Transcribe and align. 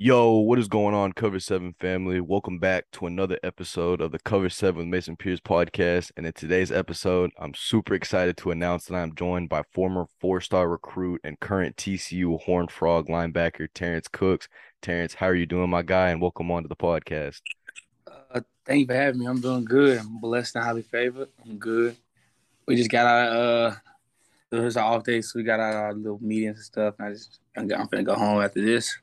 Yo, 0.00 0.34
what 0.34 0.60
is 0.60 0.68
going 0.68 0.94
on, 0.94 1.12
Cover 1.12 1.40
7 1.40 1.74
family? 1.80 2.20
Welcome 2.20 2.60
back 2.60 2.84
to 2.92 3.06
another 3.06 3.36
episode 3.42 4.00
of 4.00 4.12
the 4.12 4.20
Cover 4.20 4.48
7 4.48 4.78
with 4.78 4.86
Mason 4.86 5.16
Pierce 5.16 5.40
podcast. 5.40 6.12
And 6.16 6.24
in 6.24 6.32
today's 6.34 6.70
episode, 6.70 7.32
I'm 7.36 7.52
super 7.52 7.94
excited 7.94 8.36
to 8.36 8.52
announce 8.52 8.84
that 8.84 8.94
I'm 8.94 9.16
joined 9.16 9.48
by 9.48 9.64
former 9.72 10.06
four 10.20 10.40
star 10.40 10.68
recruit 10.68 11.20
and 11.24 11.40
current 11.40 11.74
TCU 11.74 12.40
Horned 12.42 12.70
Frog 12.70 13.08
linebacker 13.08 13.66
Terrence 13.74 14.06
Cooks. 14.06 14.48
Terrence, 14.82 15.14
how 15.14 15.26
are 15.26 15.34
you 15.34 15.46
doing, 15.46 15.68
my 15.68 15.82
guy? 15.82 16.10
And 16.10 16.22
welcome 16.22 16.52
on 16.52 16.62
to 16.62 16.68
the 16.68 16.76
podcast. 16.76 17.40
Uh, 18.06 18.42
thank 18.64 18.82
you 18.82 18.86
for 18.86 18.94
having 18.94 19.18
me. 19.18 19.26
I'm 19.26 19.40
doing 19.40 19.64
good. 19.64 19.98
I'm 19.98 20.20
blessed 20.20 20.54
and 20.54 20.64
highly 20.64 20.82
favored. 20.82 21.30
I'm 21.44 21.58
good. 21.58 21.96
We 22.68 22.76
just 22.76 22.90
got 22.90 23.04
out 23.04 23.36
uh 23.36 23.74
it 24.52 24.60
was 24.60 24.76
an 24.76 24.84
off 24.84 25.02
day, 25.02 25.22
so 25.22 25.40
we 25.40 25.42
got 25.42 25.58
out 25.58 25.74
our 25.74 25.92
little 25.92 26.20
meetings 26.22 26.58
and 26.58 26.64
stuff. 26.64 26.94
And 27.00 27.08
I 27.08 27.12
just 27.14 27.40
I'm 27.56 27.66
gonna 27.66 28.04
go 28.04 28.14
home 28.14 28.40
after 28.40 28.64
this. 28.64 28.96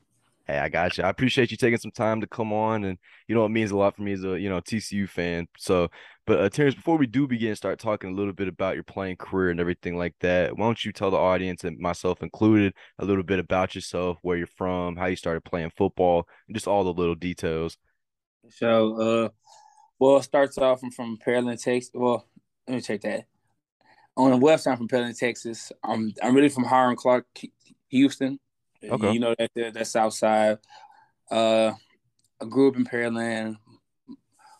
Hey, 0.46 0.58
I 0.58 0.68
got 0.68 0.96
you. 0.96 1.02
I 1.02 1.08
appreciate 1.08 1.50
you 1.50 1.56
taking 1.56 1.78
some 1.78 1.90
time 1.90 2.20
to 2.20 2.26
come 2.28 2.52
on, 2.52 2.84
and 2.84 2.98
you 3.26 3.34
know 3.34 3.44
it 3.44 3.48
means 3.48 3.72
a 3.72 3.76
lot 3.76 3.96
for 3.96 4.02
me 4.02 4.12
as 4.12 4.22
a 4.22 4.38
you 4.38 4.48
know 4.48 4.60
TCU 4.60 5.08
fan. 5.08 5.48
So, 5.58 5.88
but 6.24 6.40
uh, 6.40 6.48
Terrence, 6.48 6.76
before 6.76 6.96
we 6.98 7.08
do 7.08 7.26
begin, 7.26 7.56
start 7.56 7.80
talking 7.80 8.10
a 8.10 8.14
little 8.14 8.32
bit 8.32 8.46
about 8.46 8.74
your 8.74 8.84
playing 8.84 9.16
career 9.16 9.50
and 9.50 9.58
everything 9.58 9.96
like 9.96 10.14
that. 10.20 10.56
Why 10.56 10.66
don't 10.66 10.84
you 10.84 10.92
tell 10.92 11.10
the 11.10 11.16
audience 11.16 11.64
and 11.64 11.78
myself 11.80 12.22
included 12.22 12.74
a 13.00 13.04
little 13.04 13.24
bit 13.24 13.40
about 13.40 13.74
yourself, 13.74 14.18
where 14.22 14.36
you're 14.36 14.46
from, 14.46 14.94
how 14.94 15.06
you 15.06 15.16
started 15.16 15.40
playing 15.44 15.72
football, 15.76 16.28
and 16.46 16.54
just 16.54 16.68
all 16.68 16.84
the 16.84 16.92
little 16.92 17.16
details. 17.16 17.76
So, 18.48 19.00
uh, 19.00 19.28
well, 19.98 20.18
it 20.18 20.22
starts 20.22 20.58
off 20.58 20.80
I'm 20.84 20.92
from 20.92 21.18
Pearland, 21.26 21.60
Texas. 21.60 21.90
Well, 21.92 22.24
let 22.68 22.74
me 22.74 22.80
check 22.82 23.00
that. 23.00 23.24
On 24.16 24.30
the 24.30 24.36
west 24.36 24.64
side 24.64 24.78
from 24.78 24.86
Pearland, 24.86 25.18
Texas. 25.18 25.72
I'm 25.82 26.14
I'm 26.22 26.36
really 26.36 26.50
from 26.50 26.64
Hiram 26.64 26.94
Clark, 26.94 27.26
Houston. 27.88 28.38
Okay. 28.90 29.12
You 29.12 29.20
know 29.20 29.34
that 29.38 29.50
that 29.54 29.86
South 29.86 30.14
Side. 30.14 30.58
Uh, 31.30 31.72
I 32.40 32.44
grew 32.44 32.68
up 32.68 32.76
in 32.76 32.84
Pearland. 32.84 33.56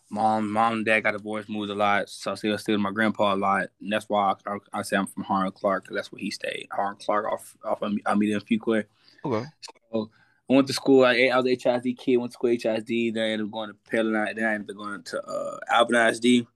Mom, 0.09 0.51
mom 0.51 0.73
and 0.73 0.85
dad 0.85 1.01
got 1.01 1.11
divorced, 1.11 1.49
moved 1.49 1.69
a 1.69 1.75
lot, 1.75 2.09
so 2.09 2.31
I 2.31 2.35
still 2.35 2.57
stayed 2.57 2.73
with 2.73 2.81
my 2.81 2.91
grandpa 2.91 3.33
a 3.33 3.35
lot, 3.35 3.67
and 3.81 3.91
that's 3.91 4.07
why 4.07 4.33
I, 4.45 4.53
I, 4.53 4.79
I 4.79 4.81
say 4.81 4.95
I'm 4.95 5.05
from 5.05 5.23
Hiram 5.23 5.51
Clark 5.51 5.83
because 5.83 5.95
that's 5.95 6.11
where 6.13 6.21
he 6.21 6.31
stayed. 6.31 6.67
Hiram 6.71 6.95
Clark 6.95 7.25
off 7.25 7.57
off 7.63 7.81
of 7.81 7.93
Almeda 8.05 8.35
and 8.35 8.45
Fuqua. 8.45 8.85
Okay. 9.25 9.45
So 9.91 10.09
I 10.49 10.53
went 10.53 10.67
to 10.67 10.73
school. 10.73 11.03
I, 11.03 11.29
I 11.33 11.37
was 11.37 11.45
a 11.45 11.57
HISD 11.57 11.97
kid. 11.97 12.17
Went 12.17 12.31
to 12.31 12.35
school 12.35 12.51
HISD. 12.51 13.13
Then 13.13 13.23
I 13.23 13.29
ended 13.31 13.47
up 13.47 13.51
going 13.51 13.69
to 13.69 13.91
Pearland. 13.91 14.35
Then 14.35 14.45
I 14.45 14.53
ended 14.53 14.71
up 14.71 14.77
going 14.77 15.03
to 15.03 15.21
uh, 15.21 15.59
Alvin 15.69 15.95
ISD. 15.95 16.47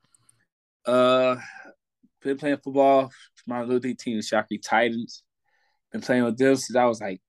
Uh, 0.86 1.36
been 2.22 2.38
playing 2.38 2.58
football. 2.58 3.12
My 3.46 3.62
little 3.62 3.80
league 3.80 3.98
team, 3.98 4.18
is 4.18 4.28
Shockley 4.28 4.60
Titans 4.60 5.24
been 5.92 6.02
playing 6.02 6.24
with 6.24 6.38
them 6.38 6.56
since 6.56 6.76
I 6.76 6.86
was 6.86 7.02
like 7.02 7.22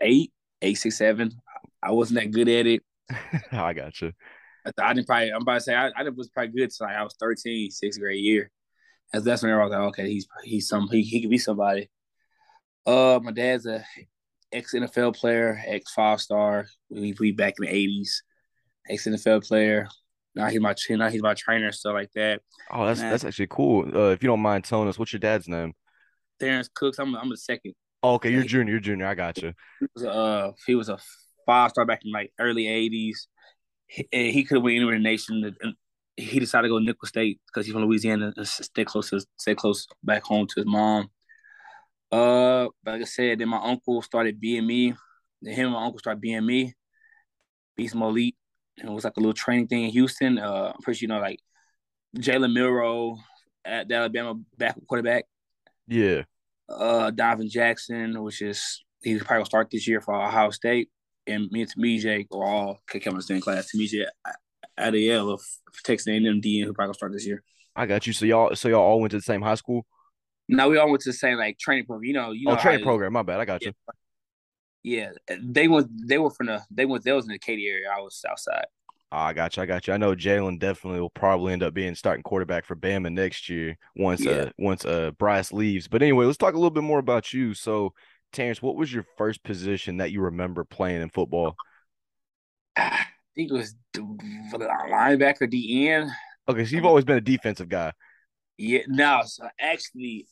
eight, 0.00 0.32
eight, 0.62 0.74
six, 0.74 0.98
seven. 0.98 1.32
I 1.82 1.92
wasn't 1.92 2.20
that 2.20 2.30
good 2.30 2.48
at 2.48 2.66
it. 2.66 2.82
I 3.52 3.72
got 3.72 4.00
you. 4.00 4.12
I, 4.66 4.70
I, 4.82 4.94
didn't 4.94 5.06
probably. 5.06 5.30
I'm 5.30 5.42
about 5.42 5.54
to 5.54 5.60
say 5.60 5.74
I, 5.74 5.90
I 5.96 6.08
was 6.08 6.28
probably 6.28 6.52
good 6.52 6.72
So 6.72 6.84
like 6.84 6.96
I 6.96 7.02
was 7.02 7.16
13, 7.20 7.70
sixth 7.70 8.00
grade 8.00 8.22
year. 8.22 8.50
And 9.12 9.24
that's 9.24 9.42
when 9.42 9.52
I 9.52 9.62
was 9.62 9.70
like, 9.70 9.80
okay, 9.80 10.10
he's 10.10 10.26
he's 10.42 10.68
some 10.68 10.88
he, 10.90 11.02
he 11.02 11.20
could 11.20 11.30
be 11.30 11.38
somebody. 11.38 11.88
Uh, 12.84 13.20
my 13.22 13.30
dad's 13.30 13.66
a 13.66 13.84
ex 14.52 14.74
NFL 14.74 15.16
player, 15.16 15.62
ex 15.64 15.92
five 15.92 16.20
star. 16.20 16.66
We 16.90 17.14
we 17.18 17.32
back 17.32 17.54
in 17.58 17.66
the 17.66 17.74
eighties, 17.74 18.22
ex 18.88 19.06
NFL 19.06 19.46
player. 19.46 19.88
Now 20.34 20.46
he's 20.46 20.60
my 20.60 20.74
now 20.90 21.08
he's 21.08 21.22
my 21.22 21.34
trainer, 21.34 21.70
stuff 21.70 21.94
like 21.94 22.10
that. 22.14 22.42
Oh, 22.70 22.84
that's 22.84 23.00
that's 23.00 23.24
actually 23.24 23.46
cool. 23.48 23.86
Uh, 23.96 24.10
if 24.10 24.22
you 24.22 24.26
don't 24.26 24.40
mind 24.40 24.64
telling 24.64 24.88
us, 24.88 24.98
what's 24.98 25.12
your 25.12 25.20
dad's 25.20 25.48
name? 25.48 25.72
Terrence 26.40 26.68
Cooks. 26.74 26.98
I'm 26.98 27.14
I'm 27.14 27.30
the 27.30 27.36
second. 27.36 27.74
Oh, 28.06 28.14
okay, 28.14 28.30
you're 28.30 28.44
junior. 28.44 28.74
You're 28.74 28.80
junior. 28.80 29.08
I 29.08 29.16
got 29.16 29.42
you. 29.42 29.52
He 29.80 29.86
was, 29.92 30.04
uh, 30.04 30.52
he 30.64 30.76
was 30.76 30.88
a 30.88 30.96
five 31.44 31.70
star 31.70 31.84
back 31.84 32.02
in 32.04 32.12
like 32.12 32.32
early 32.38 32.66
'80s. 32.66 33.26
He, 33.88 34.06
he 34.12 34.44
could 34.44 34.58
have 34.58 34.62
went 34.62 34.76
anywhere 34.76 34.94
in 34.94 35.02
the 35.02 35.08
nation. 35.08 35.42
And 35.60 35.74
he 36.16 36.38
decided 36.38 36.68
to 36.68 36.68
go 36.68 36.78
to 36.78 36.84
Nicholls 36.84 37.08
State 37.08 37.40
because 37.48 37.66
he's 37.66 37.72
from 37.72 37.84
Louisiana 37.84 38.32
and 38.36 38.46
stay 38.46 38.84
close 38.84 39.10
to 39.10 39.20
stay 39.36 39.56
close 39.56 39.88
back 40.04 40.22
home 40.22 40.46
to 40.46 40.54
his 40.60 40.66
mom. 40.66 41.10
Uh, 42.12 42.68
like 42.84 43.00
I 43.00 43.04
said, 43.04 43.40
then 43.40 43.48
my 43.48 43.60
uncle 43.60 44.00
started 44.02 44.38
being 44.38 44.68
me. 44.68 44.94
Then 45.42 45.54
him 45.54 45.66
and 45.66 45.74
my 45.74 45.84
uncle 45.84 45.98
started 45.98 46.20
being 46.20 46.46
me. 46.46 46.74
Beast 47.76 47.96
Elite. 47.96 48.36
And 48.78 48.88
it 48.88 48.92
was 48.92 49.02
like 49.02 49.16
a 49.16 49.20
little 49.20 49.34
training 49.34 49.66
thing 49.66 49.82
in 49.82 49.90
Houston. 49.90 50.38
Uh, 50.38 50.72
I'm 50.72 50.80
pretty 50.80 50.98
sure 50.98 51.08
you 51.08 51.08
know 51.08 51.18
like 51.18 51.40
Jalen 52.16 52.52
Milroe 52.52 53.18
at 53.64 53.88
the 53.88 53.96
Alabama 53.96 54.34
back 54.56 54.76
quarterback. 54.86 55.24
Yeah 55.88 56.22
uh 56.68 57.10
Donovan 57.10 57.48
Jackson, 57.48 58.22
which 58.22 58.42
is 58.42 58.84
he's 59.02 59.18
probably 59.18 59.36
gonna 59.36 59.46
start 59.46 59.68
this 59.70 59.86
year 59.86 60.00
for 60.00 60.14
Ohio 60.14 60.50
State, 60.50 60.90
and 61.26 61.50
me 61.50 61.62
and 61.62 61.72
Tunmise 61.72 62.26
are 62.32 62.44
all 62.44 62.80
come 62.88 63.12
in 63.12 63.16
the 63.16 63.22
same 63.22 63.40
class. 63.40 63.70
Tunmise 63.74 64.06
Adeleye 64.78 65.32
of 65.32 65.42
Texas 65.84 66.06
A&M 66.08 66.22
DN, 66.40 66.64
who 66.64 66.72
probably 66.72 66.88
gonna 66.88 66.94
start 66.94 67.12
this 67.12 67.26
year. 67.26 67.42
I 67.74 67.86
got 67.86 68.06
you. 68.06 68.12
So 68.12 68.24
y'all, 68.24 68.54
so 68.54 68.68
y'all 68.68 68.80
all 68.80 69.00
went 69.00 69.10
to 69.10 69.18
the 69.18 69.22
same 69.22 69.42
high 69.42 69.54
school. 69.54 69.86
No, 70.48 70.68
we 70.68 70.78
all 70.78 70.88
went 70.90 71.02
to 71.02 71.10
the 71.10 71.14
same 71.14 71.38
like 71.38 71.58
training 71.58 71.86
program. 71.86 72.04
You 72.04 72.14
know, 72.14 72.30
you 72.32 72.48
oh, 72.48 72.54
know. 72.54 72.60
Training 72.60 72.84
program. 72.84 73.12
My 73.12 73.22
bad. 73.22 73.40
I 73.40 73.44
got 73.44 73.62
yeah. 73.62 73.68
you. 73.68 73.74
Yeah, 74.82 75.36
they 75.42 75.66
went. 75.66 75.88
They 76.06 76.18
were 76.18 76.30
from 76.30 76.46
the. 76.46 76.62
They 76.70 76.86
went. 76.86 77.04
They 77.04 77.12
was 77.12 77.26
in 77.26 77.32
the 77.32 77.38
Katy 77.38 77.66
area. 77.66 77.88
I 77.94 78.00
was 78.00 78.20
Southside. 78.20 78.66
Oh, 79.12 79.18
I 79.18 79.32
got 79.32 79.56
you. 79.56 79.62
I 79.62 79.66
got 79.66 79.86
you. 79.86 79.94
I 79.94 79.98
know 79.98 80.16
Jalen 80.16 80.58
definitely 80.58 81.00
will 81.00 81.10
probably 81.10 81.52
end 81.52 81.62
up 81.62 81.74
being 81.74 81.94
starting 81.94 82.24
quarterback 82.24 82.64
for 82.64 82.74
Bama 82.74 83.12
next 83.12 83.48
year 83.48 83.78
once 83.94 84.24
yeah. 84.24 84.32
uh 84.32 84.50
once 84.58 84.84
uh 84.84 85.12
Bryce 85.16 85.52
leaves. 85.52 85.86
But 85.86 86.02
anyway, 86.02 86.26
let's 86.26 86.38
talk 86.38 86.54
a 86.54 86.56
little 86.56 86.70
bit 86.70 86.82
more 86.82 86.98
about 86.98 87.32
you. 87.32 87.54
So, 87.54 87.92
Terrence, 88.32 88.60
what 88.60 88.74
was 88.74 88.92
your 88.92 89.04
first 89.16 89.44
position 89.44 89.98
that 89.98 90.10
you 90.10 90.22
remember 90.22 90.64
playing 90.64 91.02
in 91.02 91.10
football? 91.10 91.54
I 92.76 93.06
think 93.36 93.52
it 93.52 93.54
was 93.54 93.76
linebacker, 93.96 95.52
DN. 95.52 96.10
Okay, 96.48 96.64
so 96.64 96.76
you've 96.76 96.84
always 96.84 97.04
been 97.04 97.18
a 97.18 97.22
defensive 97.22 97.68
guy. 97.68 97.92
Yeah, 98.58 98.82
no. 98.88 99.22
So 99.24 99.48
actually, 99.60 100.26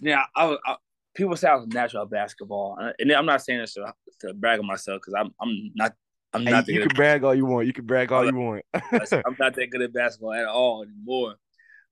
now 0.00 0.24
I, 0.36 0.56
I, 0.66 0.76
people 1.14 1.36
say 1.36 1.48
I 1.48 1.56
was 1.56 1.66
natural 1.66 2.06
basketball, 2.06 2.78
and 2.98 3.12
I'm 3.12 3.26
not 3.26 3.42
saying 3.42 3.60
this 3.60 3.74
to, 3.74 3.92
to 4.20 4.34
brag 4.34 4.60
on 4.60 4.66
myself 4.66 5.00
because 5.00 5.14
I'm 5.14 5.34
I'm 5.40 5.72
not 5.74 5.94
I'm 6.32 6.44
hey, 6.44 6.50
not. 6.50 6.68
You 6.68 6.80
can 6.80 6.94
brag 6.94 7.24
all 7.24 7.34
you 7.34 7.44
want. 7.44 7.66
You 7.66 7.72
can 7.72 7.86
brag 7.86 8.12
all 8.12 8.24
you 8.24 8.34
want. 8.34 8.64
I'm 8.74 9.36
not 9.38 9.54
that 9.56 9.68
good 9.70 9.82
at 9.82 9.92
basketball 9.92 10.32
at 10.32 10.46
all 10.46 10.82
anymore. 10.82 11.34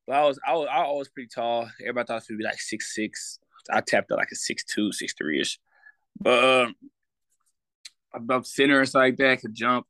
But 0.06 0.16
I 0.16 0.24
was, 0.24 0.38
I 0.46 0.52
was, 0.54 0.68
I 0.70 0.82
was 0.86 1.08
pretty 1.08 1.28
tall. 1.34 1.68
Everybody 1.80 2.06
thought 2.06 2.14
I 2.14 2.16
was 2.16 2.26
be 2.28 2.44
like 2.44 2.60
six 2.60 2.94
six. 2.94 3.40
I 3.70 3.80
tapped 3.80 4.10
out 4.12 4.18
like 4.18 4.30
a 4.32 4.36
six 4.36 4.64
two, 4.64 4.92
six 4.92 5.12
three 5.18 5.40
ish. 5.40 5.58
But 6.20 6.44
um, 6.44 6.74
above 8.14 8.46
center 8.46 8.78
and 8.78 8.88
stuff 8.88 9.00
like 9.00 9.16
that, 9.18 9.30
I 9.30 9.36
could 9.36 9.54
jump. 9.54 9.86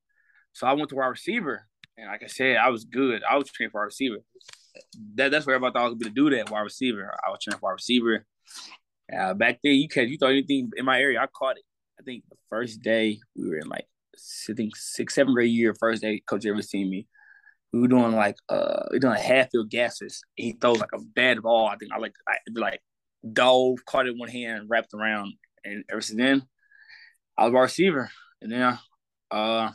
So 0.55 0.67
I 0.67 0.73
went 0.73 0.89
to 0.91 0.97
wide 0.97 1.07
receiver, 1.07 1.67
and 1.97 2.09
like 2.09 2.23
I 2.25 2.27
said, 2.27 2.57
I 2.57 2.71
was 2.71 2.85
good. 2.85 3.23
I 3.29 3.37
was 3.37 3.51
trained 3.51 3.73
for 3.73 3.81
wide 3.81 3.87
receiver. 3.87 4.19
That 5.15 5.31
that's 5.31 5.47
where 5.47 5.57
everybody 5.57 5.75
thought 5.75 5.87
I 5.87 5.89
was 5.89 5.95
going 5.95 6.15
to 6.15 6.31
do 6.31 6.37
that 6.37 6.51
wide 6.51 6.61
receiver. 6.63 7.15
I 7.25 7.31
was 7.31 7.39
trained 7.43 7.61
for 7.61 7.67
wide 7.67 7.73
receiver. 7.73 8.27
Uh, 9.17 9.35
back 9.35 9.61
then, 9.63 9.75
you 9.75 9.89
can 9.89 10.09
you 10.09 10.19
thought 10.19 10.31
anything 10.31 10.71
in 10.77 10.85
my 10.85 11.01
area, 11.01 11.21
I 11.21 11.27
caught 11.27 11.59
it. 11.59 11.65
I 12.01 12.03
think 12.03 12.25
the 12.29 12.37
first 12.49 12.83
day 12.83 13.21
we 13.37 13.49
were 13.49 13.59
in 13.59 13.69
like 13.69 13.87
I 14.51 14.55
think 14.55 14.77
six, 14.77 15.15
seventh 15.15 15.35
grade 15.35 15.51
year, 15.51 15.75
first 15.79 16.03
day 16.03 16.23
coach 16.27 16.47
ever 16.47 16.63
seen 16.63 16.91
me. 16.91 17.07
We 17.73 17.81
were 17.81 17.89
doing 17.89 18.13
like 18.13 18.37
uh 18.49 18.85
we 18.91 18.97
were 18.97 19.01
doing 19.01 19.21
half 19.21 19.51
field 19.51 19.71
gases. 19.71 20.23
He 20.37 20.53
throws 20.53 20.81
like 20.81 20.93
a 20.95 21.01
bad 21.01 21.43
ball. 21.43 21.67
I 21.69 21.77
think 21.77 21.93
I 21.93 21.99
like 21.99 22.15
I 22.27 22.37
be 22.53 22.61
like 22.61 22.81
dove, 23.33 23.85
caught 23.87 24.07
it 24.07 24.13
in 24.13 24.19
one 24.19 24.29
hand, 24.29 24.67
wrapped 24.69 24.95
around, 24.95 25.35
and 25.65 25.85
ever 25.91 26.01
since 26.01 26.19
then, 26.19 26.47
I 27.37 27.45
was 27.45 27.55
a 27.55 27.59
receiver. 27.59 28.11
And 28.41 28.53
then 28.53 28.79
uh 29.31 29.71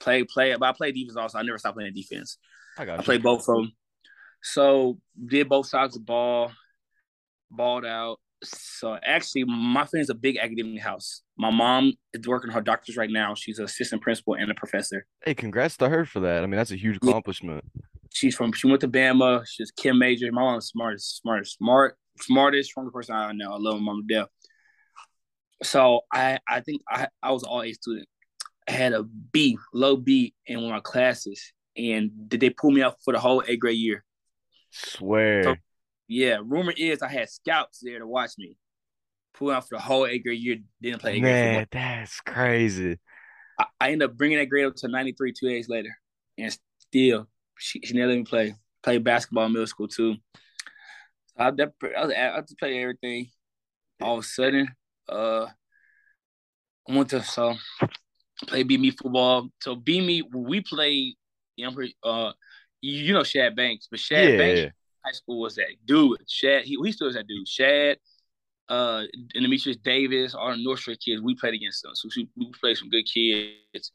play 0.00 0.24
play 0.24 0.54
but 0.56 0.68
I 0.68 0.72
played 0.72 0.94
defense 0.94 1.16
also. 1.16 1.38
I 1.38 1.42
never 1.42 1.58
stopped 1.58 1.76
playing 1.76 1.94
defense. 1.94 2.38
I 2.78 2.84
got 2.84 3.00
I 3.00 3.02
played 3.02 3.22
both 3.22 3.48
of 3.48 3.56
them. 3.56 3.72
So 4.42 4.98
did 5.24 5.48
both 5.48 5.66
sides 5.66 5.96
of 5.96 6.02
the 6.02 6.06
ball, 6.06 6.52
balled 7.50 7.84
out. 7.84 8.18
So 8.44 8.98
actually, 9.02 9.44
my 9.44 9.86
family's 9.86 10.10
a 10.10 10.14
big 10.14 10.36
academic 10.36 10.82
house. 10.82 11.22
My 11.42 11.50
mom 11.50 11.94
is 12.12 12.24
working 12.28 12.52
her 12.52 12.60
doctors 12.60 12.96
right 12.96 13.10
now. 13.10 13.34
She's 13.34 13.58
an 13.58 13.64
assistant 13.64 14.00
principal 14.00 14.34
and 14.34 14.48
a 14.48 14.54
professor. 14.54 15.06
Hey, 15.24 15.34
congrats 15.34 15.76
to 15.78 15.88
her 15.88 16.04
for 16.04 16.20
that. 16.20 16.44
I 16.44 16.46
mean, 16.46 16.56
that's 16.56 16.70
a 16.70 16.76
huge 16.76 16.98
accomplishment. 16.98 17.64
She's 18.12 18.36
from 18.36 18.52
she 18.52 18.68
went 18.68 18.80
to 18.82 18.88
Bama. 18.88 19.44
She's 19.44 19.72
Chem 19.72 19.98
major. 19.98 20.30
My 20.30 20.42
mom's 20.42 20.68
smartest, 20.68 21.16
smartest, 21.16 21.56
smart, 21.56 21.96
smartest, 22.20 22.70
strongest 22.70 22.94
person 22.94 23.16
I 23.16 23.32
know. 23.32 23.54
I 23.54 23.56
love 23.58 23.80
my 23.80 23.86
mom 23.86 24.06
to 24.06 24.14
death. 24.14 24.28
So 25.64 26.02
I 26.12 26.38
I 26.48 26.60
think 26.60 26.80
I 26.88 27.08
I 27.20 27.32
was 27.32 27.42
all 27.42 27.64
A 27.64 27.72
student. 27.72 28.06
I 28.68 28.72
had 28.72 28.92
a 28.92 29.02
B, 29.02 29.58
low 29.74 29.96
B 29.96 30.34
in 30.46 30.58
one 30.58 30.66
of 30.66 30.70
my 30.70 30.80
classes, 30.80 31.42
and 31.76 32.12
did 32.28 32.38
they 32.38 32.50
pull 32.50 32.70
me 32.70 32.82
out 32.82 32.98
for 33.04 33.12
the 33.12 33.18
whole 33.18 33.42
eighth 33.48 33.58
grade 33.58 33.78
year? 33.78 34.04
Swear. 34.70 35.42
So 35.42 35.54
yeah, 36.06 36.38
rumor 36.40 36.72
is 36.76 37.02
I 37.02 37.08
had 37.08 37.30
scouts 37.30 37.80
there 37.82 37.98
to 37.98 38.06
watch 38.06 38.34
me. 38.38 38.56
Pull 39.34 39.50
out 39.50 39.68
for 39.68 39.76
the 39.76 39.82
whole 39.82 40.06
eighth 40.06 40.24
grade 40.24 40.40
year, 40.40 40.56
didn't 40.80 41.00
play. 41.00 41.20
Man, 41.20 41.66
that's 41.70 42.20
crazy. 42.20 42.98
I, 43.58 43.66
I 43.80 43.92
ended 43.92 44.10
up 44.10 44.16
bringing 44.16 44.38
that 44.38 44.46
grade 44.46 44.66
up 44.66 44.76
to 44.76 44.88
93 44.88 45.32
two 45.32 45.48
days 45.48 45.68
later. 45.68 45.96
And 46.38 46.56
still, 46.78 47.28
she, 47.58 47.80
she 47.82 47.94
never 47.94 48.08
let 48.08 48.18
me 48.18 48.24
play. 48.24 48.54
Play 48.82 48.98
basketball 48.98 49.46
in 49.46 49.52
middle 49.52 49.66
school 49.66 49.88
too. 49.88 50.16
So 51.26 51.44
I, 51.44 51.50
that, 51.52 51.72
I, 51.96 52.04
was, 52.04 52.14
I 52.14 52.40
just 52.40 52.58
play 52.58 52.82
everything. 52.82 53.28
All 54.00 54.18
of 54.18 54.24
a 54.24 54.26
sudden, 54.26 54.68
uh, 55.08 55.46
I 56.88 56.96
went 56.96 57.10
to 57.10 57.22
so 57.22 57.54
Play 58.48 58.64
B 58.64 58.76
me 58.76 58.90
football. 58.90 59.48
So 59.60 59.76
B 59.76 60.00
me 60.00 60.22
we 60.34 60.60
played. 60.60 61.14
You 61.56 61.70
know, 61.70 61.86
uh, 62.02 62.32
you 62.80 63.12
know 63.12 63.22
Shad 63.22 63.54
Banks, 63.54 63.86
but 63.90 64.00
Shad 64.00 64.30
yeah, 64.30 64.36
Banks 64.38 64.74
high 65.04 65.12
school 65.12 65.40
was 65.40 65.56
that 65.56 65.68
dude. 65.84 66.18
Shad, 66.28 66.64
he, 66.64 66.78
he 66.82 66.92
still 66.92 67.08
is 67.08 67.14
that 67.14 67.26
dude. 67.26 67.46
Shad, 67.46 67.98
uh, 68.68 69.02
and 69.34 69.42
Demetrius 69.44 69.76
Davis, 69.78 70.34
all 70.34 70.50
the 70.50 70.62
North 70.62 70.80
Shore 70.80 70.94
kids. 70.94 71.22
We 71.22 71.34
played 71.34 71.54
against 71.54 71.82
them, 71.82 71.92
so 71.94 72.08
we, 72.16 72.28
we 72.36 72.52
played 72.60 72.76
some 72.76 72.88
good 72.88 73.04
kids. 73.04 73.92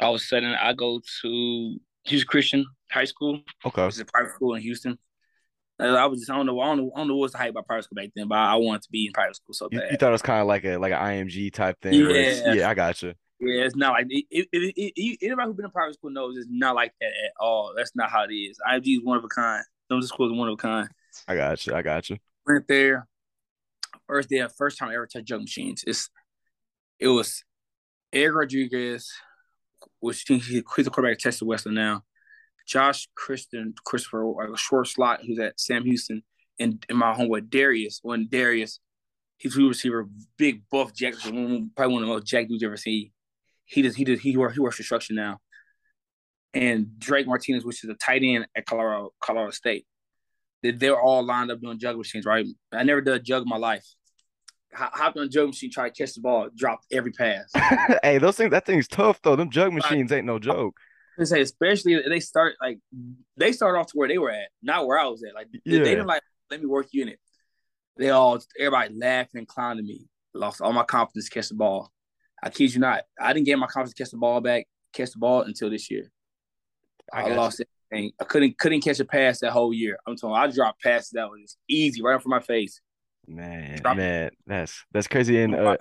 All 0.00 0.14
of 0.14 0.20
a 0.20 0.24
sudden, 0.24 0.54
I 0.54 0.72
go 0.72 1.00
to 1.22 1.76
Houston 2.04 2.28
Christian 2.28 2.66
High 2.90 3.04
School. 3.04 3.40
Okay, 3.64 3.86
it's 3.86 4.00
a 4.00 4.04
private 4.04 4.32
school 4.32 4.54
in 4.54 4.62
Houston. 4.62 4.98
I 5.78 6.06
was 6.06 6.20
just 6.20 6.30
I 6.30 6.36
don't 6.36 6.46
know 6.46 6.60
I 6.60 6.66
don't 6.66 6.78
know, 6.78 6.92
I 6.94 6.98
don't 6.98 7.08
know 7.08 7.16
what's 7.16 7.32
the 7.32 7.38
hype 7.38 7.50
about 7.50 7.66
private 7.66 7.84
school 7.84 7.96
back 7.96 8.10
then, 8.14 8.28
but 8.28 8.36
I 8.36 8.54
wanted 8.56 8.82
to 8.82 8.90
be 8.90 9.06
in 9.06 9.12
private 9.12 9.36
school 9.36 9.54
so 9.54 9.68
you, 9.70 9.78
bad. 9.78 9.92
You, 9.92 9.96
thought 9.96 10.08
it 10.08 10.12
was 10.12 10.22
kind 10.22 10.40
of 10.40 10.46
like 10.46 10.64
a 10.64 10.76
like 10.76 10.92
an 10.92 10.98
IMG 10.98 11.52
type 11.52 11.80
thing. 11.80 11.94
Yeah, 11.94 12.52
yeah, 12.52 12.68
I 12.68 12.74
got 12.74 13.02
you. 13.02 13.14
Yeah, 13.40 13.64
it's 13.64 13.76
not 13.76 13.92
like 13.92 14.06
it, 14.10 14.26
it, 14.30 14.48
it, 14.52 15.18
anybody 15.22 15.46
who's 15.46 15.56
been 15.56 15.64
in 15.64 15.70
private 15.70 15.94
school 15.94 16.10
knows 16.10 16.36
it's 16.36 16.46
not 16.50 16.74
like 16.74 16.92
that 17.00 17.06
at 17.06 17.32
all. 17.40 17.72
That's 17.74 17.92
not 17.96 18.10
how 18.10 18.24
it 18.24 18.32
is. 18.32 18.58
IMG 18.70 18.98
is 18.98 19.00
one 19.02 19.16
of 19.16 19.24
a 19.24 19.28
kind. 19.28 19.64
Some 19.90 20.02
schools 20.02 20.32
are 20.32 20.36
one 20.36 20.48
of 20.48 20.54
a 20.54 20.56
kind. 20.56 20.88
I 21.26 21.36
got 21.36 21.66
you. 21.66 21.74
I 21.74 21.82
got 21.82 22.10
you. 22.10 22.18
Went 22.46 22.68
there. 22.68 23.08
First 24.10 24.28
day, 24.28 24.44
first 24.58 24.76
time 24.76 24.88
I 24.88 24.94
ever 24.94 25.06
touched 25.06 25.28
jug 25.28 25.40
machines. 25.40 25.84
It's 25.86 26.10
it 26.98 27.06
was 27.06 27.44
Eric 28.12 28.34
Rodriguez, 28.34 29.08
which 30.00 30.24
he's 30.26 30.48
the 30.48 30.62
quarterback 30.62 31.12
at 31.12 31.20
Texas 31.20 31.42
Western 31.42 31.74
now. 31.74 32.02
Josh 32.66 33.06
Christian, 33.14 33.72
Christopher, 33.84 34.24
like 34.24 34.48
a 34.48 34.56
short 34.56 34.88
slot 34.88 35.20
who's 35.24 35.38
at 35.38 35.60
Sam 35.60 35.84
Houston, 35.84 36.24
and, 36.58 36.84
and 36.88 36.98
my 36.98 37.14
homeboy 37.14 37.50
Darius. 37.50 38.00
When 38.02 38.26
Darius, 38.28 38.80
he's 39.38 39.56
a 39.56 39.62
receiver, 39.62 40.08
big 40.36 40.62
buff 40.72 40.92
jack, 40.92 41.14
probably 41.20 41.44
one 41.76 42.02
of 42.02 42.08
the 42.08 42.14
most 42.14 42.26
jack 42.26 42.48
dudes 42.48 42.62
you 42.62 42.68
ever 42.68 42.76
seen. 42.76 43.12
He 43.64 43.80
does 43.80 43.94
he 43.94 44.02
does 44.02 44.18
he 44.18 44.36
works 44.36 44.54
he 44.54 44.60
works 44.60 44.74
construction 44.74 45.14
now. 45.14 45.38
And 46.52 46.98
Drake 46.98 47.28
Martinez, 47.28 47.64
which 47.64 47.84
is 47.84 47.90
a 47.90 47.94
tight 47.94 48.24
end 48.24 48.48
at 48.56 48.66
Colorado 48.66 49.12
Colorado 49.20 49.52
State. 49.52 49.86
They, 50.64 50.72
they're 50.72 51.00
all 51.00 51.24
lined 51.24 51.52
up 51.52 51.60
doing 51.60 51.78
jug 51.78 51.96
machines, 51.96 52.26
right? 52.26 52.44
I 52.72 52.82
never 52.82 53.00
did 53.00 53.14
a 53.14 53.20
jug 53.20 53.42
in 53.42 53.48
my 53.48 53.56
life. 53.56 53.86
Hopped 54.72 55.16
on 55.16 55.24
a 55.24 55.28
jug 55.28 55.48
machine, 55.48 55.70
tried 55.70 55.94
to 55.94 56.02
catch 56.02 56.14
the 56.14 56.20
ball, 56.20 56.48
dropped 56.54 56.86
every 56.92 57.10
pass. 57.10 57.50
hey, 58.02 58.18
those 58.18 58.36
things 58.36 58.50
that 58.52 58.66
thing's 58.66 58.86
tough 58.86 59.20
though. 59.22 59.36
Them 59.36 59.50
jug 59.50 59.72
machines 59.72 60.12
ain't 60.12 60.26
no 60.26 60.38
joke. 60.38 60.78
I 61.18 61.24
say, 61.24 61.40
especially 61.42 62.00
they 62.08 62.20
start 62.20 62.54
like 62.62 62.78
they 63.36 63.52
started 63.52 63.78
off 63.78 63.88
to 63.88 63.92
where 63.94 64.08
they 64.08 64.18
were 64.18 64.30
at, 64.30 64.48
not 64.62 64.86
where 64.86 64.98
I 64.98 65.06
was 65.06 65.22
at. 65.22 65.34
Like 65.34 65.48
yeah. 65.64 65.78
they 65.78 65.90
didn't 65.90 66.06
like 66.06 66.22
let 66.50 66.60
me 66.60 66.66
work 66.66 66.88
you 66.92 67.02
in 67.02 67.08
it. 67.08 67.18
They 67.96 68.10
all 68.10 68.40
everybody 68.58 68.94
laughed 68.94 69.34
and 69.34 69.46
clowned 69.46 69.78
at 69.78 69.84
me. 69.84 70.06
Lost 70.32 70.60
all 70.60 70.72
my 70.72 70.84
confidence 70.84 71.28
to 71.28 71.34
catch 71.34 71.48
the 71.48 71.54
ball. 71.56 71.90
I 72.42 72.50
kid 72.50 72.72
you 72.72 72.80
not. 72.80 73.02
I 73.20 73.32
didn't 73.32 73.46
get 73.46 73.58
my 73.58 73.66
confidence 73.66 73.94
to 73.94 74.02
catch 74.02 74.10
the 74.12 74.16
ball 74.16 74.40
back, 74.40 74.66
catch 74.92 75.10
the 75.10 75.18
ball 75.18 75.42
until 75.42 75.68
this 75.68 75.90
year. 75.90 76.10
I, 77.12 77.30
I 77.30 77.34
lost 77.34 77.62
everything. 77.90 78.12
I 78.20 78.24
couldn't 78.24 78.58
couldn't 78.58 78.82
catch 78.82 79.00
a 79.00 79.04
pass 79.04 79.40
that 79.40 79.50
whole 79.50 79.74
year. 79.74 79.98
I'm 80.06 80.16
telling 80.16 80.36
you, 80.36 80.40
I 80.40 80.46
dropped 80.46 80.82
passes 80.82 81.10
that 81.10 81.28
was 81.28 81.56
easy 81.68 82.02
right 82.02 82.22
front 82.22 82.42
of 82.42 82.48
my 82.48 82.54
face. 82.54 82.80
Man, 83.30 83.80
man, 83.94 84.30
that's 84.44 84.84
that's 84.92 85.06
crazy. 85.06 85.40
And 85.40 85.54
uh, 85.54 85.76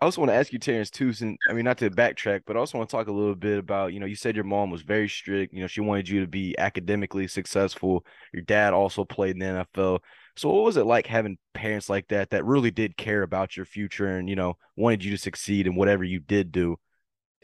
I 0.00 0.04
also 0.04 0.22
want 0.22 0.30
to 0.30 0.36
ask 0.36 0.54
you, 0.54 0.58
Terrence, 0.58 0.90
too. 0.90 1.12
Since 1.12 1.36
I 1.50 1.52
mean, 1.52 1.66
not 1.66 1.76
to 1.78 1.90
backtrack, 1.90 2.42
but 2.46 2.56
I 2.56 2.60
also 2.60 2.78
want 2.78 2.88
to 2.88 2.96
talk 2.96 3.08
a 3.08 3.12
little 3.12 3.34
bit 3.34 3.58
about. 3.58 3.92
You 3.92 4.00
know, 4.00 4.06
you 4.06 4.16
said 4.16 4.34
your 4.34 4.46
mom 4.46 4.70
was 4.70 4.80
very 4.80 5.08
strict. 5.08 5.52
You 5.52 5.60
know, 5.60 5.66
she 5.66 5.82
wanted 5.82 6.08
you 6.08 6.22
to 6.22 6.26
be 6.26 6.56
academically 6.58 7.28
successful. 7.28 8.06
Your 8.32 8.42
dad 8.42 8.72
also 8.72 9.04
played 9.04 9.36
in 9.36 9.40
the 9.40 9.66
NFL. 9.76 9.98
So, 10.36 10.48
what 10.48 10.64
was 10.64 10.78
it 10.78 10.86
like 10.86 11.06
having 11.06 11.36
parents 11.52 11.90
like 11.90 12.08
that 12.08 12.30
that 12.30 12.46
really 12.46 12.70
did 12.70 12.96
care 12.96 13.22
about 13.22 13.54
your 13.54 13.66
future 13.66 14.16
and 14.16 14.30
you 14.30 14.36
know 14.36 14.56
wanted 14.76 15.04
you 15.04 15.10
to 15.10 15.18
succeed 15.18 15.66
in 15.66 15.74
whatever 15.74 16.04
you 16.04 16.20
did 16.20 16.52
do? 16.52 16.76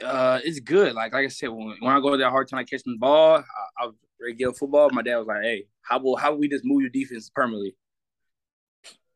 Uh, 0.02 0.40
it's 0.42 0.60
good. 0.60 0.94
Like 0.94 1.12
like 1.12 1.26
I 1.26 1.28
said, 1.28 1.48
when, 1.48 1.76
when 1.80 1.92
I 1.92 2.00
go 2.00 2.12
to 2.12 2.16
that 2.16 2.30
hard 2.30 2.48
time 2.48 2.60
I 2.60 2.64
catch 2.64 2.82
the 2.82 2.96
ball, 2.98 3.36
I, 3.36 3.82
I 3.82 3.86
was 3.86 3.94
regular 4.18 4.54
football. 4.54 4.88
My 4.90 5.02
dad 5.02 5.18
was 5.18 5.26
like, 5.26 5.42
"Hey, 5.42 5.66
how 5.82 5.98
will 5.98 6.16
how 6.16 6.30
will 6.30 6.38
we 6.38 6.48
just 6.48 6.64
move 6.64 6.80
your 6.80 6.90
defense 6.90 7.30
permanently? 7.34 7.76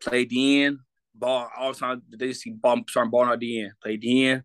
Play 0.00 0.24
the 0.24 0.64
end, 0.64 0.78
ball 1.14 1.48
all 1.56 1.72
the 1.72 1.78
time. 1.78 2.02
They 2.08 2.28
just 2.28 2.42
see 2.42 2.50
ball 2.50 2.80
starting 2.88 3.10
balling 3.10 3.30
out 3.30 3.40
the 3.40 3.62
end, 3.62 3.72
play 3.82 3.96
the 3.96 4.26
end, 4.26 4.42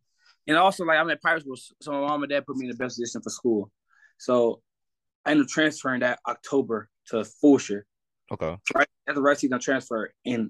and 0.47 0.57
also 0.57 0.83
like 0.83 0.97
I'm 0.97 1.09
at 1.09 1.21
private 1.21 1.41
school, 1.41 1.55
so 1.81 1.91
my 1.91 1.99
mom 1.99 2.23
and 2.23 2.29
dad 2.29 2.45
put 2.45 2.57
me 2.57 2.65
in 2.65 2.71
the 2.71 2.77
best 2.77 2.97
position 2.97 3.21
for 3.21 3.29
school. 3.29 3.71
So 4.17 4.61
I 5.25 5.31
ended 5.31 5.45
up 5.45 5.49
transferring 5.49 6.01
that 6.01 6.19
October 6.27 6.89
to 7.07 7.25
Fulshear. 7.43 7.83
Okay. 8.31 8.57
Right 8.75 8.87
at 9.07 9.15
the 9.15 9.21
right 9.21 9.37
season, 9.37 9.53
I 9.53 9.59
transferred, 9.59 10.11
and 10.25 10.49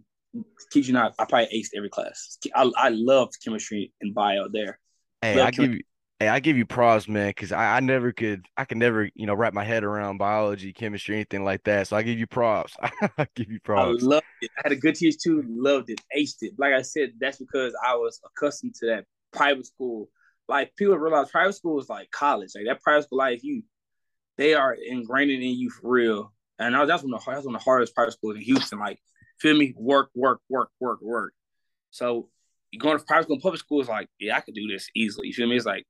kid 0.71 0.87
you 0.87 0.93
not, 0.93 1.13
I 1.19 1.25
probably 1.25 1.47
aced 1.53 1.75
every 1.75 1.89
class. 1.89 2.37
I 2.55 2.71
I 2.77 2.89
loved 2.89 3.33
chemistry 3.43 3.91
and 4.01 4.13
bio 4.13 4.47
there. 4.51 4.79
Hey, 5.21 5.39
I 5.39 5.51
give 5.51 5.73
you 5.73 5.81
Hey, 6.23 6.29
I 6.29 6.39
give 6.39 6.55
you 6.55 6.65
props, 6.65 7.09
man, 7.09 7.31
because 7.31 7.51
I, 7.51 7.75
I 7.75 7.79
never 7.81 8.13
could, 8.13 8.45
I 8.55 8.63
can 8.63 8.79
never, 8.79 9.09
you 9.13 9.25
know, 9.25 9.33
wrap 9.33 9.53
my 9.53 9.65
head 9.65 9.83
around 9.83 10.19
biology, 10.19 10.71
chemistry, 10.71 11.15
anything 11.15 11.43
like 11.43 11.65
that. 11.65 11.89
So 11.89 11.97
I 11.97 12.01
give 12.01 12.17
you 12.17 12.27
props. 12.27 12.77
I 13.17 13.27
give 13.35 13.51
you 13.51 13.59
props. 13.59 14.01
I 14.01 14.05
loved 14.05 14.25
it. 14.41 14.49
I 14.57 14.61
had 14.63 14.71
a 14.71 14.77
good 14.77 14.95
teacher 14.95 15.17
too. 15.21 15.43
Loved 15.49 15.89
it. 15.89 15.99
Aced 16.17 16.37
it. 16.43 16.53
Like 16.57 16.71
I 16.71 16.81
said, 16.81 17.11
that's 17.19 17.39
because 17.39 17.75
I 17.85 17.95
was 17.95 18.21
accustomed 18.25 18.73
to 18.75 18.85
that 18.85 19.03
private 19.33 19.65
school. 19.65 20.07
Like 20.47 20.73
people 20.77 20.97
realize 20.97 21.29
private 21.29 21.55
school 21.55 21.77
is 21.81 21.89
like 21.89 22.09
college. 22.11 22.51
Like 22.55 22.67
that 22.67 22.81
private 22.81 23.03
school 23.03 23.17
life, 23.17 23.43
you, 23.43 23.63
they 24.37 24.53
are 24.53 24.73
ingrained 24.73 25.31
in 25.31 25.41
you 25.41 25.69
for 25.71 25.91
real. 25.91 26.31
And 26.57 26.73
I, 26.73 26.85
that's 26.85 27.03
one 27.03 27.13
of 27.13 27.19
the 27.19 27.31
that's 27.31 27.45
one 27.45 27.53
of 27.53 27.59
the 27.59 27.65
hardest 27.65 27.93
private 27.93 28.13
schools 28.13 28.37
in 28.37 28.43
Houston. 28.43 28.79
Like, 28.79 28.97
feel 29.41 29.57
me? 29.57 29.73
Work, 29.75 30.09
work, 30.15 30.39
work, 30.47 30.69
work, 30.79 31.01
work. 31.01 31.33
So 31.91 32.29
you're 32.71 32.79
going 32.79 32.97
to 32.97 33.03
private 33.03 33.23
school 33.23 33.35
and 33.35 33.43
public 33.43 33.59
school 33.59 33.81
is 33.81 33.89
like, 33.89 34.07
yeah, 34.21 34.37
I 34.37 34.39
could 34.39 34.55
do 34.55 34.69
this 34.69 34.87
easily. 34.95 35.27
You 35.27 35.33
feel 35.33 35.49
me? 35.49 35.57
It's 35.57 35.65
like 35.65 35.85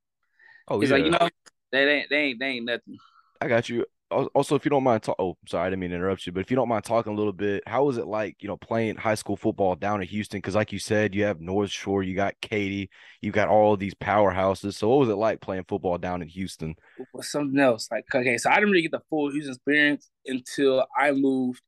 Oh, 0.68 0.80
He's 0.80 0.90
yeah. 0.90 0.96
like, 0.96 1.04
you 1.04 1.10
know, 1.10 1.28
they 1.72 1.88
ain't 1.88 2.10
they 2.10 2.16
ain't 2.16 2.40
they 2.40 2.46
ain't 2.46 2.64
nothing. 2.66 2.98
I 3.40 3.48
got 3.48 3.68
you. 3.68 3.84
Also, 4.10 4.54
if 4.54 4.64
you 4.64 4.70
don't 4.70 4.84
mind, 4.84 5.02
talk. 5.02 5.16
Oh, 5.18 5.36
sorry, 5.48 5.66
I 5.66 5.70
didn't 5.70 5.80
mean 5.80 5.90
to 5.90 5.96
interrupt 5.96 6.24
you. 6.24 6.32
But 6.32 6.40
if 6.40 6.50
you 6.50 6.54
don't 6.56 6.68
mind 6.68 6.84
talking 6.84 7.12
a 7.12 7.16
little 7.16 7.32
bit, 7.32 7.64
how 7.66 7.84
was 7.84 7.98
it 7.98 8.06
like, 8.06 8.36
you 8.40 8.48
know, 8.48 8.56
playing 8.56 8.94
high 8.94 9.16
school 9.16 9.36
football 9.36 9.74
down 9.74 10.02
in 10.02 10.06
Houston? 10.06 10.38
Because, 10.38 10.54
like 10.54 10.72
you 10.72 10.78
said, 10.78 11.14
you 11.14 11.24
have 11.24 11.40
North 11.40 11.70
Shore, 11.70 12.02
you 12.04 12.14
got 12.14 12.34
Katy, 12.40 12.90
you 13.22 13.32
got 13.32 13.48
all 13.48 13.76
these 13.76 13.94
powerhouses. 13.94 14.74
So, 14.74 14.88
what 14.88 15.00
was 15.00 15.08
it 15.08 15.16
like 15.16 15.40
playing 15.40 15.64
football 15.64 15.98
down 15.98 16.22
in 16.22 16.28
Houston? 16.28 16.76
Was 17.12 17.30
something 17.30 17.58
else. 17.58 17.88
Like, 17.90 18.04
okay, 18.14 18.38
so 18.38 18.50
I 18.50 18.54
didn't 18.54 18.70
really 18.70 18.82
get 18.82 18.92
the 18.92 19.02
full 19.10 19.32
Houston 19.32 19.54
experience 19.54 20.08
until 20.26 20.86
I 20.96 21.10
moved 21.10 21.60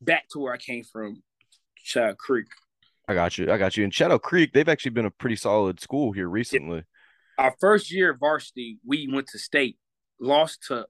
back 0.00 0.24
to 0.30 0.40
where 0.40 0.54
I 0.54 0.58
came 0.58 0.82
from, 0.82 1.22
Shadow 1.76 2.14
Creek. 2.14 2.46
I 3.06 3.14
got 3.14 3.38
you. 3.38 3.52
I 3.52 3.58
got 3.58 3.76
you. 3.76 3.84
In 3.84 3.90
Shadow 3.90 4.18
Creek, 4.18 4.52
they've 4.52 4.68
actually 4.68 4.92
been 4.92 5.06
a 5.06 5.10
pretty 5.10 5.36
solid 5.36 5.78
school 5.78 6.10
here 6.12 6.28
recently 6.28 6.82
our 7.38 7.54
first 7.60 7.92
year 7.92 8.10
of 8.10 8.20
varsity, 8.20 8.78
we 8.84 9.08
went 9.12 9.28
to 9.28 9.38
state, 9.38 9.78
lost 10.20 10.64
to 10.68 10.86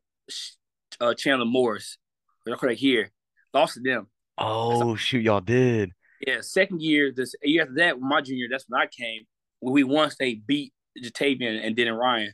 uh, 1.00 1.14
Chandler 1.14 1.46
Morris. 1.46 1.98
They're 2.44 2.56
correct 2.56 2.80
here, 2.80 3.10
lost 3.54 3.74
to 3.74 3.80
them. 3.80 4.08
Oh 4.38 4.96
shoot, 4.96 5.22
y'all 5.22 5.40
did. 5.40 5.92
Yeah, 6.26 6.38
second 6.40 6.82
year, 6.82 7.12
this 7.14 7.34
year 7.42 7.62
after 7.62 7.74
that, 7.74 8.00
my 8.00 8.20
junior, 8.20 8.46
that's 8.50 8.64
when 8.68 8.80
I 8.80 8.86
came. 8.86 9.22
We 9.60 9.84
won 9.84 10.10
state, 10.10 10.46
beat 10.46 10.72
Jatavian 11.02 11.64
and 11.64 11.76
then 11.76 11.92
Ryan. 11.92 12.32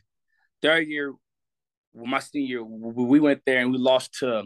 Third 0.61 0.87
year, 0.87 1.13
my 1.95 2.19
senior, 2.19 2.63
we 2.63 3.19
went 3.19 3.41
there 3.45 3.59
and 3.59 3.71
we 3.71 3.77
lost 3.77 4.13
to, 4.19 4.43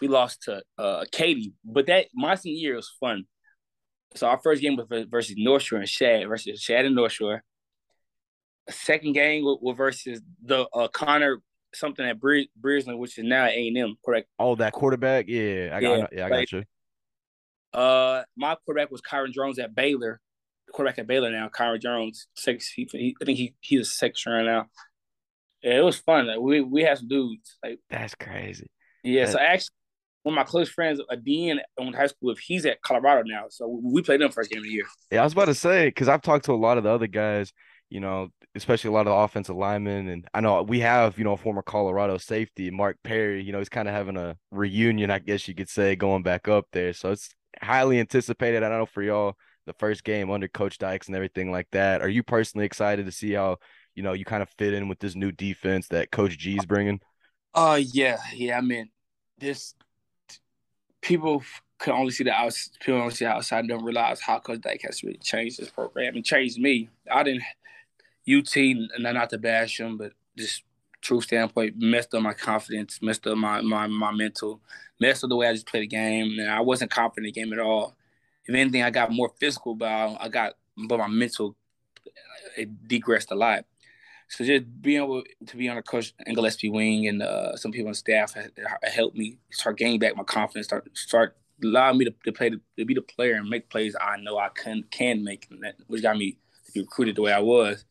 we 0.00 0.08
lost 0.08 0.42
to 0.42 0.62
uh, 0.78 1.04
Katy. 1.10 1.54
But 1.64 1.86
that 1.86 2.06
my 2.14 2.34
senior 2.36 2.60
year 2.60 2.76
was 2.76 2.92
fun. 3.00 3.24
So 4.14 4.28
our 4.28 4.38
first 4.38 4.62
game 4.62 4.76
was 4.76 4.86
versus 5.08 5.34
North 5.36 5.62
Shore 5.62 5.78
and 5.78 5.88
Shad 5.88 6.26
versus 6.28 6.60
Shad 6.60 6.84
and 6.84 6.94
North 6.94 7.12
Shore 7.12 7.42
second 8.72 9.12
game 9.12 9.44
with, 9.60 9.76
versus 9.76 10.20
the 10.42 10.66
uh, 10.72 10.88
Connor 10.88 11.40
something 11.74 12.04
at 12.04 12.20
Bre- 12.20 12.42
which 12.60 13.18
is 13.18 13.24
now 13.24 13.46
A 13.46 13.68
and 13.68 13.78
M, 13.78 13.96
correct? 14.04 14.28
Oh, 14.38 14.54
that 14.56 14.72
quarterback, 14.72 15.26
yeah, 15.28 15.70
I 15.72 15.80
got, 15.80 15.98
yeah, 15.98 16.06
yeah 16.12 16.26
I 16.26 16.28
got 16.28 16.52
you. 16.52 16.64
Uh, 17.72 18.22
my 18.36 18.56
quarterback 18.64 18.90
was 18.90 19.00
Kyron 19.00 19.32
Drones 19.32 19.58
at 19.58 19.74
Baylor. 19.74 20.20
Quarterback 20.72 20.98
at 20.98 21.06
Baylor 21.06 21.30
now, 21.30 21.48
Kyron 21.48 21.80
Drones. 21.80 22.28
Six, 22.36 22.70
he, 22.70 22.88
he, 22.92 23.16
I 23.20 23.24
think 23.24 23.38
he 23.38 23.54
he's 23.60 23.80
a 23.80 23.84
six 23.84 24.24
right 24.26 24.44
now. 24.44 24.66
Yeah, 25.62 25.78
it 25.78 25.84
was 25.84 25.98
fun. 25.98 26.26
Like, 26.26 26.40
we 26.40 26.60
we 26.60 26.82
had 26.82 26.98
some 26.98 27.08
dudes. 27.08 27.56
Like 27.62 27.80
that's 27.88 28.14
crazy. 28.14 28.70
Yeah, 29.02 29.22
that's... 29.22 29.32
so 29.32 29.38
actually, 29.38 29.74
one 30.22 30.34
of 30.34 30.36
my 30.36 30.44
close 30.44 30.68
friends, 30.68 31.00
a 31.10 31.16
dean 31.16 31.60
in 31.78 31.92
high 31.92 32.06
school, 32.06 32.30
if 32.30 32.38
he's 32.38 32.66
at 32.66 32.82
Colorado 32.82 33.22
now, 33.26 33.46
so 33.50 33.80
we 33.82 34.02
played 34.02 34.20
them 34.20 34.30
first 34.30 34.50
game 34.50 34.58
of 34.58 34.64
the 34.64 34.70
year. 34.70 34.86
Yeah, 35.10 35.20
I 35.20 35.24
was 35.24 35.32
about 35.32 35.46
to 35.46 35.54
say 35.54 35.88
because 35.88 36.08
I've 36.08 36.22
talked 36.22 36.44
to 36.46 36.52
a 36.52 36.54
lot 36.54 36.78
of 36.78 36.84
the 36.84 36.90
other 36.90 37.08
guys 37.08 37.52
you 37.90 38.00
know, 38.00 38.28
especially 38.54 38.88
a 38.88 38.92
lot 38.92 39.06
of 39.06 39.06
the 39.06 39.12
offensive 39.12 39.56
linemen. 39.56 40.08
And 40.08 40.26
I 40.34 40.40
know 40.40 40.62
we 40.62 40.80
have, 40.80 41.18
you 41.18 41.24
know, 41.24 41.32
a 41.32 41.36
former 41.36 41.62
Colorado 41.62 42.18
safety, 42.18 42.70
Mark 42.70 42.96
Perry, 43.04 43.42
you 43.42 43.52
know, 43.52 43.58
he's 43.58 43.68
kind 43.68 43.88
of 43.88 43.94
having 43.94 44.16
a 44.16 44.36
reunion, 44.50 45.10
I 45.10 45.20
guess 45.20 45.46
you 45.46 45.54
could 45.54 45.68
say, 45.68 45.96
going 45.96 46.22
back 46.22 46.48
up 46.48 46.66
there. 46.72 46.92
So 46.92 47.12
it's 47.12 47.30
highly 47.62 48.00
anticipated. 48.00 48.62
I 48.62 48.68
don't 48.68 48.78
know 48.78 48.86
for 48.86 49.02
y'all, 49.02 49.36
the 49.66 49.72
first 49.74 50.04
game 50.04 50.30
under 50.30 50.48
Coach 50.48 50.78
Dykes 50.78 51.06
and 51.06 51.16
everything 51.16 51.52
like 51.52 51.68
that. 51.72 52.02
Are 52.02 52.08
you 52.08 52.22
personally 52.22 52.66
excited 52.66 53.06
to 53.06 53.12
see 53.12 53.32
how, 53.32 53.58
you 53.94 54.02
know, 54.02 54.14
you 54.14 54.24
kind 54.24 54.42
of 54.42 54.48
fit 54.58 54.74
in 54.74 54.88
with 54.88 54.98
this 54.98 55.14
new 55.14 55.30
defense 55.30 55.88
that 55.88 56.10
Coach 56.10 56.38
G's 56.38 56.64
bringing? 56.64 57.00
Uh, 57.54 57.80
yeah, 57.92 58.18
yeah. 58.34 58.58
I 58.58 58.60
mean, 58.60 58.90
this 59.38 59.74
people 61.00 61.42
can 61.78 61.92
only 61.92 62.10
see 62.10 62.24
the 62.24 62.32
outside. 62.32 62.72
People 62.80 63.00
only 63.00 63.14
see 63.14 63.24
the 63.24 63.30
outside. 63.30 63.66
Don't 63.68 63.84
realize 63.84 64.20
how 64.20 64.38
Coach 64.38 64.60
Dyke 64.60 64.82
has 64.84 65.02
really 65.02 65.18
changed 65.18 65.58
this 65.58 65.70
program 65.70 66.14
and 66.14 66.24
changed 66.24 66.58
me. 66.58 66.88
I 67.10 67.22
didn't 67.22 67.42
UT, 68.28 68.56
not 68.98 69.14
not 69.14 69.30
to 69.30 69.38
bash 69.38 69.78
them, 69.78 69.96
but 69.96 70.12
just 70.36 70.62
true 71.00 71.20
standpoint, 71.20 71.74
messed 71.78 72.14
up 72.14 72.22
my 72.22 72.34
confidence, 72.34 73.00
messed 73.02 73.26
up 73.26 73.36
my 73.36 73.60
my 73.60 73.86
my 73.86 74.12
mental, 74.12 74.60
messed 75.00 75.24
up 75.24 75.30
the 75.30 75.36
way 75.36 75.48
I 75.48 75.52
just 75.52 75.66
played 75.66 75.82
the 75.82 75.86
game. 75.86 76.38
And 76.38 76.50
I 76.50 76.60
wasn't 76.60 76.90
confident 76.90 77.26
in 77.26 77.32
the 77.32 77.40
game 77.40 77.52
at 77.52 77.58
all. 77.58 77.96
If 78.46 78.54
anything, 78.54 78.82
I 78.82 78.90
got 78.90 79.12
more 79.12 79.32
physical, 79.38 79.74
but 79.74 80.16
I 80.20 80.28
got 80.28 80.54
but 80.88 80.98
my 80.98 81.08
mental 81.08 81.56
it 82.56 82.88
digressed 82.88 83.30
a 83.30 83.34
lot. 83.34 83.64
So 84.28 84.44
just 84.44 84.64
being 84.80 85.02
able 85.02 85.24
to 85.46 85.56
be 85.56 85.68
on 85.68 85.76
a 85.76 85.82
coach 85.82 86.14
and 86.24 86.36
Gillespie 86.36 86.70
wing 86.70 87.08
and 87.08 87.20
uh, 87.20 87.56
some 87.56 87.72
people 87.72 87.88
on 87.88 87.94
staff 87.94 88.34
helped 88.82 89.16
me 89.16 89.38
start 89.50 89.76
gaining 89.76 89.98
back 89.98 90.16
my 90.16 90.22
confidence, 90.22 90.66
start 90.66 90.96
start 90.96 91.36
allowing 91.62 91.98
me 91.98 92.04
to, 92.04 92.14
to 92.24 92.32
play 92.32 92.50
to, 92.50 92.60
to, 92.78 92.84
be 92.84 92.94
the 92.94 93.02
player 93.02 93.34
and 93.34 93.48
make 93.48 93.68
plays 93.68 93.96
I 94.00 94.16
know 94.18 94.38
I 94.38 94.48
can 94.54 94.84
can 94.90 95.24
make, 95.24 95.48
which 95.88 96.02
got 96.02 96.16
me 96.16 96.36
to 96.66 96.72
be 96.72 96.80
recruited 96.80 97.16
the 97.16 97.22
way 97.22 97.32
I 97.32 97.40
was. 97.40 97.84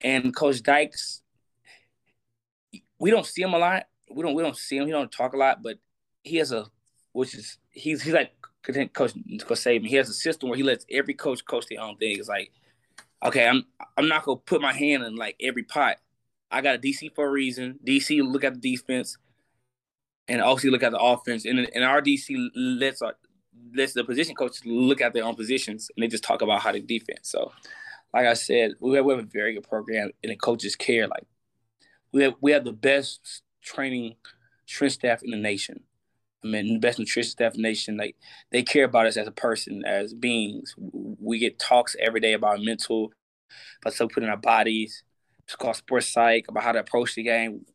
And 0.00 0.34
Coach 0.34 0.62
Dykes, 0.62 1.22
we 2.98 3.10
don't 3.10 3.26
see 3.26 3.42
him 3.42 3.54
a 3.54 3.58
lot. 3.58 3.86
We 4.10 4.22
don't 4.22 4.34
we 4.34 4.42
don't 4.42 4.56
see 4.56 4.76
him. 4.76 4.86
He 4.86 4.92
don't 4.92 5.10
talk 5.10 5.34
a 5.34 5.36
lot, 5.36 5.62
but 5.62 5.78
he 6.22 6.36
has 6.36 6.52
a 6.52 6.66
which 7.12 7.34
is 7.34 7.58
he's 7.70 8.02
he's 8.02 8.14
like 8.14 8.32
coach 8.62 9.14
coach 9.46 9.64
me. 9.66 9.88
He 9.88 9.96
has 9.96 10.08
a 10.08 10.14
system 10.14 10.48
where 10.48 10.56
he 10.56 10.62
lets 10.62 10.84
every 10.90 11.14
coach 11.14 11.44
coach 11.44 11.66
their 11.66 11.80
own 11.80 11.96
thing. 11.96 12.18
It's 12.18 12.28
like, 12.28 12.52
okay, 13.24 13.46
I'm 13.46 13.64
I'm 13.96 14.08
not 14.08 14.24
gonna 14.24 14.38
put 14.38 14.60
my 14.60 14.72
hand 14.72 15.02
in 15.04 15.16
like 15.16 15.36
every 15.40 15.62
pot. 15.62 15.96
I 16.50 16.60
got 16.60 16.76
a 16.76 16.78
DC 16.78 17.14
for 17.14 17.26
a 17.26 17.30
reason. 17.30 17.78
DC 17.84 18.20
look 18.22 18.44
at 18.44 18.60
the 18.60 18.76
defense, 18.76 19.16
and 20.28 20.40
also 20.40 20.68
look 20.68 20.82
at 20.82 20.92
the 20.92 20.98
offense. 20.98 21.44
And 21.44 21.68
and 21.74 21.84
our 21.84 22.02
DC 22.02 22.50
lets 22.54 23.02
our 23.02 23.14
lets 23.74 23.92
the 23.92 24.04
position 24.04 24.34
coaches 24.34 24.62
look 24.64 25.00
at 25.00 25.12
their 25.12 25.24
own 25.24 25.36
positions, 25.36 25.90
and 25.94 26.02
they 26.02 26.08
just 26.08 26.24
talk 26.24 26.42
about 26.42 26.60
how 26.60 26.72
to 26.72 26.80
defense. 26.80 27.28
So, 27.28 27.52
like 28.12 28.26
I 28.26 28.34
said, 28.34 28.72
we 28.80 28.96
have, 28.96 29.04
we 29.04 29.14
have 29.14 29.24
a 29.24 29.28
very 29.28 29.54
good 29.54 29.68
program, 29.68 30.10
and 30.22 30.32
the 30.32 30.36
coaches 30.36 30.76
care. 30.76 31.06
Like 31.06 31.26
we 32.12 32.22
have 32.24 32.34
we 32.40 32.52
have 32.52 32.64
the 32.64 32.72
best 32.72 33.42
training 33.62 34.16
strength 34.66 34.94
staff 34.94 35.22
in 35.22 35.30
the 35.30 35.36
nation. 35.36 35.80
I 36.42 36.48
mean, 36.48 36.74
the 36.74 36.78
best 36.78 36.98
nutrition 36.98 37.30
staff 37.30 37.54
in 37.54 37.62
the 37.62 37.68
nation. 37.68 37.96
Like 37.96 38.16
they 38.50 38.62
care 38.62 38.84
about 38.84 39.06
us 39.06 39.16
as 39.16 39.26
a 39.26 39.32
person, 39.32 39.84
as 39.84 40.14
beings. 40.14 40.74
We 40.78 41.38
get 41.38 41.58
talks 41.58 41.94
every 42.00 42.20
day 42.20 42.32
about 42.32 42.62
mental, 42.62 43.12
about 43.82 43.94
stuff 43.94 44.12
put 44.12 44.22
in 44.22 44.30
our 44.30 44.36
bodies. 44.36 45.04
It's 45.44 45.56
called 45.56 45.76
sports 45.76 46.12
psych 46.12 46.46
about 46.48 46.62
how 46.62 46.72
to 46.72 46.80
approach 46.80 47.14
the 47.14 47.22
game. 47.22 47.66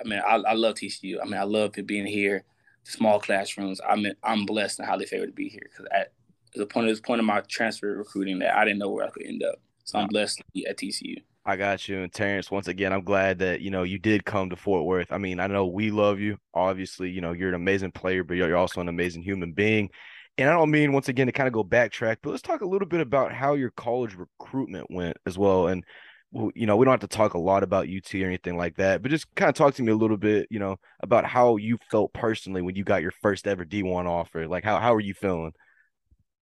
I 0.00 0.08
mean, 0.08 0.20
I, 0.26 0.36
I 0.36 0.52
love 0.54 0.74
TCU. 0.76 1.18
I 1.20 1.24
mean, 1.24 1.38
I 1.40 1.44
love 1.44 1.72
being 1.86 2.06
here, 2.06 2.44
small 2.84 3.18
classrooms. 3.18 3.80
I 3.86 3.96
mean, 3.96 4.14
I'm 4.22 4.46
blessed 4.46 4.78
and 4.78 4.88
highly 4.88 5.06
favored 5.06 5.26
to 5.26 5.32
be 5.32 5.48
here 5.48 5.62
because 5.70 5.86
at 5.92 6.12
the 6.54 6.66
point 6.66 6.88
of 6.88 6.96
the 6.96 7.02
point 7.02 7.20
of 7.20 7.26
my 7.26 7.40
transfer 7.48 7.96
recruiting 7.96 8.38
that 8.40 8.56
I 8.56 8.64
didn't 8.64 8.78
know 8.78 8.90
where 8.90 9.06
I 9.06 9.10
could 9.10 9.26
end 9.26 9.42
up. 9.42 9.60
So 9.86 10.00
I'm 10.00 10.04
uh, 10.04 10.08
blessed 10.08 10.38
to 10.38 10.44
be 10.52 10.66
at 10.66 10.76
TCU. 10.76 11.22
I 11.44 11.56
got 11.56 11.88
you. 11.88 12.02
And 12.02 12.12
Terrence, 12.12 12.50
once 12.50 12.66
again, 12.66 12.92
I'm 12.92 13.04
glad 13.04 13.38
that, 13.38 13.60
you 13.60 13.70
know, 13.70 13.84
you 13.84 13.98
did 13.98 14.24
come 14.24 14.50
to 14.50 14.56
Fort 14.56 14.84
Worth. 14.84 15.12
I 15.12 15.18
mean, 15.18 15.38
I 15.38 15.46
know 15.46 15.66
we 15.66 15.92
love 15.92 16.18
you. 16.18 16.38
Obviously, 16.52 17.08
you 17.08 17.20
know, 17.20 17.32
you're 17.32 17.50
an 17.50 17.54
amazing 17.54 17.92
player, 17.92 18.24
but 18.24 18.34
you're 18.34 18.56
also 18.56 18.80
an 18.80 18.88
amazing 18.88 19.22
human 19.22 19.52
being. 19.52 19.88
And 20.38 20.50
I 20.50 20.54
don't 20.54 20.72
mean 20.72 20.92
once 20.92 21.08
again 21.08 21.28
to 21.28 21.32
kind 21.32 21.46
of 21.46 21.52
go 21.52 21.62
backtrack, 21.62 22.16
but 22.20 22.30
let's 22.30 22.42
talk 22.42 22.62
a 22.62 22.66
little 22.66 22.88
bit 22.88 23.00
about 23.00 23.32
how 23.32 23.54
your 23.54 23.70
college 23.70 24.16
recruitment 24.16 24.90
went 24.90 25.16
as 25.24 25.38
well. 25.38 25.68
And 25.68 25.84
you 26.54 26.66
know, 26.66 26.76
we 26.76 26.84
don't 26.84 26.92
have 26.92 27.08
to 27.08 27.16
talk 27.16 27.34
a 27.34 27.38
lot 27.38 27.62
about 27.62 27.86
UT 27.88 28.12
or 28.16 28.26
anything 28.26 28.56
like 28.56 28.76
that, 28.76 29.00
but 29.00 29.10
just 29.10 29.32
kind 29.36 29.48
of 29.48 29.54
talk 29.54 29.74
to 29.74 29.82
me 29.82 29.92
a 29.92 29.96
little 29.96 30.16
bit, 30.16 30.48
you 30.50 30.58
know, 30.58 30.76
about 31.00 31.24
how 31.24 31.56
you 31.56 31.78
felt 31.90 32.12
personally 32.12 32.60
when 32.60 32.74
you 32.74 32.84
got 32.84 33.00
your 33.00 33.12
first 33.22 33.46
ever 33.46 33.64
D1 33.64 34.06
offer. 34.06 34.48
Like 34.48 34.64
how 34.64 34.78
how 34.78 34.92
are 34.92 35.00
you 35.00 35.14
feeling? 35.14 35.52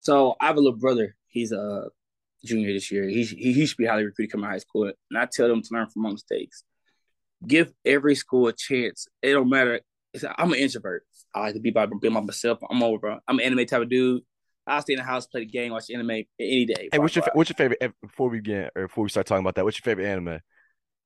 So 0.00 0.34
I 0.40 0.46
have 0.46 0.56
a 0.56 0.60
little 0.60 0.78
brother. 0.78 1.14
He's 1.28 1.52
a 1.52 1.88
junior 2.44 2.72
this 2.72 2.90
year. 2.90 3.08
He, 3.08 3.24
he, 3.24 3.52
he 3.52 3.66
should 3.66 3.76
be 3.76 3.86
highly 3.86 4.04
recruited 4.04 4.32
coming 4.32 4.44
out 4.44 4.50
of 4.50 4.54
high 4.54 4.58
school. 4.58 4.92
And 5.10 5.18
I 5.18 5.26
tell 5.30 5.48
them 5.48 5.62
to 5.62 5.68
learn 5.72 5.88
from 5.88 6.02
my 6.02 6.10
mistakes. 6.10 6.62
Give 7.46 7.72
every 7.84 8.14
school 8.14 8.48
a 8.48 8.52
chance. 8.52 9.06
It 9.22 9.32
don't 9.32 9.48
matter. 9.48 9.80
I'm 10.36 10.52
an 10.52 10.58
introvert. 10.58 11.04
I 11.34 11.40
like 11.40 11.54
to 11.54 11.60
be 11.60 11.70
by 11.70 11.86
be 11.86 12.08
by 12.08 12.20
myself. 12.20 12.58
I'm 12.68 12.82
over. 12.82 13.18
I'm 13.28 13.38
an 13.38 13.44
anime 13.44 13.66
type 13.66 13.82
of 13.82 13.88
dude. 13.88 14.22
I'll 14.66 14.82
stay 14.82 14.94
in 14.94 14.98
the 14.98 15.04
house, 15.04 15.26
play 15.26 15.40
the 15.40 15.46
game, 15.46 15.72
watch 15.72 15.90
anime 15.90 16.10
any 16.38 16.66
day. 16.66 16.88
Hey, 16.92 16.98
what's 16.98 17.16
your 17.16 17.24
what's 17.32 17.48
your 17.48 17.54
favorite 17.54 17.78
eh, 17.80 17.88
before 18.02 18.28
we 18.28 18.38
begin 18.38 18.68
or 18.76 18.88
before 18.88 19.04
we 19.04 19.10
start 19.10 19.26
talking 19.26 19.40
about 19.40 19.54
that? 19.54 19.64
What's 19.64 19.78
your 19.78 19.84
favorite 19.84 20.06
anime? 20.06 20.40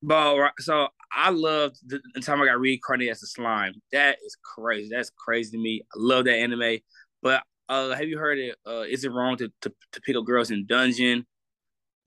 But 0.01 0.51
so 0.59 0.89
I 1.13 1.29
loved 1.29 1.77
the, 1.85 2.01
the 2.13 2.19
time 2.19 2.41
I 2.41 2.45
got 2.45 2.59
reincarnated 2.59 3.11
as 3.11 3.23
a 3.23 3.27
slime. 3.27 3.75
That 3.93 4.17
is 4.25 4.35
crazy. 4.43 4.89
That's 4.91 5.11
crazy 5.11 5.51
to 5.51 5.57
me. 5.57 5.81
I 5.93 5.95
love 5.97 6.25
that 6.25 6.35
anime. 6.35 6.79
But 7.21 7.43
uh, 7.69 7.91
have 7.91 8.07
you 8.07 8.17
heard 8.17 8.39
it? 8.39 8.55
Uh, 8.67 8.81
is 8.81 9.03
it 9.03 9.11
wrong 9.11 9.37
to, 9.37 9.51
to, 9.61 9.73
to 9.91 10.01
pick 10.01 10.15
up 10.15 10.25
girls 10.25 10.51
in 10.51 10.65
dungeon? 10.65 11.25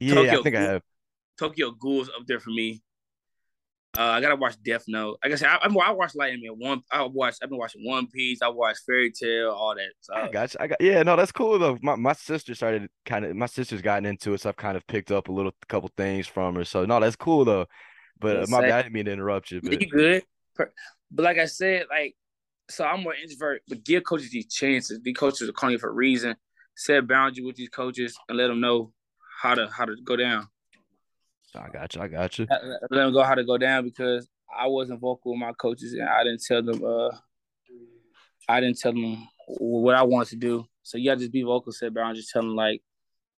Yeah, 0.01 0.15
Tokyo 0.15 0.41
I 0.41 0.43
think 0.43 0.55
Ghoul, 0.55 0.65
I 0.65 0.73
have. 0.73 0.83
Tokyo 1.39 1.71
Ghoul's 1.73 2.09
up 2.09 2.27
there 2.27 2.41
for 2.41 2.51
me. 2.51 2.83
Uh, 3.99 4.03
I 4.03 4.21
gotta 4.21 4.37
watch 4.37 4.57
Death 4.63 4.85
Note. 4.89 5.19
Like 5.25 5.33
I 5.33 5.37
said, 5.37 5.49
I, 5.49 5.57
I, 5.67 5.69
I 5.69 5.91
watched 5.93 6.17
Light 6.17 6.33
Anime. 6.33 6.59
One, 6.59 6.83
I 6.93 7.03
watched. 7.05 7.39
I've 7.43 7.49
been 7.49 7.59
watching 7.59 7.83
One 7.83 8.07
Piece. 8.09 8.43
I 8.43 8.49
watched 8.49 8.81
Fairy 8.85 9.11
Tail. 9.11 9.51
all 9.51 9.75
that. 9.75 9.93
So. 10.01 10.15
I 10.15 10.29
got 10.29 10.53
you. 10.53 10.61
I 10.61 10.67
got. 10.67 10.81
Yeah, 10.81 11.03
no, 11.03 11.17
that's 11.17 11.33
cool 11.33 11.59
though. 11.59 11.79
My 11.81 11.97
my 11.97 12.13
sister 12.13 12.55
started 12.55 12.91
kind 13.07 13.25
of. 13.25 13.35
My 13.35 13.47
sister's 13.47 13.81
gotten 13.81 14.05
into 14.05 14.35
it, 14.35 14.43
so 14.43 14.51
I've 14.51 14.57
kind 14.57 14.77
of 14.77 14.87
picked 14.87 15.11
up 15.11 15.29
a 15.29 15.33
little 15.33 15.53
couple 15.69 15.91
things 15.97 16.27
from 16.27 16.57
her. 16.57 16.65
So 16.65 16.85
no, 16.85 17.01
that's 17.01 17.17
cool 17.17 17.47
though. 17.47 17.67
But 18.21 18.37
uh, 18.37 18.47
my 18.49 18.61
bad, 18.61 18.73
I 18.73 18.83
didn't 18.83 18.95
mean 18.95 19.07
to 19.07 19.13
interrupt 19.13 19.51
you. 19.51 19.63
But 19.63 19.81
you 19.81 19.89
good. 19.89 20.23
But 20.57 21.23
like 21.23 21.39
I 21.39 21.47
said, 21.47 21.87
like 21.89 22.17
so 22.69 22.85
I'm 22.85 23.03
more 23.03 23.15
introvert, 23.15 23.63
but 23.69 23.85
give 23.85 24.05
coaches 24.05 24.31
these 24.31 24.53
chances. 24.53 25.01
These 25.03 25.17
coaches 25.17 25.49
are 25.49 25.53
calling 25.53 25.75
you 25.75 25.79
for 25.79 25.91
a 25.91 25.93
reason. 25.93 26.37
Set 26.77 27.07
boundaries 27.07 27.45
with 27.45 27.57
these 27.57 27.69
coaches 27.69 28.17
and 28.29 28.37
let 28.37 28.49
them 28.49 28.61
know 28.61 28.93
how 29.41 29.55
to 29.55 29.69
how 29.69 29.85
to 29.85 29.97
go 30.05 30.17
down. 30.17 30.49
I 31.55 31.69
got 31.69 31.95
you. 31.95 32.03
I 32.03 32.09
got 32.09 32.39
you. 32.39 32.47
Let 32.51 32.91
them 32.91 33.13
go 33.13 33.23
how 33.23 33.35
to 33.35 33.45
go 33.45 33.57
down 33.57 33.85
because 33.85 34.29
I 34.55 34.67
wasn't 34.67 35.01
vocal 35.01 35.33
with 35.33 35.41
my 35.41 35.53
coaches 35.53 35.93
and 35.95 36.09
I 36.09 36.25
didn't 36.25 36.43
tell 36.47 36.63
them. 36.63 36.85
Uh, 36.85 37.11
I 38.49 38.61
didn't 38.61 38.79
tell 38.79 38.93
them 38.93 39.27
what 39.47 39.95
I 39.95 40.03
wanted 40.03 40.31
to 40.31 40.37
do. 40.37 40.67
So 40.83 40.99
you 40.99 41.11
got 41.11 41.15
to 41.15 41.21
just 41.21 41.33
be 41.33 41.43
vocal, 41.43 41.73
set 41.73 41.95
boundaries. 41.95 42.31
Tell 42.33 42.43
them 42.43 42.55
like, 42.55 42.83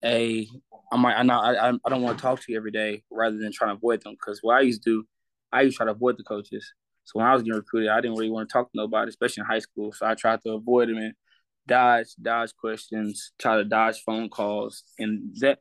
hey, 0.01 0.47
I 0.91 0.97
might, 0.97 1.15
I 1.15 1.23
not, 1.23 1.55
I, 1.55 1.69
I 1.69 1.89
don't 1.89 2.01
want 2.01 2.17
to 2.17 2.21
talk 2.21 2.41
to 2.41 2.51
you 2.51 2.57
every 2.57 2.71
day, 2.71 3.03
rather 3.09 3.37
than 3.37 3.51
trying 3.51 3.69
to 3.69 3.75
avoid 3.75 4.03
them. 4.03 4.13
Because 4.13 4.39
what 4.41 4.57
I 4.57 4.61
used 4.61 4.83
to 4.83 4.89
do, 4.89 5.07
I 5.51 5.61
used 5.61 5.75
to 5.75 5.77
try 5.77 5.85
to 5.85 5.91
avoid 5.91 6.17
the 6.17 6.23
coaches. 6.23 6.73
So 7.07 7.19
when 7.19 7.25
I 7.25 7.33
was 7.33 7.41
getting 7.41 7.55
recruited, 7.55 7.89
I 7.89 8.01
didn't 8.01 8.17
really 8.17 8.29
want 8.29 8.49
to 8.49 8.53
talk 8.53 8.69
to 8.69 8.77
nobody, 8.77 9.07
especially 9.07 9.41
in 9.41 9.47
high 9.47 9.59
school. 9.59 9.93
So 9.93 10.05
I 10.05 10.13
tried 10.13 10.41
to 10.41 10.51
avoid 10.51 10.89
them 10.89 10.97
and 10.97 11.13
dodge, 11.65 12.09
dodge 12.21 12.53
questions, 12.59 13.31
try 13.39 13.55
to 13.55 13.63
dodge 13.63 14.03
phone 14.05 14.27
calls, 14.27 14.83
and 14.99 15.33
that 15.39 15.59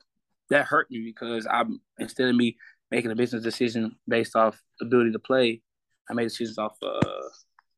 that 0.50 0.66
hurt 0.66 0.90
me 0.90 1.02
because 1.04 1.46
I'm 1.48 1.80
instead 2.00 2.28
of 2.28 2.34
me 2.34 2.56
making 2.90 3.12
a 3.12 3.14
business 3.14 3.44
decision 3.44 3.94
based 4.08 4.34
off 4.34 4.60
ability 4.80 5.12
to 5.12 5.20
play, 5.20 5.62
I 6.10 6.14
made 6.14 6.24
decisions 6.24 6.58
off 6.58 6.76
uh, 6.82 7.28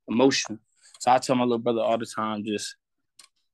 emotion. 0.08 0.58
So 1.00 1.10
I 1.10 1.18
tell 1.18 1.36
my 1.36 1.44
little 1.44 1.58
brother 1.58 1.82
all 1.82 1.98
the 1.98 2.06
time, 2.06 2.44
just 2.46 2.74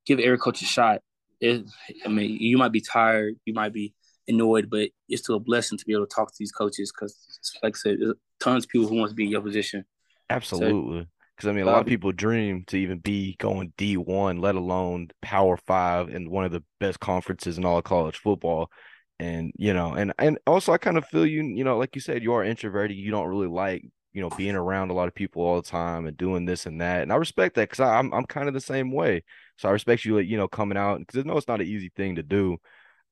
give 0.06 0.20
every 0.20 0.38
coach 0.38 0.62
a 0.62 0.64
shot. 0.64 1.00
It, 1.40 1.64
I 2.06 2.08
mean, 2.08 2.36
you 2.40 2.56
might 2.56 2.72
be 2.72 2.80
tired, 2.80 3.34
you 3.44 3.52
might 3.52 3.72
be 3.72 3.94
annoyed, 4.28 4.70
but 4.70 4.90
it's 5.08 5.22
still 5.22 5.36
a 5.36 5.40
blessing 5.40 5.76
to 5.76 5.84
be 5.84 5.92
able 5.92 6.06
to 6.06 6.14
talk 6.14 6.28
to 6.28 6.36
these 6.38 6.52
coaches 6.52 6.92
because, 6.92 7.16
like 7.64 7.74
I 7.76 7.78
said, 7.78 7.98
tons 8.38 8.64
of 8.64 8.70
people 8.70 8.86
who 8.86 8.94
want 8.94 9.10
to 9.10 9.16
be 9.16 9.24
in 9.24 9.30
your 9.30 9.42
position. 9.42 9.84
Absolutely. 10.30 11.06
Because 11.36 11.48
I 11.48 11.52
mean, 11.52 11.64
a 11.64 11.70
lot 11.70 11.80
of 11.80 11.86
people 11.86 12.12
dream 12.12 12.64
to 12.68 12.76
even 12.76 12.98
be 12.98 13.36
going 13.38 13.72
D 13.76 13.96
one, 13.96 14.38
let 14.38 14.54
alone 14.54 15.08
Power 15.20 15.56
Five, 15.56 16.08
and 16.08 16.28
one 16.30 16.44
of 16.44 16.52
the 16.52 16.62
best 16.78 17.00
conferences 17.00 17.58
in 17.58 17.64
all 17.64 17.78
of 17.78 17.84
college 17.84 18.18
football. 18.18 18.70
And 19.18 19.52
you 19.56 19.74
know, 19.74 19.94
and 19.94 20.12
and 20.18 20.38
also 20.46 20.72
I 20.72 20.78
kind 20.78 20.96
of 20.96 21.06
feel 21.06 21.26
you. 21.26 21.42
You 21.42 21.64
know, 21.64 21.76
like 21.78 21.94
you 21.94 22.00
said, 22.00 22.22
you 22.22 22.32
are 22.34 22.44
introverted. 22.44 22.96
You 22.96 23.10
don't 23.10 23.28
really 23.28 23.48
like 23.48 23.84
you 24.12 24.22
know 24.22 24.30
being 24.30 24.54
around 24.54 24.90
a 24.90 24.94
lot 24.94 25.08
of 25.08 25.14
people 25.14 25.42
all 25.42 25.56
the 25.56 25.68
time 25.68 26.06
and 26.06 26.16
doing 26.16 26.44
this 26.46 26.66
and 26.66 26.80
that. 26.80 27.02
And 27.02 27.12
I 27.12 27.16
respect 27.16 27.56
that 27.56 27.68
because 27.68 27.80
I'm 27.80 28.12
I'm 28.14 28.26
kind 28.26 28.46
of 28.48 28.54
the 28.54 28.60
same 28.60 28.92
way. 28.92 29.24
So 29.58 29.68
I 29.68 29.72
respect 29.72 30.04
you, 30.04 30.18
you 30.18 30.36
know, 30.36 30.48
coming 30.48 30.78
out 30.78 31.00
because 31.00 31.20
I 31.20 31.26
know 31.26 31.36
it's 31.36 31.48
not 31.48 31.60
an 31.60 31.66
easy 31.66 31.90
thing 31.96 32.16
to 32.16 32.22
do. 32.22 32.58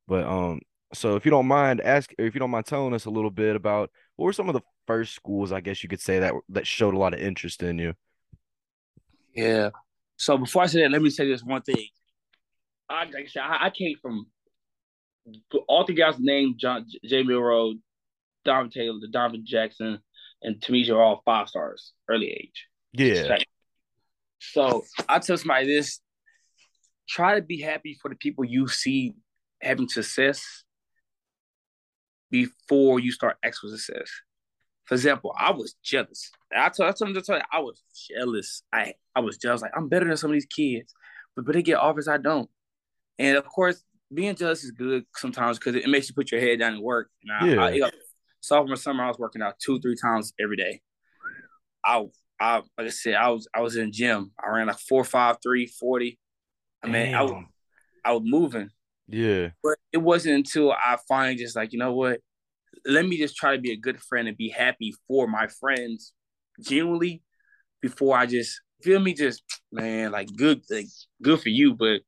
But 0.08 0.24
um, 0.26 0.60
so 0.94 1.16
if 1.16 1.24
you 1.24 1.30
don't 1.30 1.46
mind, 1.46 1.80
ask 1.80 2.12
if 2.18 2.34
you 2.34 2.40
don't 2.40 2.50
mind 2.50 2.66
telling 2.66 2.94
us 2.94 3.04
a 3.06 3.10
little 3.10 3.30
bit 3.30 3.56
about 3.56 3.90
what 4.16 4.26
were 4.26 4.32
some 4.32 4.48
of 4.48 4.54
the 4.54 4.62
first 4.86 5.14
schools, 5.14 5.52
I 5.52 5.60
guess 5.60 5.82
you 5.82 5.88
could 5.88 6.00
say 6.00 6.20
that 6.20 6.34
that 6.50 6.66
showed 6.66 6.94
a 6.94 6.98
lot 6.98 7.14
of 7.14 7.20
interest 7.20 7.62
in 7.62 7.78
you. 7.78 7.94
Yeah. 9.34 9.70
So 10.16 10.38
before 10.38 10.62
I 10.62 10.66
say 10.66 10.82
that, 10.82 10.90
let 10.90 11.02
me 11.02 11.10
say 11.10 11.26
this 11.26 11.42
one 11.42 11.62
thing. 11.62 11.86
I 12.88 13.04
like 13.04 13.14
I, 13.14 13.26
said, 13.26 13.42
I, 13.42 13.66
I 13.66 13.70
came 13.70 13.96
from 14.00 14.26
all 15.68 15.84
the 15.84 15.94
guys 15.94 16.16
named 16.18 16.58
John 16.58 16.86
J. 17.04 17.22
Milroe, 17.22 17.74
Donovan 18.44 18.70
Taylor, 18.70 18.98
Donovan 19.10 19.44
Jackson, 19.46 20.00
and 20.42 20.60
Tamisha 20.60 20.94
are 20.94 21.02
all 21.02 21.22
five 21.24 21.48
stars 21.48 21.92
early 22.08 22.30
age. 22.30 22.66
Yeah. 22.92 23.38
So 24.40 24.84
I 25.08 25.18
tell 25.20 25.38
somebody 25.38 25.66
this: 25.66 26.00
try 27.08 27.36
to 27.36 27.42
be 27.42 27.60
happy 27.60 27.98
for 28.00 28.08
the 28.08 28.16
people 28.16 28.44
you 28.44 28.68
see 28.68 29.14
having 29.60 29.88
success 29.88 30.64
before 32.32 32.98
you 32.98 33.12
start 33.12 33.36
success. 33.52 34.10
For 34.84 34.94
example, 34.94 35.32
I 35.38 35.52
was 35.52 35.76
jealous. 35.84 36.32
I 36.52 36.70
told, 36.70 36.88
I 36.88 36.92
told 36.92 37.10
him 37.10 37.14
to 37.14 37.22
tell 37.22 37.36
you, 37.36 37.42
I 37.52 37.60
was 37.60 37.80
jealous. 38.10 38.62
I, 38.72 38.94
I 39.14 39.20
was 39.20 39.36
jealous. 39.36 39.62
Like, 39.62 39.70
I'm 39.76 39.88
better 39.88 40.06
than 40.06 40.16
some 40.16 40.30
of 40.30 40.34
these 40.34 40.46
kids, 40.46 40.92
but, 41.36 41.44
but 41.44 41.54
they 41.54 41.62
get 41.62 41.78
offers 41.78 42.08
I 42.08 42.16
don't. 42.16 42.50
And 43.18 43.36
of 43.36 43.46
course, 43.46 43.84
being 44.12 44.34
jealous 44.34 44.64
is 44.64 44.72
good 44.72 45.04
sometimes 45.14 45.58
because 45.58 45.76
it 45.76 45.88
makes 45.88 46.08
you 46.08 46.14
put 46.14 46.32
your 46.32 46.40
head 46.40 46.58
down 46.58 46.72
and 46.72 46.82
work. 46.82 47.10
And 47.22 47.60
I, 47.60 47.70
yeah. 47.70 47.84
I, 47.86 47.90
sophomore 48.40 48.76
summer, 48.76 49.04
I 49.04 49.08
was 49.08 49.18
working 49.18 49.42
out 49.42 49.58
two, 49.64 49.78
three 49.80 49.96
times 49.96 50.32
every 50.40 50.56
day. 50.56 50.80
I, 51.84 52.04
I, 52.40 52.56
like 52.56 52.86
I 52.86 52.88
said, 52.88 53.14
I 53.14 53.28
was, 53.28 53.46
I 53.54 53.60
was 53.60 53.76
in 53.76 53.92
gym. 53.92 54.32
I 54.42 54.50
ran 54.50 54.66
like 54.66 54.78
four, 54.78 55.04
five, 55.04 55.36
three, 55.42 55.66
40. 55.66 56.18
I 56.82 56.88
mean, 56.88 57.14
I 57.14 57.22
was, 57.22 57.44
I 58.04 58.12
was 58.12 58.22
moving. 58.24 58.70
Yeah. 59.12 59.50
But 59.62 59.76
it 59.92 59.98
wasn't 59.98 60.34
until 60.34 60.72
I 60.72 60.96
finally 61.06 61.36
just 61.36 61.54
like, 61.54 61.72
you 61.72 61.78
know 61.78 61.92
what? 61.92 62.20
Let 62.86 63.06
me 63.06 63.18
just 63.18 63.36
try 63.36 63.54
to 63.54 63.60
be 63.60 63.70
a 63.70 63.76
good 63.76 64.00
friend 64.00 64.26
and 64.26 64.36
be 64.36 64.48
happy 64.48 64.94
for 65.06 65.28
my 65.28 65.46
friends 65.46 66.14
genuinely 66.60 67.22
before 67.80 68.16
I 68.16 68.26
just 68.26 68.60
feel 68.82 69.00
me 69.00 69.14
just 69.14 69.42
man, 69.70 70.10
like 70.10 70.28
good 70.36 70.62
like 70.70 70.86
good 71.22 71.40
for 71.40 71.50
you, 71.50 71.74
but 71.74 72.00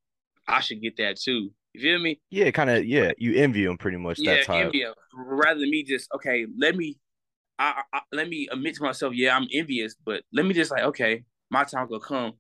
I 0.49 0.61
should 0.61 0.83
get 0.83 0.97
that 0.97 1.21
too. 1.21 1.51
You 1.75 1.81
feel 1.81 1.99
me? 1.99 2.21
Yeah, 2.31 2.51
kind 2.51 2.71
of. 2.71 2.85
Yeah, 2.85 3.13
you 3.19 3.35
envy 3.35 3.65
him 3.65 3.77
pretty 3.77 3.97
much. 3.97 4.19
Yeah, 4.19 4.37
that 4.37 4.45
time. 4.47 4.67
envy 4.67 4.83
him. 4.83 4.95
Rather 5.15 5.61
than 5.61 5.71
me 5.71 5.83
just 5.83 6.09
okay, 6.15 6.47
let 6.59 6.77
me, 6.77 6.99
I, 7.59 7.83
I, 7.93 8.01
let 8.13 8.29
me 8.29 8.49
admit 8.51 8.77
to 8.77 8.83
myself, 8.83 9.13
yeah, 9.15 9.37
I'm 9.37 9.49
envious, 9.53 9.95
but 10.05 10.23
let 10.33 10.47
me 10.47 10.55
just 10.55 10.71
like 10.71 10.85
okay, 10.85 11.25
my 11.51 11.65
time 11.65 11.89
will 11.91 12.01
come, 12.01 12.33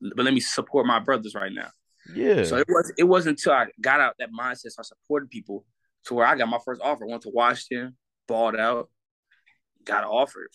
but 0.00 0.24
let 0.24 0.34
me 0.34 0.40
support 0.40 0.86
my 0.86 0.98
brothers 0.98 1.34
right 1.34 1.52
now. 1.52 1.68
Yeah. 2.14 2.44
So 2.44 2.56
it 2.56 2.66
was 2.68 2.92
it 2.98 3.04
wasn't 3.04 3.38
until 3.38 3.52
I 3.52 3.66
got 3.80 4.00
out 4.00 4.16
that 4.18 4.30
mindset, 4.32 4.70
so 4.72 4.80
I 4.80 4.82
supported 4.82 5.30
people 5.30 5.64
to 6.04 6.14
where 6.14 6.26
I 6.26 6.36
got 6.36 6.48
my 6.48 6.58
first 6.64 6.80
offer. 6.82 7.06
Went 7.06 7.22
to 7.22 7.30
Washington, 7.30 7.96
balled 8.26 8.56
out, 8.56 8.88
got 9.84 10.02
an 10.04 10.08
offer. 10.08 10.48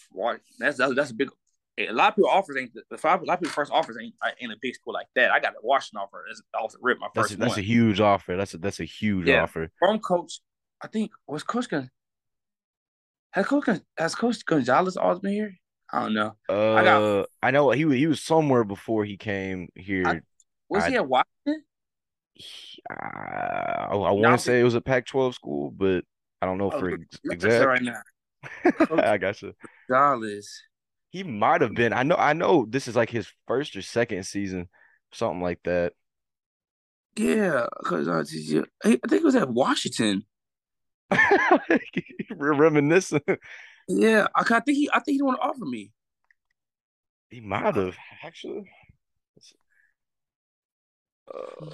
That's 0.60 0.78
that's, 0.78 0.96
that's 0.96 1.12
a 1.12 1.14
big. 1.14 1.30
A 1.78 1.92
lot 1.92 2.10
of 2.10 2.16
people 2.16 2.30
offers 2.30 2.56
ain't 2.58 2.72
the 2.74 2.82
a 2.96 3.08
lot 3.08 3.22
of 3.34 3.40
people 3.42 3.52
first 3.54 3.72
offers 3.72 3.98
ain't 4.02 4.14
in 4.40 4.52
a 4.52 4.56
big 4.62 4.76
school 4.76 4.94
like 4.94 5.08
that. 5.16 5.32
I 5.32 5.40
got 5.42 5.54
a 5.54 5.58
Washington 5.62 6.00
offer. 6.04 6.24
That's 6.28 6.42
off 6.58 6.72
the 6.72 6.78
rip. 6.82 7.00
My 7.00 7.08
that's 7.14 7.28
first 7.30 7.34
a, 7.36 7.38
that's 7.38 7.50
one. 7.52 7.60
a 7.60 7.64
huge 7.64 8.00
offer. 8.00 8.38
That's 8.38 8.54
a 8.54 8.58
that's 8.58 8.80
a 8.80 8.86
huge 8.86 9.28
Yeah. 9.28 9.44
offer. 9.44 9.70
from 9.80 10.00
coach. 10.00 10.40
I 10.82 10.88
think 10.88 11.12
was 11.28 11.44
Coach 11.44 11.70
Gon. 11.70 11.90
Has 13.32 13.46
Coach 13.46 13.68
has 13.98 14.16
Coach 14.16 14.46
Gonzalez 14.46 14.96
always 14.96 15.20
been 15.20 15.34
here? 15.34 15.54
I 15.92 16.02
don't 16.04 16.14
know. 16.14 16.36
Uh, 16.50 16.74
I, 16.74 16.84
got- 16.84 17.26
I 17.44 17.52
know 17.52 17.70
he 17.72 17.82
he 17.98 18.08
was 18.08 18.22
somewhere 18.22 18.64
before 18.64 19.04
he 19.06 19.18
came 19.18 19.70
here. 19.76 20.24
Was 20.70 20.84
I- 20.84 20.90
he 20.90 20.96
at 20.96 21.08
Washington? 21.08 21.64
He- 22.34 22.82
uh, 22.90 22.94
I, 22.94 23.88
I 23.92 24.12
want 24.12 24.40
to 24.40 24.44
say 24.46 24.60
it 24.60 24.64
was 24.66 24.76
a 24.76 24.82
Pac-12 24.82 25.34
school, 25.34 25.72
but 25.72 26.04
I 26.42 26.46
don't 26.46 26.58
know 26.58 26.70
Oh, 26.72 26.80
for 26.80 26.92
ex- 26.94 27.20
exact. 27.24 27.66
right 27.66 27.82
now. 27.82 28.02
I 29.04 29.18
gotcha. 29.18 29.54
Gonzalez. 29.90 30.62
He 31.12 31.24
might 31.24 31.62
have 31.62 31.74
been. 31.74 31.94
I 31.94 32.04
know. 32.04 32.16
I 32.18 32.34
know. 32.34 32.66
This 32.70 32.88
is 32.90 32.96
like 32.96 33.10
his 33.10 33.32
first 33.48 33.76
or 33.78 33.82
second 33.82 34.24
season, 34.26 34.68
something 35.14 35.42
like 35.42 35.60
that. 35.64 35.94
Yeah, 37.16 37.68
because 37.82 38.10
uh, 38.10 38.20
I 38.84 38.90
think 38.90 39.12
it 39.14 39.24
was 39.24 39.36
at 39.36 39.50
Washington. 39.50 40.26
Reminiscing. 42.30 43.22
Yeah, 43.88 44.28
I, 44.36 44.42
I 44.42 44.60
think 44.60 44.78
he. 44.78 44.90
I 44.92 45.00
think 45.00 45.16
he 45.16 45.22
want 45.22 45.38
to 45.40 45.48
offer 45.48 45.64
me. 45.66 45.92
He 47.30 47.40
might 47.40 47.76
have 47.76 47.96
actually. 48.24 48.70
Uh, 51.36 51.66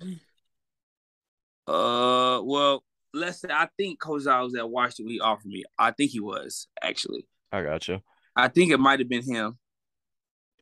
Uh, 1.68 2.42
well, 2.44 2.84
let's 3.14 3.40
say 3.42 3.50
I 3.52 3.68
think 3.78 4.00
Coach 4.00 4.26
was 4.26 4.56
at 4.56 4.70
Washington. 4.70 5.12
He 5.12 5.20
offered 5.20 5.48
me. 5.48 5.64
I 5.78 5.92
think 5.92 6.12
he 6.12 6.20
was 6.20 6.68
actually. 6.82 7.28
I 7.52 7.62
got 7.62 7.88
you. 7.88 8.02
I 8.36 8.48
think 8.48 8.72
it 8.72 8.80
might 8.80 9.00
have 9.00 9.10
been 9.10 9.24
him. 9.24 9.58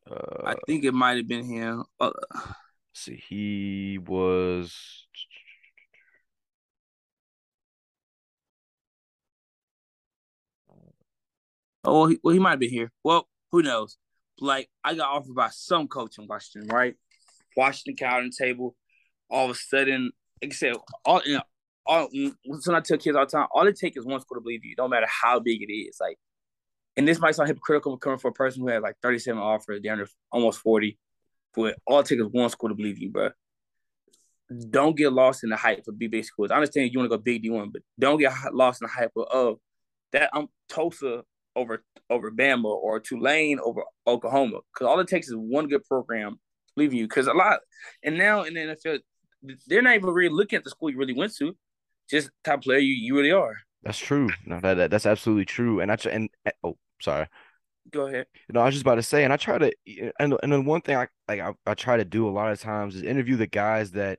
Uh, 0.08 0.42
I 0.44 0.54
think 0.66 0.84
it 0.84 0.94
might 0.94 1.16
have 1.16 1.28
been 1.28 1.44
him. 1.44 1.84
Uh, 1.98 2.10
see, 2.94 3.22
he 3.28 3.98
was. 3.98 4.74
oh, 11.84 11.92
well, 11.92 12.06
he, 12.06 12.18
well, 12.22 12.34
he 12.34 12.40
might 12.40 12.50
have 12.50 12.60
been 12.60 12.70
here. 12.70 12.92
Well, 13.04 13.28
who 13.52 13.62
knows? 13.62 13.96
Like 14.40 14.68
I 14.84 14.94
got 14.94 15.10
offered 15.10 15.34
by 15.34 15.48
some 15.50 15.88
coach 15.88 16.18
in 16.18 16.26
Washington, 16.26 16.68
right? 16.68 16.94
Washington 17.56 17.96
counter 17.96 18.30
table. 18.36 18.76
All 19.30 19.44
of 19.44 19.50
a 19.50 19.54
sudden, 19.54 20.10
like 20.42 20.52
I 20.52 20.54
said, 20.54 20.74
all 21.04 21.22
you 21.24 21.34
know, 21.34 21.42
all 21.86 22.08
when 22.12 22.76
I 22.76 22.80
tell 22.80 22.98
kids 22.98 23.16
all 23.16 23.24
the 23.24 23.30
time, 23.30 23.46
all 23.52 23.66
it 23.66 23.76
takes 23.76 23.96
is 23.96 24.04
one 24.04 24.20
school 24.20 24.36
to 24.36 24.40
believe 24.40 24.64
you. 24.64 24.76
Don't 24.76 24.90
matter 24.90 25.08
how 25.08 25.40
big 25.40 25.62
it 25.62 25.72
is. 25.72 25.98
Like, 26.00 26.18
and 26.96 27.06
this 27.06 27.18
might 27.18 27.34
sound 27.34 27.48
hypocritical 27.48 27.96
coming 27.98 28.18
from 28.18 28.30
a 28.30 28.34
person 28.34 28.62
who 28.62 28.68
had 28.68 28.82
like 28.82 28.96
37 29.02 29.40
offers, 29.40 29.80
down 29.80 29.98
to 29.98 30.06
almost 30.30 30.60
40. 30.60 30.98
But 31.54 31.76
all 31.86 32.00
it 32.00 32.06
takes 32.06 32.22
is 32.22 32.28
one 32.30 32.48
school 32.50 32.68
to 32.68 32.74
believe 32.74 32.98
you, 32.98 33.10
bro. 33.10 33.30
Don't 34.70 34.96
get 34.96 35.12
lost 35.12 35.44
in 35.44 35.50
the 35.50 35.56
hype 35.56 35.84
of 35.86 35.98
big 35.98 36.24
schools. 36.24 36.50
I 36.50 36.56
understand 36.56 36.90
you 36.92 36.98
want 36.98 37.10
to 37.10 37.16
go 37.16 37.22
big 37.22 37.44
D1, 37.44 37.72
but 37.72 37.82
don't 37.98 38.18
get 38.18 38.32
lost 38.52 38.82
in 38.82 38.86
the 38.86 38.92
hype 38.92 39.12
of 39.16 39.26
oh, 39.32 39.60
that 40.12 40.30
I'm 40.32 40.48
Tulsa 40.68 41.22
over 41.54 41.84
over 42.08 42.30
Bama 42.30 42.64
or 42.64 43.00
Tulane 43.00 43.60
over 43.60 43.82
Oklahoma. 44.06 44.58
Because 44.72 44.88
all 44.88 44.98
it 45.00 45.08
takes 45.08 45.28
is 45.28 45.36
one 45.36 45.68
good 45.68 45.84
program 45.84 46.38
leaving 46.76 46.98
you. 46.98 47.06
Because 47.06 47.26
a 47.26 47.32
lot, 47.32 47.60
and 48.02 48.18
now 48.18 48.42
in 48.42 48.54
the 48.54 48.60
NFL, 48.60 49.00
they're 49.66 49.82
not 49.82 49.94
even 49.94 50.10
really 50.10 50.34
looking 50.34 50.56
at 50.56 50.64
the 50.64 50.70
school 50.70 50.90
you 50.90 50.98
really 50.98 51.14
went 51.14 51.34
to, 51.36 51.56
just 52.08 52.30
top 52.44 52.62
player 52.62 52.78
you, 52.78 52.92
you 52.92 53.16
really 53.16 53.32
are. 53.32 53.56
That's 53.82 53.98
true. 53.98 54.30
No, 54.44 54.60
that, 54.60 54.74
that 54.74 54.90
that's 54.90 55.06
absolutely 55.06 55.46
true. 55.46 55.80
And 55.80 55.90
I 55.90 55.96
try, 55.96 56.12
and 56.12 56.28
oh, 56.62 56.76
sorry. 57.00 57.26
Go 57.90 58.06
ahead. 58.06 58.26
You 58.48 58.52
know, 58.52 58.60
I 58.60 58.66
was 58.66 58.74
just 58.74 58.82
about 58.82 58.96
to 58.96 59.02
say, 59.02 59.24
and 59.24 59.32
I 59.32 59.36
try 59.36 59.58
to, 59.58 59.72
and 60.18 60.36
and 60.42 60.52
then 60.52 60.64
one 60.64 60.82
thing 60.82 60.96
I 60.96 61.08
like 61.28 61.40
I, 61.40 61.52
I 61.66 61.74
try 61.74 61.96
to 61.96 62.04
do 62.04 62.28
a 62.28 62.30
lot 62.30 62.52
of 62.52 62.60
times 62.60 62.94
is 62.94 63.02
interview 63.02 63.36
the 63.36 63.46
guys 63.46 63.92
that, 63.92 64.18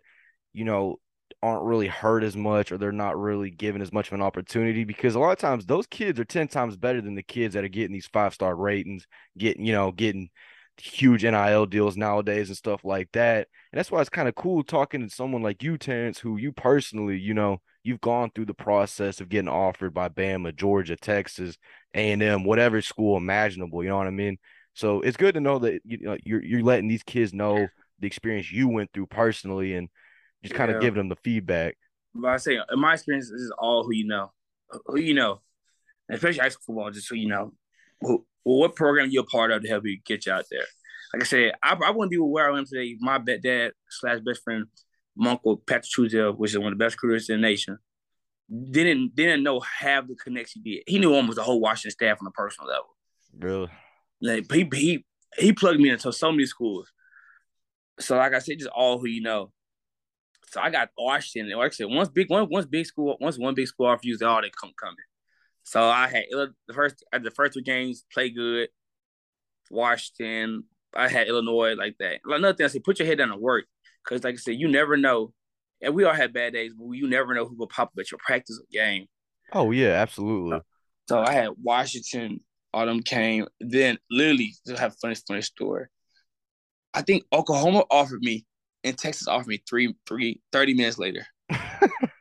you 0.52 0.66
know, 0.66 0.98
aren't 1.44 1.64
really 1.64 1.88
hurt 1.88 2.24
as 2.24 2.36
much 2.36 2.72
or 2.72 2.78
they're 2.78 2.92
not 2.92 3.20
really 3.20 3.50
given 3.50 3.82
as 3.82 3.92
much 3.92 4.08
of 4.08 4.14
an 4.14 4.22
opportunity 4.22 4.84
because 4.84 5.16
a 5.16 5.20
lot 5.20 5.32
of 5.32 5.38
times 5.40 5.66
those 5.66 5.88
kids 5.88 6.20
are 6.20 6.26
10 6.26 6.48
times 6.48 6.76
better 6.76 7.02
than 7.02 7.16
the 7.16 7.24
kids 7.24 7.54
that 7.54 7.64
are 7.64 7.70
getting 7.70 7.94
these 7.94 8.08
five 8.08 8.34
star 8.34 8.56
ratings, 8.56 9.08
getting, 9.38 9.66
you 9.66 9.74
know, 9.74 9.92
getting 9.92 10.30
huge 10.78 11.24
NIL 11.24 11.66
deals 11.66 11.98
nowadays 11.98 12.50
and 12.50 12.58
stuff 12.58 12.84
like 12.84 13.10
that. 13.14 13.48
And 13.72 13.78
that's 13.78 13.92
why 13.92 14.02
it's 14.02 14.10
kind 14.10 14.28
of 14.28 14.36
cool 14.36 14.64
talking 14.64 15.02
to 15.02 15.10
someone 15.14 15.42
like 15.42 15.64
you, 15.64 15.78
Terrence, 15.78 16.20
who 16.20 16.38
you 16.38 16.52
personally, 16.52 17.18
you 17.18 17.34
know, 17.34 17.62
you've 17.84 18.02
gone 18.02 18.32
through 18.34 18.46
the 18.46 18.54
process 18.54 19.22
of 19.22 19.30
getting 19.30 19.50
offered 19.50 19.94
by 19.94 20.10
Bama, 20.10 20.56
Georgia, 20.56 20.96
Texas, 20.96 21.58
A&M, 21.94 22.44
whatever 22.44 22.82
school 22.82 23.18
imaginable, 23.18 23.84
you 23.84 23.90
know 23.90 23.98
what 23.98 24.08
I 24.08 24.12
mean? 24.12 24.38
So 24.74 25.02
it's 25.02 25.18
good 25.18 25.34
to 25.34 25.42
know 25.42 25.60
that 25.60 25.82
you 25.84 25.98
know 26.00 26.18
you're 26.24 26.44
you're 26.44 26.64
letting 26.64 26.88
these 26.88 27.04
kids 27.04 27.34
know 27.34 27.68
the 28.00 28.08
experience 28.08 28.52
you 28.52 28.70
went 28.70 28.90
through 28.94 29.08
personally 29.08 29.76
and 29.76 29.90
just 30.44 30.56
kind 30.56 30.72
Yeah. 30.72 30.78
of 30.78 30.82
giving 30.82 30.98
them 30.98 31.10
the 31.10 31.18
feedback. 31.18 31.78
But 32.16 32.30
I 32.30 32.38
say, 32.38 32.58
in 32.72 32.80
my 32.80 32.94
experience, 32.94 33.30
this 33.30 33.42
is 33.42 33.52
all 33.58 33.84
who 33.84 33.94
you 33.94 34.08
know, 34.08 34.32
who 34.86 35.00
you 35.00 35.14
know, 35.14 35.42
especially 36.10 36.40
high 36.40 36.50
school 36.50 36.76
football. 36.76 36.92
Just 36.92 37.10
who 37.10 37.16
you 37.16 37.28
know, 37.28 37.54
who, 38.00 38.26
what 38.44 38.76
program 38.76 39.08
are 39.08 39.10
you're 39.10 39.24
a 39.24 39.28
part 39.28 39.52
of 39.52 39.62
to 39.62 39.68
help 39.68 39.86
you 39.86 40.00
get 40.06 40.26
you 40.26 40.32
out 40.32 40.46
there. 40.50 40.66
Like 41.14 41.24
I 41.24 41.26
said, 41.26 41.54
I, 41.64 41.78
I 41.86 41.92
wouldn't 41.92 42.12
be 42.12 42.18
where 42.18 42.52
I 42.52 42.58
am 42.58 42.66
today. 42.66 42.96
My 43.00 43.18
bet 43.18 43.42
dad 43.42 43.72
slash 43.90 44.20
best 44.22 44.44
friend, 44.44 44.66
my 45.16 45.32
uncle 45.32 45.58
Patrick 45.58 45.90
Truesdale, 45.92 46.34
which 46.34 46.52
is 46.52 46.58
one 46.58 46.72
of 46.72 46.78
the 46.78 46.84
best 46.84 46.96
recruiters 46.96 47.30
in 47.30 47.42
the 47.42 47.48
nation, 47.48 47.78
didn't 48.72 49.16
didn't 49.16 49.44
know 49.44 49.60
half 49.60 50.08
the 50.08 50.16
connects 50.16 50.54
he 50.54 50.62
did. 50.62 50.84
He 50.88 51.00
knew 51.00 51.14
almost 51.14 51.36
the 51.36 51.44
whole 51.44 51.60
Washington 51.60 51.92
staff 51.92 52.18
on 52.22 52.28
a 52.28 52.32
personal 52.32 52.70
level. 52.70 52.96
Really? 53.38 53.70
Like 54.22 54.52
he 54.52 54.70
he 54.74 55.06
he 55.38 55.54
plugged 55.54 55.80
me 55.80 55.90
into 55.90 56.12
so 56.12 56.32
many 56.32 56.46
schools. 56.46 56.92
So 58.00 58.18
like 58.18 58.34
I 58.34 58.40
said, 58.40 58.60
just 58.60 58.72
all 58.72 59.00
who 59.00 59.08
you 59.08 59.22
know. 59.22 59.52
So 60.50 60.60
I 60.60 60.70
got 60.70 60.90
Washington. 60.98 61.58
Like 61.58 61.72
I 61.72 61.76
said, 61.76 61.88
once 61.90 62.10
big 62.10 62.30
one 62.30 62.48
once 62.50 62.66
big 62.66 62.86
school 62.86 63.18
once 63.20 63.38
one 63.38 63.54
big 63.54 63.68
school 63.68 63.88
offers 63.88 64.06
you, 64.06 64.18
they 64.18 64.26
all 64.26 64.42
they 64.42 64.50
come 64.50 64.72
coming. 64.80 64.96
So 65.64 65.84
I 65.84 66.08
had 66.08 66.26
the 66.32 66.74
first 66.74 67.04
at 67.14 67.24
the 67.24 67.32
first 67.32 67.54
three 67.54 67.64
games 67.64 68.06
play 68.12 68.30
good. 68.30 68.70
Washington, 69.70 70.66
I 70.96 71.08
had 71.08 71.28
Illinois 71.28 71.76
like 71.76 71.96
that. 72.00 72.20
Like 72.26 72.40
another 72.40 72.54
thing 72.56 72.66
I 72.66 72.70
said, 72.70 72.84
put 72.84 73.00
your 73.00 73.08
head 73.08 73.20
down 73.20 73.32
and 73.32 73.42
work 73.42 73.66
because 74.04 74.24
like 74.24 74.34
I 74.34 74.38
said, 74.38 74.56
you 74.56 74.68
never 74.68 74.98
know. 74.98 75.34
And 75.82 75.96
we 75.96 76.04
all 76.04 76.14
had 76.14 76.34
bad 76.34 76.54
days, 76.54 76.74
but 76.78 76.92
you 76.92 77.10
never 77.10 77.34
know 77.34 77.46
who 77.46 77.56
will 77.56 77.68
pop 77.68 77.88
up 77.88 78.00
at 78.00 78.12
your 78.12 78.20
practice 78.24 78.60
or 78.60 78.66
game. 78.72 79.08
Oh 79.54 79.72
yeah, 79.72 79.94
absolutely. 79.94 80.60
So 81.10 81.20
I 81.20 81.32
had 81.32 81.50
Washington, 81.62 82.42
Autumn 82.74 83.02
came. 83.02 83.48
Then 83.60 83.98
literally 84.10 84.54
to 84.68 84.78
have 84.78 84.92
a 84.92 84.96
funny, 85.02 85.16
funny 85.28 85.42
story. 85.42 85.88
I 86.94 87.02
think 87.02 87.24
Oklahoma 87.34 87.86
offered 87.90 88.22
me 88.22 88.46
and 88.84 88.98
Texas 88.98 89.28
offered 89.28 89.48
me 89.48 89.64
three, 89.68 89.96
three, 90.08 90.42
30 90.52 90.74
minutes 90.74 90.98
later. 90.98 91.26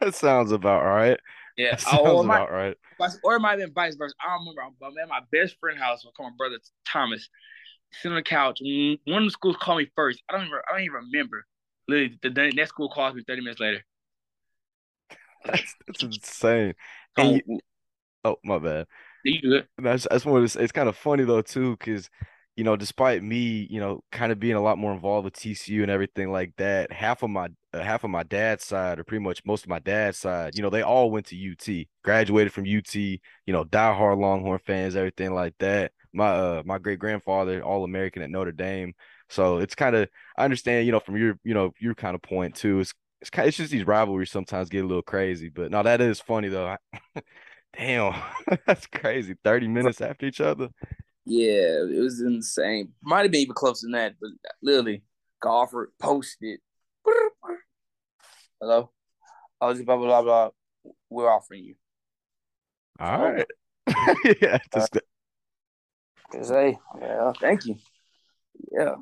that 0.00 0.14
sounds 0.14 0.52
about 0.52 0.84
right. 0.84 1.18
Yeah. 1.60 1.76
Sounds 1.76 2.00
or, 2.00 2.24
might, 2.24 2.36
about 2.36 2.52
right. 2.52 2.76
or 3.22 3.36
it 3.36 3.40
might 3.40 3.50
have 3.50 3.58
been 3.60 3.72
vice 3.74 3.94
versa. 3.94 4.14
I 4.24 4.30
don't 4.30 4.40
remember. 4.40 4.62
I'm 4.62 4.98
at 4.98 5.08
my 5.08 5.20
best 5.30 5.56
friend 5.60 5.78
house 5.78 6.04
with 6.04 6.14
my 6.18 6.30
brother 6.38 6.56
Thomas. 6.88 7.28
Sitting 7.92 8.12
on 8.12 8.16
the 8.16 8.22
couch. 8.22 8.60
Mm, 8.64 8.98
One 9.04 9.24
of 9.24 9.26
the 9.26 9.30
schools 9.32 9.56
called 9.60 9.78
me 9.78 9.90
first. 9.94 10.22
I 10.28 10.32
don't 10.38 10.46
even 10.46 10.58
I 10.68 10.72
don't 10.72 10.84
even 10.84 11.10
remember. 11.12 11.44
Literally, 11.86 12.18
the, 12.22 12.30
the 12.30 12.52
next 12.52 12.70
school 12.70 12.88
calls 12.88 13.14
me 13.14 13.24
30 13.26 13.42
minutes 13.42 13.60
later. 13.60 13.84
That's, 15.44 15.74
that's 15.86 16.02
insane. 16.02 16.74
Oh, 17.16 17.34
you- 17.34 17.60
oh, 18.24 18.36
my 18.44 18.58
bad. 18.58 18.86
you 19.24 19.40
good? 19.40 19.68
I 19.78 19.92
just, 19.94 20.08
I 20.10 20.14
just 20.14 20.26
wanted 20.26 20.42
to 20.42 20.48
say, 20.50 20.62
it's 20.62 20.72
kind 20.72 20.88
of 20.88 20.96
funny 20.96 21.24
though 21.24 21.40
too, 21.40 21.76
because 21.78 22.10
you 22.56 22.64
know, 22.64 22.76
despite 22.76 23.22
me, 23.22 23.66
you 23.70 23.80
know, 23.80 24.02
kind 24.12 24.32
of 24.32 24.40
being 24.40 24.56
a 24.56 24.60
lot 24.62 24.78
more 24.78 24.92
involved 24.92 25.24
with 25.24 25.34
TCU 25.34 25.82
and 25.82 25.90
everything 25.90 26.30
like 26.30 26.52
that, 26.56 26.92
half 26.92 27.22
of 27.22 27.30
my 27.30 27.48
uh, 27.72 27.80
half 27.82 28.04
of 28.04 28.10
my 28.10 28.22
dad's 28.22 28.64
side, 28.64 28.98
or 28.98 29.04
pretty 29.04 29.22
much 29.24 29.44
most 29.44 29.64
of 29.64 29.70
my 29.70 29.78
dad's 29.78 30.18
side, 30.18 30.54
you 30.56 30.62
know, 30.62 30.70
they 30.70 30.82
all 30.82 31.10
went 31.10 31.26
to 31.26 31.36
UT, 31.36 31.88
graduated 32.04 32.52
from 32.52 32.66
UT, 32.66 33.20
you 33.46 33.52
know, 33.52 33.64
diehard 33.64 34.18
Longhorn 34.20 34.58
fans, 34.66 34.96
everything 34.96 35.32
like 35.34 35.54
that. 35.58 35.92
My 36.12 36.28
uh 36.28 36.62
my 36.66 36.78
great 36.78 36.98
grandfather, 36.98 37.62
all 37.62 37.84
American 37.84 38.22
at 38.22 38.30
Notre 38.30 38.52
Dame. 38.52 38.94
So 39.28 39.58
it's 39.58 39.74
kind 39.74 39.94
of 39.96 40.08
I 40.36 40.44
understand, 40.44 40.86
you 40.86 40.92
know, 40.92 41.00
from 41.00 41.16
your 41.16 41.38
you 41.44 41.54
know 41.54 41.72
your 41.78 41.94
kind 41.94 42.14
of 42.14 42.22
point 42.22 42.56
too. 42.56 42.80
It's 42.80 42.92
it's 43.20 43.30
kind 43.30 43.44
of, 43.44 43.48
it's 43.48 43.58
just 43.58 43.70
these 43.70 43.86
rivalries 43.86 44.30
sometimes 44.30 44.68
get 44.70 44.84
a 44.84 44.86
little 44.88 45.02
crazy, 45.02 45.48
but 45.50 45.70
no, 45.70 45.82
that 45.82 46.00
is 46.00 46.20
funny 46.20 46.48
though. 46.48 46.76
Damn, 47.76 48.14
that's 48.66 48.86
crazy. 48.86 49.34
Thirty 49.44 49.68
minutes 49.68 50.00
after 50.00 50.26
each 50.26 50.40
other. 50.40 50.68
Yeah, 51.30 51.84
it 51.88 52.00
was 52.02 52.20
insane. 52.20 52.88
Might 53.04 53.22
have 53.22 53.30
been 53.30 53.42
even 53.42 53.54
closer 53.54 53.86
than 53.86 53.92
that, 53.92 54.14
but 54.20 54.30
literally, 54.62 55.04
golfer 55.40 55.92
posted. 56.00 56.58
Hello, 58.60 58.90
I 59.60 59.66
was 59.66 59.80
blah 59.80 59.96
blah 59.96 60.06
blah 60.06 60.22
blah. 60.22 60.92
We're 61.08 61.30
offering 61.30 61.62
you. 61.62 61.74
All 62.98 63.30
right. 63.30 63.46
yeah, 64.42 64.58
just. 64.74 64.96
Uh, 64.96 66.42
say, 66.42 66.76
yeah, 67.00 67.32
thank 67.40 67.64
you. 67.64 67.76
Yeah. 68.72 68.96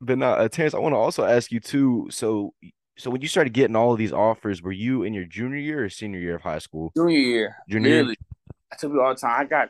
But 0.00 0.16
now, 0.16 0.32
uh, 0.32 0.48
Terrence, 0.48 0.72
I 0.72 0.78
want 0.78 0.94
to 0.94 0.98
also 0.98 1.26
ask 1.26 1.52
you 1.52 1.60
too. 1.60 2.08
So, 2.10 2.54
so 2.96 3.10
when 3.10 3.20
you 3.20 3.28
started 3.28 3.52
getting 3.52 3.76
all 3.76 3.92
of 3.92 3.98
these 3.98 4.12
offers, 4.12 4.62
were 4.62 4.72
you 4.72 5.02
in 5.02 5.12
your 5.12 5.26
junior 5.26 5.58
year 5.58 5.84
or 5.84 5.90
senior 5.90 6.18
year 6.18 6.36
of 6.36 6.42
high 6.42 6.60
school? 6.60 6.92
Junior 6.96 7.18
year. 7.18 7.56
Junior 7.68 8.04
year. 8.04 8.14
I 8.72 8.76
tell 8.76 8.88
you 8.88 9.02
all 9.02 9.14
the 9.14 9.20
time. 9.20 9.38
I 9.38 9.44
got 9.44 9.68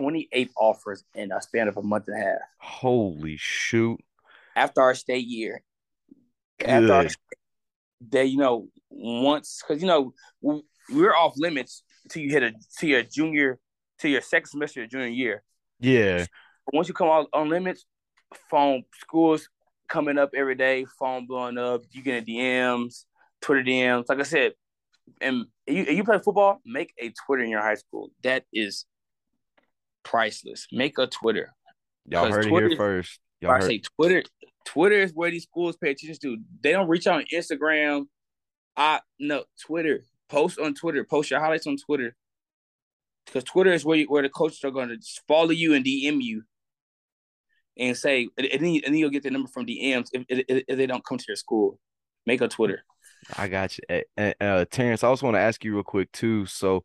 28 0.00 0.50
offers 0.56 1.04
in 1.14 1.30
a 1.30 1.42
span 1.42 1.68
of 1.68 1.76
a 1.76 1.82
month 1.82 2.04
and 2.08 2.20
a 2.20 2.24
half. 2.24 2.38
Holy 2.58 3.36
shoot. 3.36 4.00
After 4.56 4.80
our 4.80 4.94
state 4.94 5.26
year. 5.26 5.62
After 6.64 6.92
our 6.92 7.06
they, 8.00 8.24
you 8.24 8.38
know, 8.38 8.68
once 8.88 9.62
because 9.62 9.82
you 9.82 9.88
know 9.88 10.14
we're 10.40 11.14
off 11.14 11.34
limits 11.36 11.82
till 12.08 12.22
you 12.22 12.30
hit 12.30 12.42
a 12.42 12.52
to 12.78 12.86
your 12.86 13.02
junior 13.02 13.58
to 13.98 14.08
your 14.08 14.22
second 14.22 14.48
semester 14.48 14.82
of 14.82 14.90
junior 14.90 15.08
year. 15.08 15.42
Yeah. 15.78 16.24
Once 16.72 16.88
you 16.88 16.94
come 16.94 17.08
out 17.08 17.28
on 17.32 17.48
limits, 17.48 17.84
phone 18.50 18.84
schools 19.00 19.48
coming 19.88 20.18
up 20.18 20.30
every 20.34 20.54
day, 20.54 20.86
phone 20.98 21.26
blowing 21.26 21.58
up, 21.58 21.82
you 21.90 22.02
getting 22.02 22.24
DMs, 22.24 23.04
Twitter 23.42 23.62
DMs. 23.62 24.08
Like 24.08 24.20
I 24.20 24.24
said, 24.24 24.52
and 25.20 25.44
you 25.66 25.84
you 25.84 26.04
play 26.04 26.18
football, 26.24 26.60
make 26.64 26.94
a 26.98 27.12
Twitter 27.26 27.42
in 27.42 27.50
your 27.50 27.62
high 27.62 27.74
school. 27.74 28.10
That 28.22 28.44
is 28.52 28.86
priceless. 30.04 30.66
Make 30.72 30.98
a 30.98 31.06
Twitter. 31.06 31.52
Y'all 32.06 32.30
heard 32.30 32.46
Twitter, 32.46 32.66
it 32.66 32.70
here 32.70 32.76
first. 32.76 33.20
Y'all 33.40 33.52
I 33.52 33.60
say 33.60 33.82
Twitter. 33.96 34.22
Twitter 34.64 34.96
is 34.96 35.12
where 35.12 35.30
these 35.30 35.44
schools 35.44 35.76
pay 35.76 35.90
attention 35.90 36.16
to. 36.22 36.36
They 36.62 36.72
don't 36.72 36.88
reach 36.88 37.06
out 37.06 37.16
on 37.16 37.24
Instagram. 37.32 38.06
I 38.76 39.00
no 39.18 39.44
Twitter. 39.64 40.04
Post 40.28 40.58
on 40.58 40.74
Twitter. 40.74 41.04
Post 41.04 41.30
your 41.30 41.40
highlights 41.40 41.66
on 41.66 41.76
Twitter. 41.76 42.14
Because 43.26 43.44
Twitter 43.44 43.72
is 43.72 43.84
where 43.84 43.98
you, 43.98 44.06
where 44.06 44.22
the 44.22 44.28
coaches 44.28 44.60
are 44.64 44.70
going 44.70 44.88
to 44.88 44.98
follow 45.28 45.50
you 45.50 45.74
and 45.74 45.84
DM 45.84 46.20
you, 46.20 46.42
and 47.78 47.96
say, 47.96 48.28
and 48.36 48.46
then, 48.48 48.80
and 48.84 48.84
then 48.84 48.94
you'll 48.94 49.10
get 49.10 49.22
the 49.22 49.30
number 49.30 49.48
from 49.48 49.66
DMs 49.66 50.08
if, 50.12 50.24
if, 50.28 50.64
if 50.68 50.76
they 50.76 50.86
don't 50.86 51.04
come 51.04 51.18
to 51.18 51.24
your 51.28 51.36
school. 51.36 51.78
Make 52.26 52.40
a 52.40 52.48
Twitter. 52.48 52.84
I 53.36 53.48
got 53.48 53.78
you, 53.78 54.02
uh, 54.18 54.64
Terrence. 54.70 55.04
I 55.04 55.08
also 55.08 55.26
want 55.26 55.36
to 55.36 55.40
ask 55.40 55.64
you 55.64 55.74
real 55.74 55.82
quick 55.82 56.10
too. 56.12 56.46
So, 56.46 56.84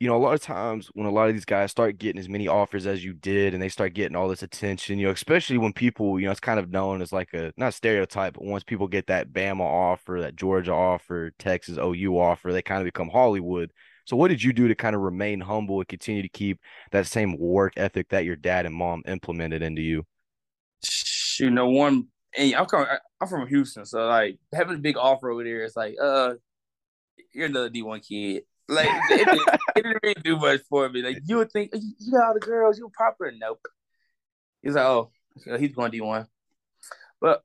you 0.00 0.08
know, 0.08 0.16
a 0.16 0.18
lot 0.18 0.32
of 0.32 0.40
times 0.40 0.88
when 0.94 1.06
a 1.06 1.10
lot 1.10 1.28
of 1.28 1.34
these 1.34 1.44
guys 1.44 1.70
start 1.70 1.98
getting 1.98 2.18
as 2.18 2.28
many 2.28 2.48
offers 2.48 2.86
as 2.86 3.04
you 3.04 3.12
did 3.12 3.52
and 3.52 3.62
they 3.62 3.68
start 3.68 3.92
getting 3.92 4.16
all 4.16 4.28
this 4.28 4.42
attention, 4.42 4.98
you 4.98 5.06
know, 5.06 5.12
especially 5.12 5.58
when 5.58 5.74
people, 5.74 6.18
you 6.18 6.24
know, 6.24 6.30
it's 6.30 6.40
kind 6.40 6.58
of 6.58 6.70
known 6.70 7.02
as 7.02 7.12
like 7.12 7.34
a 7.34 7.52
not 7.58 7.74
stereotype, 7.74 8.32
but 8.34 8.44
once 8.44 8.64
people 8.64 8.88
get 8.88 9.08
that 9.08 9.30
Bama 9.30 9.60
offer, 9.60 10.18
that 10.22 10.36
Georgia 10.36 10.72
offer, 10.72 11.32
Texas 11.38 11.76
OU 11.76 12.18
offer, 12.18 12.50
they 12.50 12.62
kind 12.62 12.80
of 12.80 12.86
become 12.86 13.10
Hollywood. 13.10 13.72
So 14.06 14.16
what 14.16 14.28
did 14.28 14.42
you 14.42 14.54
do 14.54 14.68
to 14.68 14.74
kind 14.74 14.96
of 14.96 15.02
remain 15.02 15.38
humble 15.38 15.80
and 15.80 15.88
continue 15.88 16.22
to 16.22 16.30
keep 16.30 16.60
that 16.92 17.06
same 17.06 17.36
work 17.38 17.74
ethic 17.76 18.08
that 18.08 18.24
your 18.24 18.36
dad 18.36 18.64
and 18.64 18.74
mom 18.74 19.02
implemented 19.06 19.62
into 19.62 19.82
you? 19.82 20.06
You 21.38 21.50
know, 21.50 21.68
one 21.68 22.06
and 22.34 22.54
I'm 22.54 22.66
from 22.66 22.86
I'm 23.20 23.28
from 23.28 23.46
Houston, 23.48 23.84
so 23.84 24.06
like 24.06 24.38
having 24.54 24.76
a 24.76 24.78
big 24.78 24.96
offer 24.96 25.30
over 25.30 25.44
there, 25.44 25.62
it's 25.62 25.76
like, 25.76 25.96
uh, 26.02 26.34
you're 27.32 27.46
another 27.46 27.68
D 27.68 27.82
one 27.82 28.00
kid. 28.00 28.44
Like 28.70 28.88
it, 29.10 29.26
didn't, 29.26 29.48
it, 29.48 29.60
didn't 29.74 29.98
really 30.02 30.14
do 30.22 30.36
much 30.36 30.60
for 30.68 30.88
me. 30.88 31.02
Like 31.02 31.18
you 31.26 31.36
would 31.38 31.50
think 31.50 31.72
you 31.74 32.12
got 32.12 32.28
all 32.28 32.34
the 32.34 32.40
girls, 32.40 32.78
you 32.78 32.88
proper. 32.94 33.32
Nope. 33.36 33.66
He's 34.62 34.74
like, 34.74 34.84
oh, 34.84 35.10
he's 35.58 35.74
going 35.74 35.90
D 35.90 36.00
one. 36.00 36.26
But 37.20 37.42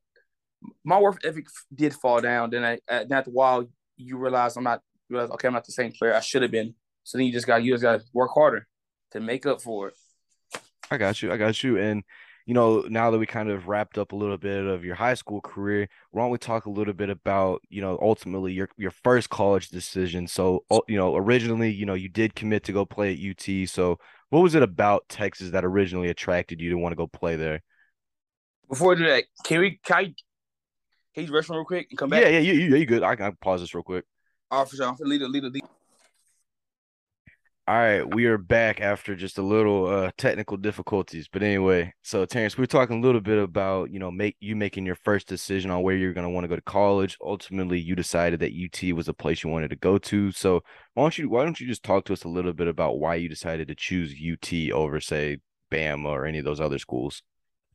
my 0.84 1.00
work 1.00 1.20
ethic 1.26 1.48
did 1.74 1.94
fall 1.94 2.22
down. 2.22 2.50
Then 2.52 2.64
I, 2.64 2.80
then 2.88 3.12
after 3.12 3.32
a 3.32 3.34
while, 3.34 3.68
you 3.98 4.18
realize 4.18 4.56
I'm 4.56 4.64
not. 4.64 4.82
Realize 5.10 5.30
okay, 5.32 5.48
I'm 5.48 5.54
not 5.54 5.66
the 5.66 5.72
same 5.72 5.92
player 5.92 6.16
I 6.16 6.20
should 6.20 6.42
have 6.42 6.52
been. 6.52 6.74
So 7.04 7.18
then 7.18 7.28
you 7.28 7.34
just 7.34 7.48
got 7.48 7.64
you 7.64 7.74
just 7.74 7.84
got 7.84 8.00
to 8.00 8.06
work 8.14 8.32
harder 8.34 8.68
to 9.12 9.20
make 9.20 9.46
up 9.46 9.62
for 9.62 9.90
it. 9.90 9.94
I 10.90 10.98
got 10.98 11.22
you. 11.22 11.32
I 11.32 11.38
got 11.38 11.64
you. 11.64 11.78
And 11.78 12.04
you 12.46 12.54
know, 12.54 12.82
now 12.82 13.10
that 13.10 13.18
we 13.18 13.26
kind 13.26 13.50
of 13.50 13.68
wrapped 13.68 13.98
up 13.98 14.12
a 14.12 14.16
little 14.16 14.38
bit 14.38 14.66
of 14.66 14.86
your 14.86 14.94
high 14.94 15.16
school 15.16 15.42
career, 15.42 15.90
why 16.12 16.22
don't 16.22 16.32
we 16.32 16.38
talk 16.38 16.68
a 16.68 16.70
little 16.70 16.94
bit 16.94 17.10
about, 17.10 17.62
you 17.70 17.82
know, 17.82 17.98
ultimately 18.02 18.54
your 18.54 18.70
your 18.78 18.92
first 18.92 19.30
college 19.32 19.70
decision? 19.70 20.28
So, 20.28 20.64
oh, 20.70 20.84
you 20.88 20.96
know, 20.96 21.16
originally, 21.16 21.72
you 21.72 21.88
know, 21.88 21.96
you 21.96 22.08
did 22.08 22.36
commit 22.36 22.64
to 22.66 22.72
go 22.72 22.86
play 22.86 23.14
at 23.14 23.20
UT. 23.20 23.68
So, 23.68 23.98
what 24.30 24.42
was 24.42 24.54
it 24.54 24.62
about 24.62 25.10
Texas 25.10 25.50
that 25.52 25.66
originally 25.66 26.10
attracted 26.10 26.62
you 26.62 26.70
to 26.70 26.78
want 26.78 26.92
to 26.92 26.98
go 26.98 27.08
play 27.08 27.36
there? 27.36 27.64
Before 28.70 28.90
we 28.90 28.98
do 28.98 29.08
that, 29.08 29.24
can 29.44 29.62
we 29.62 29.80
can 29.84 29.98
I, 29.98 30.04
can 31.16 31.26
you 31.26 31.34
rest 31.34 31.50
real 31.50 31.66
quick 31.66 31.88
and 31.90 31.98
come 31.98 32.12
back? 32.12 32.22
Yeah, 32.22 32.30
yeah, 32.30 32.40
you 32.40 32.54
you, 32.54 32.76
you 32.76 32.86
good. 32.86 33.02
I 33.02 33.16
can 33.16 33.36
pause 33.42 33.62
this 33.62 33.74
real 33.74 33.84
quick. 33.84 34.06
Oh, 34.52 34.66
sure. 34.66 34.86
I'm 34.86 34.96
lead, 35.00 35.22
the 35.22 35.28
lead, 35.28 35.44
lead. 35.46 35.64
All 37.68 37.76
right, 37.76 38.14
we 38.14 38.26
are 38.26 38.38
back 38.38 38.80
after 38.80 39.16
just 39.16 39.40
a 39.40 39.42
little 39.42 39.88
uh 39.88 40.12
technical 40.20 40.56
difficulties. 40.56 41.28
But 41.28 41.42
anyway, 41.42 41.96
so 42.04 42.24
Terrence, 42.24 42.58
we 42.60 42.64
are 42.64 42.68
talking 42.68 43.00
a 43.00 43.02
little 43.02 43.22
bit 43.22 43.40
about, 43.40 43.90
you 43.90 43.98
know, 43.98 44.12
make 44.12 44.38
you 44.40 44.56
making 44.56 44.86
your 44.86 44.94
first 45.04 45.28
decision 45.28 45.72
on 45.72 45.82
where 45.82 45.96
you're 45.96 46.14
gonna 46.14 46.30
want 46.30 46.44
to 46.44 46.48
go 46.48 46.56
to 46.56 46.62
college. 46.62 47.18
Ultimately, 47.24 47.80
you 47.80 47.96
decided 47.96 48.40
that 48.42 48.54
UT 48.54 48.94
was 48.94 49.08
a 49.08 49.16
place 49.16 49.44
you 49.44 49.50
wanted 49.50 49.72
to 49.72 49.78
go 49.78 49.98
to. 49.98 50.32
So 50.32 50.62
why 50.94 51.04
don't 51.06 51.18
you 51.18 51.28
why 51.28 51.44
don't 51.44 51.60
you 51.60 51.66
just 51.66 51.82
talk 51.82 52.06
to 52.06 52.14
us 52.14 52.24
a 52.24 52.30
little 52.30 52.54
bit 52.54 52.68
about 52.68 53.00
why 53.00 53.16
you 53.16 53.28
decided 53.28 53.68
to 53.70 53.76
choose 53.76 54.14
UT 54.14 54.72
over, 54.72 55.00
say, 55.00 55.40
Bama 55.72 56.06
or 56.06 56.28
any 56.28 56.38
of 56.38 56.46
those 56.46 56.62
other 56.62 56.78
schools? 56.78 57.24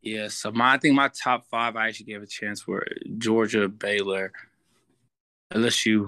Yeah, 0.03 0.29
so 0.29 0.53
my 0.53 0.75
I 0.75 0.79
think 0.79 0.95
my 0.95 1.09
top 1.09 1.47
five 1.51 1.75
I 1.75 1.89
actually 1.89 2.07
gave 2.07 2.23
a 2.23 2.29
chance 2.29 2.63
for 2.63 2.87
Georgia, 3.19 3.69
Baylor, 3.69 4.31
LSU, 5.53 6.07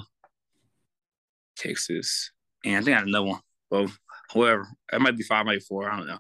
Texas, 1.56 2.30
and 2.64 2.76
I 2.76 2.80
think 2.82 2.94
I 2.94 3.00
had 3.00 3.08
another 3.08 3.26
one 3.26 3.40
well, 3.72 3.90
whoever. 4.34 4.68
It 4.92 5.00
might 5.00 5.16
be 5.16 5.22
five, 5.22 5.46
might 5.46 5.62
four. 5.62 5.90
I 5.90 5.96
don't 5.96 6.06
know. 6.06 6.18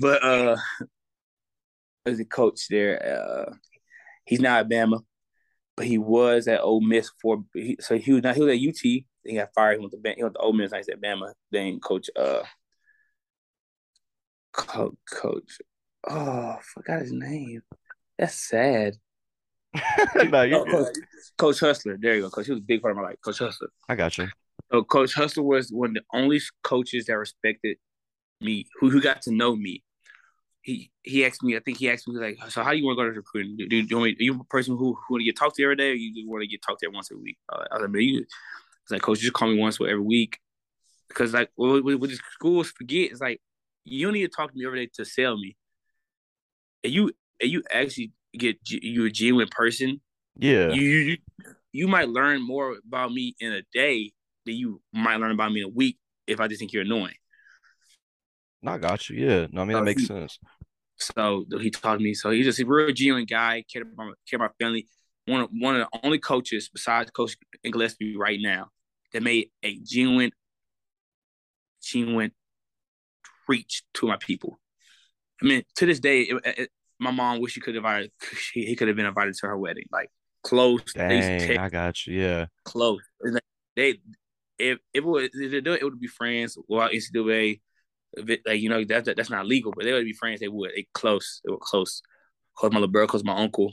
But 0.00 0.22
uh 0.22 0.56
as 2.04 2.18
a 2.18 2.24
coach 2.24 2.66
there, 2.68 3.46
uh 3.46 3.54
he's 4.24 4.40
now 4.40 4.58
at 4.58 4.68
Bama, 4.68 5.00
but 5.76 5.86
he 5.86 5.96
was 5.96 6.48
at 6.48 6.60
Ole 6.60 6.80
Miss 6.80 7.10
for 7.22 7.44
he, 7.54 7.76
so 7.80 7.96
he 7.96 8.12
was 8.12 8.24
not 8.24 8.34
he 8.34 8.42
was 8.42 8.50
at 8.50 8.68
UT. 8.68 8.80
He 8.82 9.06
got 9.34 9.54
fired. 9.54 9.74
He 9.74 9.80
went 9.80 9.92
to 9.92 10.14
he 10.16 10.22
went 10.22 10.34
to 10.34 10.40
Ole 10.40 10.52
Miss. 10.52 10.72
He's 10.72 10.88
at 10.88 11.00
Bama. 11.00 11.32
Then 11.52 11.78
coach 11.78 12.10
uh 12.16 12.42
coach 14.52 14.94
coach. 15.08 15.58
Oh, 16.08 16.56
I 16.56 16.58
forgot 16.62 17.02
his 17.02 17.12
name. 17.12 17.62
That's 18.18 18.34
sad. 18.34 18.96
no, 20.16 20.42
oh, 20.42 20.64
coach, 20.64 20.96
coach 21.38 21.60
Hutzler. 21.60 21.96
There 21.98 22.16
you 22.16 22.22
go. 22.22 22.30
Coach, 22.30 22.46
he 22.46 22.52
was 22.52 22.60
a 22.60 22.64
big 22.64 22.82
part 22.82 22.90
of 22.90 22.96
my 22.96 23.04
life. 23.04 23.16
Coach 23.24 23.38
Hutzler. 23.38 23.68
I 23.88 23.94
got 23.94 24.18
you. 24.18 24.26
So 24.72 24.82
Coach 24.82 25.14
Hutzler 25.14 25.44
was 25.44 25.70
one 25.70 25.90
of 25.90 25.94
the 25.94 26.02
only 26.14 26.40
coaches 26.62 27.06
that 27.06 27.18
respected 27.18 27.76
me, 28.40 28.66
who 28.80 28.88
who 28.90 29.02
got 29.02 29.22
to 29.22 29.32
know 29.32 29.54
me. 29.54 29.84
He 30.62 30.90
he 31.02 31.26
asked 31.26 31.42
me, 31.42 31.56
I 31.56 31.60
think 31.60 31.78
he 31.78 31.90
asked 31.90 32.08
me 32.08 32.18
like, 32.18 32.38
so 32.48 32.62
how 32.62 32.70
do 32.70 32.78
you 32.78 32.86
want 32.86 32.98
to 32.98 33.02
go 33.02 33.10
to 33.10 33.16
recruiting? 33.16 33.56
Do, 33.56 33.68
do, 33.68 33.82
do, 33.82 34.04
are 34.04 34.08
you 34.08 34.40
a 34.40 34.44
person 34.44 34.76
who, 34.76 34.94
who 34.94 35.14
want 35.14 35.20
to 35.20 35.24
get 35.24 35.36
talked 35.36 35.56
to 35.56 35.62
every 35.64 35.76
day, 35.76 35.90
or 35.90 35.94
you 35.94 36.14
just 36.14 36.26
want 36.26 36.42
to 36.42 36.46
get 36.46 36.62
talked 36.62 36.80
to 36.80 36.88
once 36.88 37.10
a 37.10 37.16
week? 37.18 37.36
Uh, 37.52 37.64
I 37.70 37.74
was 37.74 37.90
like, 37.90 38.02
you, 38.02 38.20
it's 38.20 38.90
like, 38.90 39.02
coach, 39.02 39.18
just 39.18 39.34
call 39.34 39.48
me 39.48 39.58
once 39.58 39.78
every 39.80 40.00
week, 40.00 40.38
because 41.08 41.34
like 41.34 41.50
what, 41.56 41.84
what, 41.84 42.00
what 42.00 42.10
the 42.10 42.18
schools 42.32 42.70
forget 42.70 43.12
is 43.12 43.20
like, 43.20 43.40
you 43.84 44.06
don't 44.06 44.14
need 44.14 44.22
to 44.22 44.28
talk 44.28 44.50
to 44.50 44.56
me 44.56 44.64
every 44.64 44.86
day 44.86 44.90
to 44.94 45.04
sell 45.04 45.36
me. 45.36 45.56
And 46.82 46.92
you 46.92 47.12
and 47.40 47.50
you 47.50 47.62
actually 47.70 48.12
get 48.32 48.58
you 48.64 49.04
a 49.04 49.10
genuine 49.10 49.48
person. 49.50 50.00
Yeah, 50.36 50.68
you, 50.68 50.80
you 50.80 51.16
you 51.72 51.88
might 51.88 52.08
learn 52.08 52.40
more 52.40 52.78
about 52.86 53.12
me 53.12 53.34
in 53.38 53.52
a 53.52 53.62
day 53.74 54.12
that 54.46 54.52
you 54.52 54.80
might 54.92 55.16
learn 55.16 55.32
about 55.32 55.52
me 55.52 55.60
in 55.60 55.66
a 55.66 55.68
week 55.68 55.98
if 56.26 56.40
I 56.40 56.48
just 56.48 56.60
think 56.60 56.72
you're 56.72 56.82
annoying. 56.82 57.14
No, 58.62 58.72
I 58.72 58.78
got 58.78 59.08
you. 59.08 59.26
Yeah, 59.26 59.46
no, 59.50 59.62
I 59.62 59.64
mean 59.64 59.76
that 59.76 59.84
makes 59.84 60.02
he, 60.02 60.06
sense. 60.06 60.38
So 60.96 61.44
he 61.60 61.70
taught 61.70 62.00
me. 62.00 62.14
So 62.14 62.30
he's 62.30 62.46
just 62.46 62.60
a 62.60 62.66
real 62.66 62.92
genuine 62.92 63.24
guy. 63.24 63.64
Cared 63.72 63.88
about 63.92 64.14
cared 64.28 64.40
about 64.40 64.54
family. 64.60 64.86
One 65.26 65.42
of 65.42 65.50
one 65.52 65.76
of 65.80 65.86
the 65.88 66.00
only 66.04 66.18
coaches 66.18 66.68
besides 66.72 67.10
Coach 67.10 67.36
Gillespie 67.64 68.16
right 68.16 68.38
now 68.40 68.68
that 69.12 69.22
made 69.22 69.50
a 69.62 69.78
genuine, 69.84 70.32
genuine 71.82 72.32
reach 73.48 73.82
to 73.94 74.06
my 74.06 74.16
people. 74.16 74.58
I 75.42 75.46
mean, 75.46 75.62
to 75.76 75.86
this 75.86 75.98
day, 76.00 76.22
it, 76.22 76.42
it, 76.44 76.70
my 76.98 77.10
mom 77.10 77.40
wish 77.40 77.52
she 77.52 77.60
could 77.60 77.74
have 77.74 77.84
invited. 77.84 78.12
He, 78.54 78.66
he 78.66 78.76
could 78.76 78.88
have 78.88 78.96
been 78.96 79.06
invited 79.06 79.34
to 79.34 79.46
her 79.48 79.58
wedding. 79.58 79.84
Like 79.90 80.10
close. 80.42 80.82
Dang, 80.92 81.58
I 81.58 81.68
got 81.68 82.06
you. 82.06 82.20
Yeah, 82.20 82.46
close. 82.64 83.00
They 83.74 83.98
if 84.62 84.78
it 84.94 85.04
would 85.04 85.30
if 85.34 85.52
it, 85.52 85.66
it 85.66 85.84
would 85.84 86.00
be 86.00 86.06
friends. 86.06 86.56
Well, 86.68 86.88
it's 86.90 87.10
the 87.10 87.22
way, 87.22 87.60
like 88.16 88.60
you 88.60 88.68
know 88.68 88.84
that, 88.84 89.04
that 89.04 89.16
that's 89.16 89.30
not 89.30 89.46
legal, 89.46 89.72
but 89.74 89.84
they 89.84 89.92
would 89.92 90.04
be 90.04 90.12
friends. 90.12 90.40
They 90.40 90.48
would. 90.48 90.70
They 90.74 90.86
close. 90.94 91.40
They 91.44 91.50
were 91.50 91.58
close. 91.58 92.02
Cause 92.56 92.70
my 92.70 92.78
little 92.78 92.92
brother, 92.92 93.06
cause 93.06 93.24
my 93.24 93.36
uncle, 93.36 93.72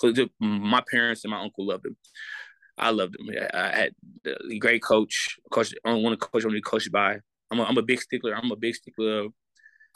cause 0.00 0.18
my 0.38 0.82
parents 0.90 1.24
and 1.24 1.32
my 1.32 1.40
uncle 1.40 1.66
loved 1.66 1.86
him. 1.86 1.96
I 2.78 2.90
loved 2.90 3.16
him. 3.18 3.34
I, 3.52 3.68
had 3.76 3.94
a 4.26 4.58
great 4.58 4.82
coach. 4.82 5.38
Coach, 5.50 5.74
don't 5.84 6.02
want 6.02 6.18
to 6.18 6.26
coach 6.26 6.44
only 6.44 6.60
coach 6.60 6.90
by. 6.90 7.18
I'm 7.50 7.58
a, 7.58 7.64
I'm 7.64 7.78
a 7.78 7.82
big 7.82 8.00
stickler. 8.00 8.34
I'm 8.34 8.50
a 8.50 8.56
big 8.56 8.74
stickler. 8.74 9.28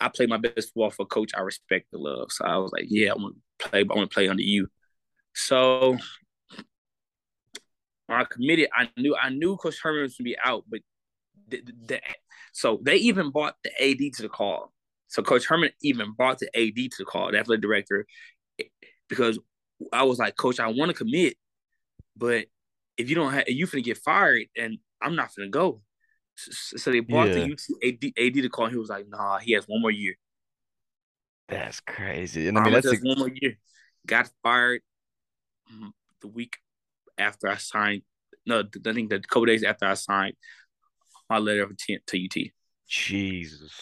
I 0.00 0.08
play 0.08 0.26
my 0.26 0.38
best 0.38 0.68
football 0.68 0.90
for 0.90 1.06
coach. 1.06 1.32
I 1.36 1.40
respect 1.40 1.86
the 1.92 1.98
love. 1.98 2.32
So 2.32 2.44
I 2.44 2.56
was 2.56 2.72
like, 2.72 2.86
yeah, 2.88 3.10
I 3.10 3.14
want 3.14 3.36
to 3.58 3.68
play. 3.68 3.80
I 3.80 3.94
want 3.94 4.10
to 4.10 4.14
play 4.14 4.28
under 4.28 4.42
you. 4.42 4.68
So 5.34 5.98
when 8.10 8.20
I 8.20 8.24
committed, 8.24 8.68
I 8.74 8.88
knew 8.96 9.16
I 9.16 9.30
knew 9.30 9.56
Coach 9.56 9.76
Herman 9.80 10.02
was 10.02 10.16
gonna 10.16 10.24
be 10.24 10.36
out, 10.44 10.64
but 10.68 10.80
the, 11.48 11.62
the, 11.86 12.00
so 12.52 12.80
they 12.82 12.96
even 12.96 13.30
bought 13.30 13.54
the 13.62 13.70
AD 13.80 14.14
to 14.14 14.22
the 14.22 14.28
call. 14.28 14.72
So 15.06 15.22
Coach 15.22 15.46
Herman 15.46 15.70
even 15.82 16.12
bought 16.18 16.38
the 16.40 16.48
AD 16.56 16.74
to 16.74 16.96
the 16.98 17.04
call, 17.04 17.30
the 17.30 17.38
athletic 17.38 17.62
director, 17.62 18.06
because 19.08 19.38
I 19.92 20.02
was 20.02 20.18
like, 20.18 20.36
Coach, 20.36 20.58
I 20.58 20.66
want 20.68 20.90
to 20.90 20.96
commit, 20.96 21.36
but 22.16 22.46
if 22.96 23.08
you 23.08 23.14
don't 23.14 23.32
have, 23.32 23.44
you 23.46 23.68
finna 23.68 23.84
get 23.84 23.98
fired, 23.98 24.46
and 24.56 24.78
I'm 25.00 25.14
not 25.14 25.30
finna 25.30 25.50
go. 25.50 25.82
So, 26.36 26.90
they 26.90 27.00
bought 27.00 27.28
yeah. 27.28 27.34
the 27.34 27.52
UT 27.52 27.60
AD, 27.84 28.12
AD 28.16 28.34
to 28.42 28.48
call. 28.48 28.64
And 28.64 28.72
he 28.72 28.78
was 28.78 28.88
like, 28.88 29.06
Nah, 29.08 29.38
he 29.40 29.52
has 29.52 29.66
one 29.66 29.82
more 29.82 29.90
year. 29.90 30.14
That's 31.48 31.80
crazy. 31.80 32.48
And 32.48 32.56
I 32.56 32.64
mean, 32.64 32.72
that's 32.72 32.86
a... 32.86 32.96
one 32.96 33.18
more 33.18 33.30
year. 33.34 33.58
Got 34.06 34.30
fired 34.42 34.80
mm, 35.70 35.90
the 36.22 36.28
week 36.28 36.56
after 37.20 37.48
I 37.48 37.56
signed. 37.56 38.02
No, 38.46 38.60
I 38.60 38.92
think 38.92 39.10
the 39.10 39.20
couple 39.20 39.46
days 39.46 39.62
after 39.62 39.86
I 39.86 39.94
signed 39.94 40.34
my 41.30 41.38
letter 41.38 41.62
of 41.62 41.70
intent 41.70 42.02
to 42.08 42.24
UT. 42.24 42.50
Jesus. 42.88 43.72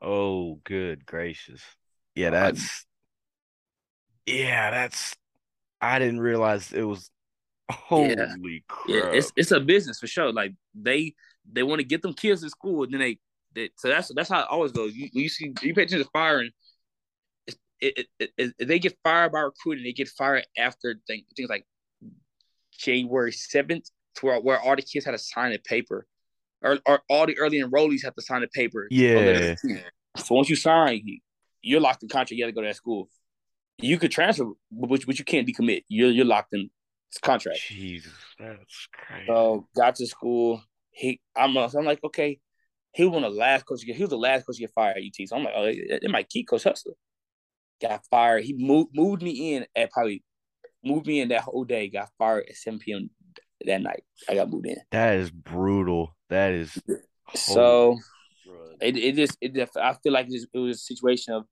Oh, 0.00 0.60
good 0.64 1.04
gracious. 1.06 1.62
Yeah, 2.14 2.30
that's. 2.30 2.86
Yeah, 4.26 4.70
that's. 4.70 5.14
I 5.80 5.98
didn't 5.98 6.20
realize 6.20 6.72
it 6.72 6.82
was. 6.82 7.10
Holy 7.70 8.10
yeah. 8.10 8.34
crap! 8.68 8.88
Yeah, 8.88 9.10
it's 9.10 9.32
it's 9.36 9.50
a 9.50 9.58
business 9.58 9.98
for 9.98 10.06
sure. 10.06 10.30
Like 10.32 10.52
they 10.74 11.14
they 11.50 11.62
want 11.62 11.80
to 11.80 11.84
get 11.84 12.02
them 12.02 12.12
kids 12.12 12.42
in 12.42 12.50
school, 12.50 12.84
and 12.84 12.92
then 12.92 13.00
they, 13.00 13.18
they 13.54 13.70
so 13.78 13.88
that's 13.88 14.12
that's 14.14 14.28
how 14.28 14.40
it 14.40 14.48
always 14.50 14.72
goes. 14.72 14.94
You 14.94 15.08
you 15.12 15.30
see 15.30 15.46
you 15.62 15.74
pay 15.74 15.82
attention 15.82 16.00
to 16.00 16.10
firing. 16.12 16.50
It, 17.46 17.56
it, 17.80 18.06
it, 18.18 18.54
it, 18.58 18.68
they 18.68 18.78
get 18.78 18.96
fired 19.02 19.32
by 19.32 19.40
recruiting. 19.40 19.84
They 19.84 19.92
get 19.92 20.08
fired 20.08 20.46
after 20.58 21.00
things, 21.06 21.24
things 21.34 21.48
like 21.48 21.66
January 22.78 23.32
seventh, 23.32 23.90
where 24.20 24.40
where 24.40 24.60
all 24.60 24.76
the 24.76 24.82
kids 24.82 25.04
had 25.04 25.12
to 25.12 25.18
sign 25.18 25.52
a 25.52 25.58
paper, 25.58 26.06
or, 26.62 26.78
or 26.86 27.00
all 27.08 27.26
the 27.26 27.38
early 27.38 27.60
enrollees 27.60 28.04
have 28.04 28.14
to 28.14 28.22
sign 28.22 28.42
a 28.42 28.48
paper. 28.48 28.88
Oh, 28.90 28.94
yeah. 28.94 29.54
So 30.16 30.34
once 30.34 30.48
you 30.48 30.56
sign, 30.56 31.02
you're 31.62 31.80
locked 31.80 32.02
in 32.02 32.08
contract. 32.08 32.32
You 32.32 32.44
got 32.44 32.46
to 32.46 32.52
go 32.52 32.60
to 32.62 32.68
that 32.68 32.76
school. 32.76 33.08
You 33.78 33.98
could 33.98 34.12
transfer, 34.12 34.44
but 34.70 35.04
but 35.06 35.18
you 35.18 35.24
can't 35.24 35.46
decommit. 35.48 35.82
You're 35.88 36.10
you're 36.10 36.24
locked 36.24 36.54
in 36.54 36.70
contract. 37.20 37.60
Jesus, 37.60 38.12
that's 38.38 38.88
crazy. 38.92 39.26
So 39.26 39.66
got 39.76 39.96
to 39.96 40.06
school. 40.06 40.62
He, 40.90 41.20
I'm, 41.36 41.56
I'm 41.56 41.84
like, 41.84 42.02
okay. 42.04 42.38
He 42.92 43.02
was 43.02 43.12
one 43.12 43.24
of 43.24 43.32
the 43.32 43.38
last 43.38 43.66
coach 43.66 43.80
to 43.80 43.86
get. 43.86 43.96
He 43.96 44.02
was 44.02 44.10
the 44.10 44.16
last 44.16 44.46
coach 44.46 44.56
to 44.56 44.60
get 44.60 44.70
fired 44.72 44.96
at 44.96 45.02
UT. 45.02 45.28
So 45.28 45.36
I'm 45.36 45.42
like, 45.42 45.54
oh, 45.56 45.64
it, 45.64 46.04
it 46.04 46.10
might 46.10 46.28
keep 46.28 46.48
Coach 46.48 46.62
Hutzler. 46.62 46.92
Got 47.82 48.06
fired. 48.08 48.44
He 48.44 48.52
moved 48.52 48.90
moved 48.94 49.20
me 49.20 49.54
in 49.54 49.66
at 49.74 49.90
probably 49.90 50.22
moved 50.84 51.06
me 51.06 51.20
in 51.20 51.28
that 51.28 51.42
whole 51.42 51.64
day. 51.64 51.88
Got 51.88 52.10
fired 52.18 52.46
at 52.48 52.56
7 52.56 52.78
p.m. 52.78 53.10
that 53.64 53.82
night. 53.82 54.04
I 54.28 54.34
got 54.34 54.50
moved 54.50 54.66
in. 54.66 54.76
That 54.90 55.16
is 55.16 55.30
brutal. 55.30 56.14
That 56.30 56.52
is 56.52 56.78
so. 57.34 57.98
It, 58.80 58.96
it 58.96 59.14
just 59.14 59.38
it 59.40 59.56
I 59.80 59.94
feel 60.02 60.12
like 60.12 60.26
it, 60.26 60.32
just, 60.32 60.48
it 60.52 60.58
was 60.58 60.76
a 60.76 60.80
situation 60.80 61.34
of 61.34 61.44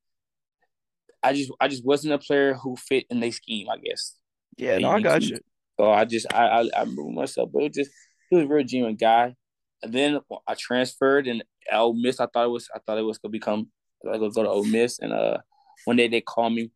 I 1.22 1.32
just 1.32 1.52
I 1.60 1.68
just 1.68 1.84
wasn't 1.84 2.14
a 2.14 2.18
player 2.18 2.54
who 2.54 2.76
fit 2.76 3.06
in 3.10 3.20
their 3.20 3.32
scheme. 3.32 3.68
I 3.70 3.78
guess. 3.78 4.16
Yeah, 4.56 4.78
no, 4.78 4.90
I 4.90 5.00
got 5.00 5.22
you. 5.22 5.38
So 5.78 5.90
I 5.90 6.04
just 6.04 6.32
I 6.32 6.46
I, 6.46 6.82
I 6.82 6.84
moved 6.84 7.14
myself, 7.14 7.50
but 7.52 7.62
it 7.62 7.74
just 7.74 7.90
he 8.28 8.36
was 8.36 8.44
a 8.44 8.48
real 8.48 8.64
genuine 8.64 8.96
guy. 8.96 9.34
And 9.82 9.92
then 9.92 10.20
I 10.46 10.54
transferred 10.54 11.26
and 11.26 11.42
Ole 11.72 11.94
Miss. 11.94 12.20
I 12.20 12.26
thought 12.26 12.46
it 12.46 12.50
was 12.50 12.68
I 12.74 12.78
thought 12.78 12.98
it 12.98 13.02
was 13.02 13.18
gonna 13.18 13.32
become 13.32 13.70
like 14.04 14.20
go 14.20 14.30
to 14.30 14.48
Ole 14.48 14.64
Miss. 14.64 14.98
And 14.98 15.12
uh, 15.12 15.38
one 15.84 15.96
day 15.96 16.08
they 16.08 16.20
called 16.20 16.54
me. 16.54 16.70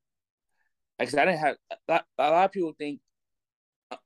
Like 0.98 1.12
I 1.14 1.24
didn't 1.26 1.38
have 1.38 1.56
a 1.88 2.02
lot, 2.18 2.44
of 2.44 2.52
people 2.52 2.74
think 2.78 3.00
uh, 3.90 3.96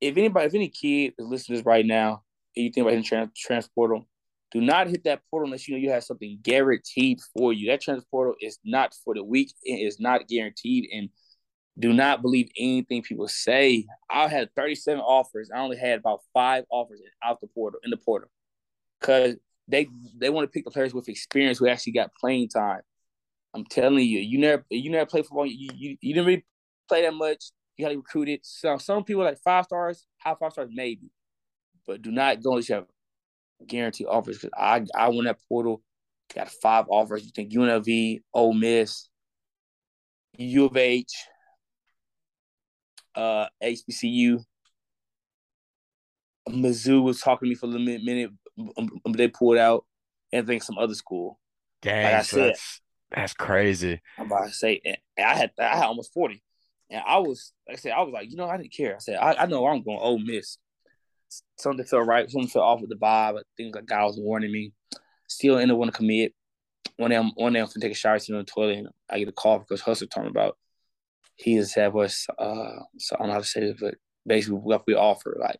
if 0.00 0.16
anybody, 0.16 0.46
if 0.46 0.54
any 0.54 0.68
kid 0.68 1.14
is 1.18 1.26
listening 1.26 1.56
to 1.56 1.60
this 1.60 1.66
right 1.66 1.86
now, 1.86 2.22
and 2.56 2.64
you 2.64 2.70
think 2.72 2.84
about 2.84 2.90
hitting 2.90 3.04
trans, 3.04 3.30
transportal, 3.34 4.04
do 4.50 4.60
not 4.60 4.88
hit 4.88 5.04
that 5.04 5.22
portal 5.30 5.46
unless 5.46 5.68
you 5.68 5.74
know 5.74 5.80
you 5.80 5.90
have 5.90 6.04
something 6.04 6.38
guaranteed 6.42 7.20
for 7.36 7.52
you. 7.52 7.70
That 7.70 7.82
transportal 7.82 8.34
is 8.40 8.58
not 8.64 8.94
for 9.04 9.14
the 9.14 9.22
weak. 9.22 9.52
It 9.62 9.86
is 9.86 10.00
not 10.00 10.28
guaranteed, 10.28 10.88
and 10.92 11.08
do 11.78 11.92
not 11.92 12.22
believe 12.22 12.48
anything 12.58 13.02
people 13.02 13.28
say. 13.28 13.86
I 14.10 14.28
had 14.28 14.54
37 14.54 15.00
offers. 15.00 15.50
I 15.54 15.58
only 15.58 15.76
had 15.76 15.98
about 15.98 16.20
five 16.32 16.64
offers 16.70 17.00
out 17.22 17.40
the 17.40 17.48
portal 17.48 17.80
in 17.84 17.90
the 17.90 17.96
portal. 17.96 18.28
Cause 19.00 19.34
they 19.66 19.88
they 20.18 20.30
want 20.30 20.44
to 20.44 20.50
pick 20.50 20.64
the 20.64 20.70
players 20.70 20.94
with 20.94 21.08
experience 21.08 21.58
who 21.58 21.68
actually 21.68 21.92
got 21.92 22.14
playing 22.14 22.48
time. 22.48 22.80
I'm 23.54 23.64
telling 23.64 24.06
you, 24.06 24.18
you 24.18 24.38
never 24.38 24.64
you 24.68 24.90
never 24.90 25.06
play 25.06 25.22
football. 25.22 25.46
You 25.46 25.70
you, 25.74 25.96
you 26.00 26.14
didn't 26.14 26.26
really 26.26 26.44
play 26.88 27.02
that 27.02 27.14
much. 27.14 27.52
You 27.76 27.84
got 27.84 27.90
to 27.90 27.96
recruit 27.96 28.28
it. 28.28 28.40
So 28.42 28.76
some 28.78 29.04
people 29.04 29.22
like 29.22 29.38
five 29.42 29.64
stars, 29.64 30.06
high 30.18 30.34
five 30.38 30.52
stars 30.52 30.70
maybe, 30.72 31.10
but 31.86 32.02
do 32.02 32.10
not 32.10 32.42
go 32.42 32.50
unless 32.50 32.68
you 32.68 32.74
have 32.76 32.86
guaranteed 33.66 34.08
offers. 34.08 34.38
Because 34.38 34.50
I 34.56 34.84
I 34.94 35.08
went 35.08 35.24
that 35.24 35.38
portal, 35.48 35.82
got 36.34 36.50
five 36.50 36.86
offers. 36.88 37.24
You 37.24 37.30
think 37.34 37.52
UNLV, 37.52 38.22
Ole 38.32 38.54
Miss, 38.54 39.08
U 40.36 40.64
of 40.64 40.76
H, 40.76 41.12
uh, 43.14 43.46
HBCU. 43.62 44.42
Mizzou 46.48 47.02
was 47.02 47.20
talking 47.20 47.46
to 47.46 47.50
me 47.50 47.54
for 47.54 47.66
a 47.66 47.78
minute, 47.78 48.02
minute 48.04 48.30
they 49.16 49.28
pulled 49.28 49.56
out, 49.56 49.86
and 50.32 50.44
I 50.44 50.46
think 50.46 50.62
some 50.62 50.76
other 50.76 50.94
school. 50.94 51.38
Dang, 51.80 52.04
like 52.04 52.14
I 52.14 52.22
said, 52.22 52.50
that's, 52.50 52.80
that's 53.14 53.34
crazy. 53.34 54.00
I'm 54.18 54.26
about 54.26 54.46
to 54.46 54.52
say, 54.52 54.80
I 55.18 55.34
had 55.34 55.52
I 55.58 55.76
had 55.76 55.86
almost 55.86 56.12
forty, 56.12 56.42
and 56.90 57.02
I 57.06 57.18
was 57.18 57.52
like 57.68 57.78
I 57.78 57.80
said, 57.80 57.92
I 57.92 58.02
was 58.02 58.12
like, 58.12 58.30
you 58.30 58.36
know, 58.36 58.48
I 58.48 58.56
didn't 58.56 58.72
care. 58.72 58.96
I 58.96 58.98
said, 58.98 59.16
I, 59.16 59.34
I 59.34 59.46
know 59.46 59.66
I'm 59.66 59.82
going 59.82 59.98
Ole 60.00 60.18
Miss. 60.18 60.58
Something 61.58 61.84
felt 61.84 62.06
right, 62.06 62.30
something 62.30 62.48
felt 62.48 62.64
off 62.64 62.80
with 62.80 62.90
the 62.90 62.96
vibe. 62.96 63.40
Things 63.56 63.74
like 63.74 63.86
God 63.86 64.06
was 64.06 64.20
warning 64.20 64.52
me. 64.52 64.72
Still 65.28 65.56
ended 65.56 65.72
up 65.72 65.78
want 65.78 65.92
to 65.92 65.96
commit. 65.96 66.34
One 66.96 67.10
day, 67.10 67.16
I'm, 67.16 67.30
one 67.34 67.52
day 67.52 67.60
I'm 67.60 67.66
gonna 67.66 67.80
take 67.80 67.92
a 67.92 67.94
shower, 67.94 68.18
sit 68.18 68.34
on 68.34 68.40
the 68.40 68.44
toilet, 68.44 68.78
and 68.78 68.88
I 69.10 69.18
get 69.18 69.28
a 69.28 69.32
call 69.32 69.58
because 69.58 69.82
Hutzler 69.82 70.10
talking 70.10 70.30
about 70.30 70.56
he 71.36 71.56
just 71.56 71.74
had 71.74 71.92
was 71.92 72.26
uh 72.38 72.78
so 72.98 73.16
I 73.16 73.18
don't 73.18 73.28
know 73.28 73.32
how 73.34 73.40
to 73.40 73.44
say 73.44 73.60
this, 73.60 73.76
but 73.80 73.96
basically 74.26 74.58
what 74.58 74.86
we 74.86 74.94
offer 74.94 75.36
like 75.40 75.58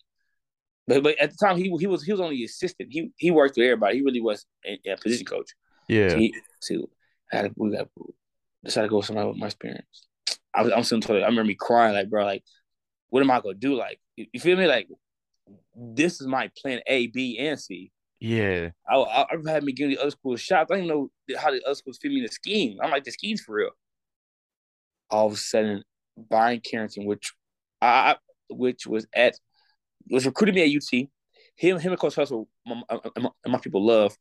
but 0.86 1.02
but 1.02 1.18
at 1.18 1.30
the 1.30 1.36
time 1.36 1.56
he 1.56 1.74
he 1.78 1.86
was 1.86 2.02
he 2.02 2.12
was 2.12 2.20
only 2.20 2.44
assistant. 2.44 2.90
He 2.92 3.10
he 3.16 3.30
worked 3.30 3.56
with 3.56 3.64
everybody. 3.64 3.96
He 3.96 4.02
really 4.02 4.20
was 4.20 4.44
a, 4.66 4.78
a 4.86 4.96
position 4.96 5.26
coach. 5.26 5.50
Yeah. 5.88 6.10
So, 6.10 6.16
he, 6.16 6.34
so 6.60 6.90
I 7.34 7.42
had 7.42 7.52
we 7.56 7.70
got 7.70 7.88
decided 8.64 8.86
to 8.86 8.90
go 8.90 8.96
with 8.98 9.06
somebody 9.06 9.28
with 9.28 9.36
my 9.36 9.46
experience. 9.46 10.06
I 10.54 10.62
was 10.62 10.72
I'm 10.72 10.84
sitting 10.84 11.08
I 11.10 11.26
remember 11.26 11.44
me 11.44 11.56
crying 11.58 11.94
like 11.94 12.10
bro 12.10 12.24
like 12.24 12.42
what 13.10 13.22
am 13.22 13.30
I 13.30 13.40
gonna 13.40 13.54
do 13.54 13.74
like 13.74 14.00
you, 14.16 14.26
you 14.32 14.40
feel 14.40 14.56
me 14.56 14.66
like 14.66 14.88
this 15.76 16.20
is 16.20 16.26
my 16.26 16.50
plan 16.60 16.80
A 16.86 17.08
B 17.08 17.38
and 17.38 17.58
C. 17.58 17.90
Yeah. 18.20 18.70
I 18.88 18.96
I, 18.96 19.26
I 19.32 19.50
had 19.50 19.64
me 19.64 19.72
giving 19.72 19.94
the 19.94 20.00
other 20.00 20.10
schools 20.10 20.40
shots. 20.40 20.70
I 20.70 20.76
didn't 20.76 20.88
know 20.88 21.10
how 21.38 21.50
the 21.50 21.62
other 21.64 21.74
schools 21.74 21.98
fit 22.00 22.10
me 22.10 22.18
in 22.18 22.22
the 22.22 22.28
scheme. 22.28 22.78
I'm 22.82 22.90
like 22.90 23.04
the 23.04 23.10
scheme's 23.10 23.40
for 23.40 23.56
real 23.56 23.70
all 25.10 25.26
of 25.26 25.34
a 25.34 25.36
sudden 25.36 25.84
Bryan 26.16 26.60
Carrington, 26.60 27.04
which 27.06 27.32
I 27.80 28.16
which 28.48 28.86
was 28.86 29.06
at 29.14 29.36
was 30.10 30.26
recruiting 30.26 30.54
me 30.54 30.62
at 30.62 30.76
UT. 30.76 31.08
Him, 31.56 31.78
him 31.78 31.92
and 31.92 32.00
Coach 32.00 32.16
Hustle, 32.16 32.48
my, 32.66 32.82
my, 33.16 33.30
my 33.46 33.58
people 33.58 33.86
love. 33.86 34.16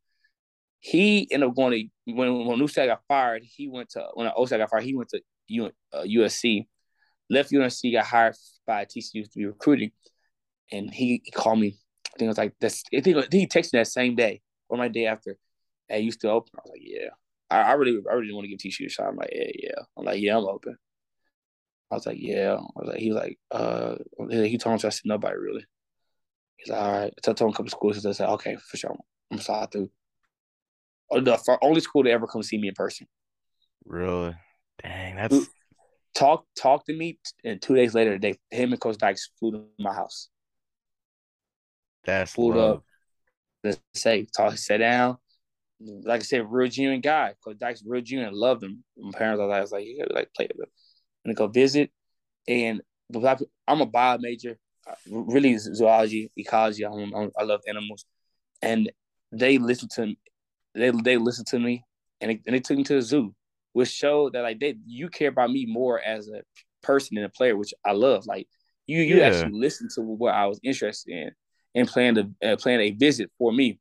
He 0.86 1.30
ended 1.32 1.48
up 1.48 1.56
going 1.56 1.90
to 2.06 2.14
when 2.14 2.46
when 2.46 2.60
Newstead 2.60 2.90
got 2.90 3.04
fired. 3.08 3.42
He 3.46 3.70
went 3.70 3.92
to 3.92 4.06
when 4.16 4.30
Osag 4.30 4.58
got 4.58 4.70
fired. 4.70 4.84
He 4.84 4.94
went 4.94 5.08
to 5.12 5.22
U, 5.48 5.72
uh, 5.94 6.02
USC, 6.02 6.68
left 7.30 7.54
UNC, 7.54 7.94
got 7.94 8.06
hired 8.06 8.36
by 8.68 8.84
TCU 8.84 9.24
to 9.24 9.38
be 9.38 9.46
recruiting, 9.46 9.92
and 10.74 10.94
he, 10.94 11.22
he 11.24 11.32
called 11.32 11.60
me. 11.60 11.78
I 12.08 12.20
think 12.20 12.26
it 12.26 12.28
was 12.28 12.38
like 12.38 12.54
this. 12.60 12.84
I 12.94 13.00
think, 13.00 13.16
I 13.16 13.22
think 13.22 13.34
he 13.34 13.48
texted 13.48 13.72
me 13.74 13.80
that 13.80 13.88
same 13.88 14.18
day 14.18 14.42
or 14.68 14.78
my 14.78 14.90
day 14.90 15.06
after. 15.06 15.38
Hey, 15.88 16.02
you 16.02 16.12
still 16.12 16.32
open? 16.32 16.52
I 16.58 16.62
was 16.66 16.72
like, 16.72 16.82
yeah. 16.84 17.10
I, 17.50 17.62
I 17.62 17.72
really, 17.76 18.02
I 18.10 18.16
really 18.16 18.34
want 18.34 18.44
to 18.44 18.50
give 18.50 18.60
TCU 18.60 18.88
a 18.88 18.90
shot. 18.90 19.08
I'm 19.08 19.16
like, 19.16 19.32
yeah, 19.34 19.52
yeah. 19.56 19.82
I'm 19.98 20.04
like, 20.04 20.20
yeah, 20.20 20.38
I'm 20.38 20.44
open. 20.44 20.76
I 21.92 21.96
was 21.96 22.06
like, 22.06 22.18
yeah. 22.20 22.56
I 22.56 22.80
was 22.80 22.88
like, 22.90 23.00
he 23.00 23.10
was 23.10 23.22
like, 23.22 23.40
uh, 23.52 23.96
he 24.32 24.58
told 24.58 24.74
me 24.84 24.88
I 24.88 24.90
said 24.90 25.06
nobody 25.06 25.38
really. 25.38 25.66
He's 26.58 26.70
like, 26.70 26.82
all 26.82 26.92
right. 26.92 27.14
So 27.24 27.32
I 27.32 27.36
told 27.36 27.52
him 27.52 27.54
a 27.54 27.58
couple 27.58 27.70
schools. 27.70 28.06
I 28.06 28.12
said, 28.12 28.28
okay, 28.32 28.58
for 28.58 28.76
sure. 28.76 28.98
I'm 29.32 29.40
slide 29.40 29.72
through. 29.72 29.90
The 31.12 31.58
only 31.62 31.82
school 31.82 32.04
to 32.04 32.10
ever 32.10 32.28
come 32.28 32.44
see 32.44 32.58
me 32.58 32.70
in 32.70 32.74
person. 32.74 33.08
Really? 33.86 34.36
Dang, 34.82 35.16
that's 35.16 35.50
talk 36.14 36.46
talk 36.56 36.86
to 36.86 36.94
me, 36.94 37.20
and 37.44 37.62
two 37.62 37.76
days 37.76 37.94
later, 37.94 38.18
they 38.18 38.38
him 38.52 38.72
and 38.72 38.82
Coach 38.82 38.98
Dykes 38.98 39.30
flew 39.40 39.52
to 39.52 39.64
my 39.80 39.94
house. 39.94 40.30
That's 42.04 42.34
flew 42.34 42.56
love. 42.56 42.78
up. 42.78 42.84
Let's 43.64 43.80
say 43.94 44.28
talk, 44.36 44.58
sit 44.58 44.80
down. 44.80 45.18
Like 45.80 46.22
I 46.22 46.24
said, 46.24 46.46
real 46.50 46.70
genuine 46.70 47.02
guy. 47.02 47.34
Coach 47.44 47.60
Dykes 47.60 47.84
real 47.86 48.02
genuine, 48.02 48.34
loved 48.34 48.64
him. 48.64 48.84
My 48.98 49.18
parents 49.18 49.42
I 49.42 49.62
was 49.62 49.72
like, 49.72 49.86
you 49.86 50.00
gotta 50.00 50.14
like 50.14 50.34
play 50.36 50.48
with 50.56 50.68
him. 50.68 50.72
And 51.26 51.36
go 51.36 51.48
visit, 51.48 51.92
and 52.48 52.82
I'm 53.68 53.82
a 53.82 53.86
bio 53.86 54.18
major, 54.20 54.58
uh, 54.88 54.96
really 55.10 55.58
zoology, 55.58 56.32
ecology. 56.36 56.86
I'm, 56.86 57.14
I'm, 57.14 57.32
i 57.38 57.44
love 57.44 57.62
animals, 57.68 58.06
and 58.62 58.92
they 59.32 59.58
listened 59.58 59.92
to. 59.92 60.16
They 60.76 60.92
they 60.92 61.18
listened 61.18 61.48
to 61.48 61.60
me, 61.60 61.84
and 62.22 62.32
they, 62.32 62.42
and 62.46 62.56
they 62.56 62.60
took 62.60 62.78
me 62.78 62.84
to 62.84 62.96
the 62.96 63.02
zoo 63.02 63.34
which 63.74 63.90
showed 63.90 64.34
that 64.34 64.42
like 64.42 64.60
they 64.60 64.76
you 64.86 65.10
care 65.10 65.30
about 65.30 65.52
me 65.52 65.66
more 65.66 66.00
as 66.00 66.30
a 66.30 66.42
person 66.82 67.18
and 67.18 67.26
a 67.26 67.30
player, 67.30 67.58
which 67.58 67.74
I 67.86 67.92
love. 67.92 68.26
Like 68.26 68.48
you 68.88 69.02
you 69.02 69.18
yeah. 69.18 69.26
actually 69.26 69.60
listened 69.60 69.90
to 69.96 70.02
what 70.02 70.34
I 70.34 70.46
was 70.46 70.60
interested 70.64 71.12
in 71.12 71.32
and 71.76 71.88
planned 71.88 72.18
a 72.18 72.54
uh, 72.54 72.56
planned 72.56 72.84
a 72.84 72.92
visit 72.92 73.32
for 73.38 73.52
me. 73.52 73.80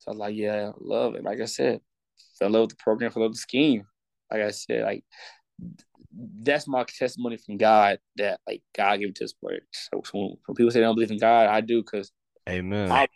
So 0.00 0.08
I 0.08 0.10
was 0.10 0.18
like, 0.18 0.36
yeah, 0.36 0.70
I 0.70 0.72
love 0.78 1.14
it. 1.14 1.24
Like 1.24 1.40
I 1.40 1.46
said, 1.46 1.80
I 2.42 2.46
love 2.46 2.68
the 2.68 2.76
program, 2.76 3.12
I 3.16 3.20
love 3.20 3.32
the 3.32 3.38
scheme. 3.38 3.84
Like 4.30 4.42
I 4.42 4.50
said, 4.50 4.84
like 4.84 5.04
that's 6.42 6.66
my 6.66 6.84
testimony 6.84 7.36
from 7.36 7.58
God 7.58 7.98
that 8.16 8.40
like 8.46 8.62
God 8.76 8.98
gave 8.98 9.10
it 9.10 9.14
to 9.16 9.24
this 9.24 9.32
player. 9.32 9.60
So 9.70 10.02
when, 10.12 10.36
when 10.46 10.54
people 10.56 10.70
say 10.70 10.80
they 10.80 10.84
don't 10.84 10.96
believe 10.96 11.10
in 11.10 11.18
God, 11.18 11.48
I 11.48 11.60
do 11.60 11.82
because 11.82 12.10
Amen. 12.48 12.90
I 12.90 13.06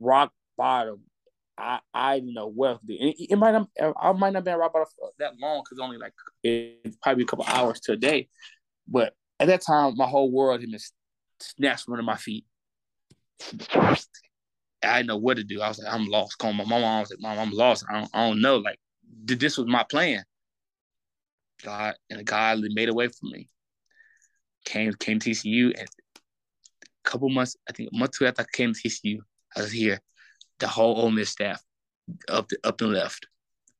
rock 0.00 0.32
bottom 0.56 1.02
I 1.58 1.80
I 1.92 2.20
know 2.20 2.46
wealthy. 2.46 2.94
It, 2.94 3.32
it 3.32 3.36
might 3.36 3.52
not 3.52 3.68
I 4.00 4.12
might 4.12 4.32
not 4.32 4.44
be 4.44 4.52
rock 4.52 4.72
bottom 4.72 4.86
that 5.18 5.32
long 5.40 5.62
because 5.64 5.80
only 5.82 5.98
like 5.98 6.12
it's 6.42 6.96
probably 7.02 7.24
a 7.24 7.26
couple 7.26 7.44
hours 7.48 7.80
to 7.80 7.92
a 7.92 7.96
day, 7.96 8.28
but 8.86 9.14
at 9.40 9.48
that 9.48 9.62
time 9.62 9.94
my 9.96 10.06
whole 10.06 10.30
world 10.30 10.60
had 10.60 10.70
been 10.70 10.80
snatched 11.40 11.84
from 11.84 11.94
under 11.94 12.04
my 12.04 12.16
feet. 12.16 12.44
I 14.82 14.98
didn't 14.98 15.08
know 15.08 15.16
what 15.16 15.38
to 15.38 15.44
do. 15.44 15.60
I 15.60 15.68
was 15.68 15.78
like, 15.80 15.92
I'm 15.92 16.06
lost. 16.06 16.38
Calling 16.38 16.56
my 16.56 16.64
mom, 16.64 16.84
I 16.84 17.00
was 17.00 17.10
like, 17.10 17.20
Mom, 17.20 17.38
I'm 17.38 17.50
lost. 17.50 17.84
I 17.90 17.94
don't, 17.94 18.10
I 18.14 18.28
don't 18.28 18.40
know. 18.40 18.58
Like, 18.58 18.78
this 19.24 19.58
was 19.58 19.66
my 19.66 19.82
plan. 19.82 20.22
God 21.64 21.94
and 22.08 22.24
God 22.24 22.60
made 22.70 22.88
a 22.88 22.94
way 22.94 23.08
for 23.08 23.26
me. 23.26 23.48
Came 24.64 24.92
came 24.94 25.18
to 25.18 25.30
TCU 25.30 25.76
and 25.76 25.88
a 26.84 27.10
couple 27.10 27.28
months, 27.28 27.56
I 27.68 27.72
think 27.72 27.90
a 27.92 27.96
month 27.96 28.12
two 28.12 28.26
after 28.26 28.42
I 28.42 28.46
came 28.52 28.72
to 28.72 28.80
TCU, 28.80 29.18
I 29.56 29.62
was 29.62 29.72
here 29.72 30.00
the 30.58 30.68
whole 30.68 31.00
Ole 31.00 31.10
Miss 31.10 31.30
staff 31.30 31.62
up 32.28 32.48
the, 32.48 32.58
up 32.64 32.80
and 32.80 32.92
left. 32.92 33.26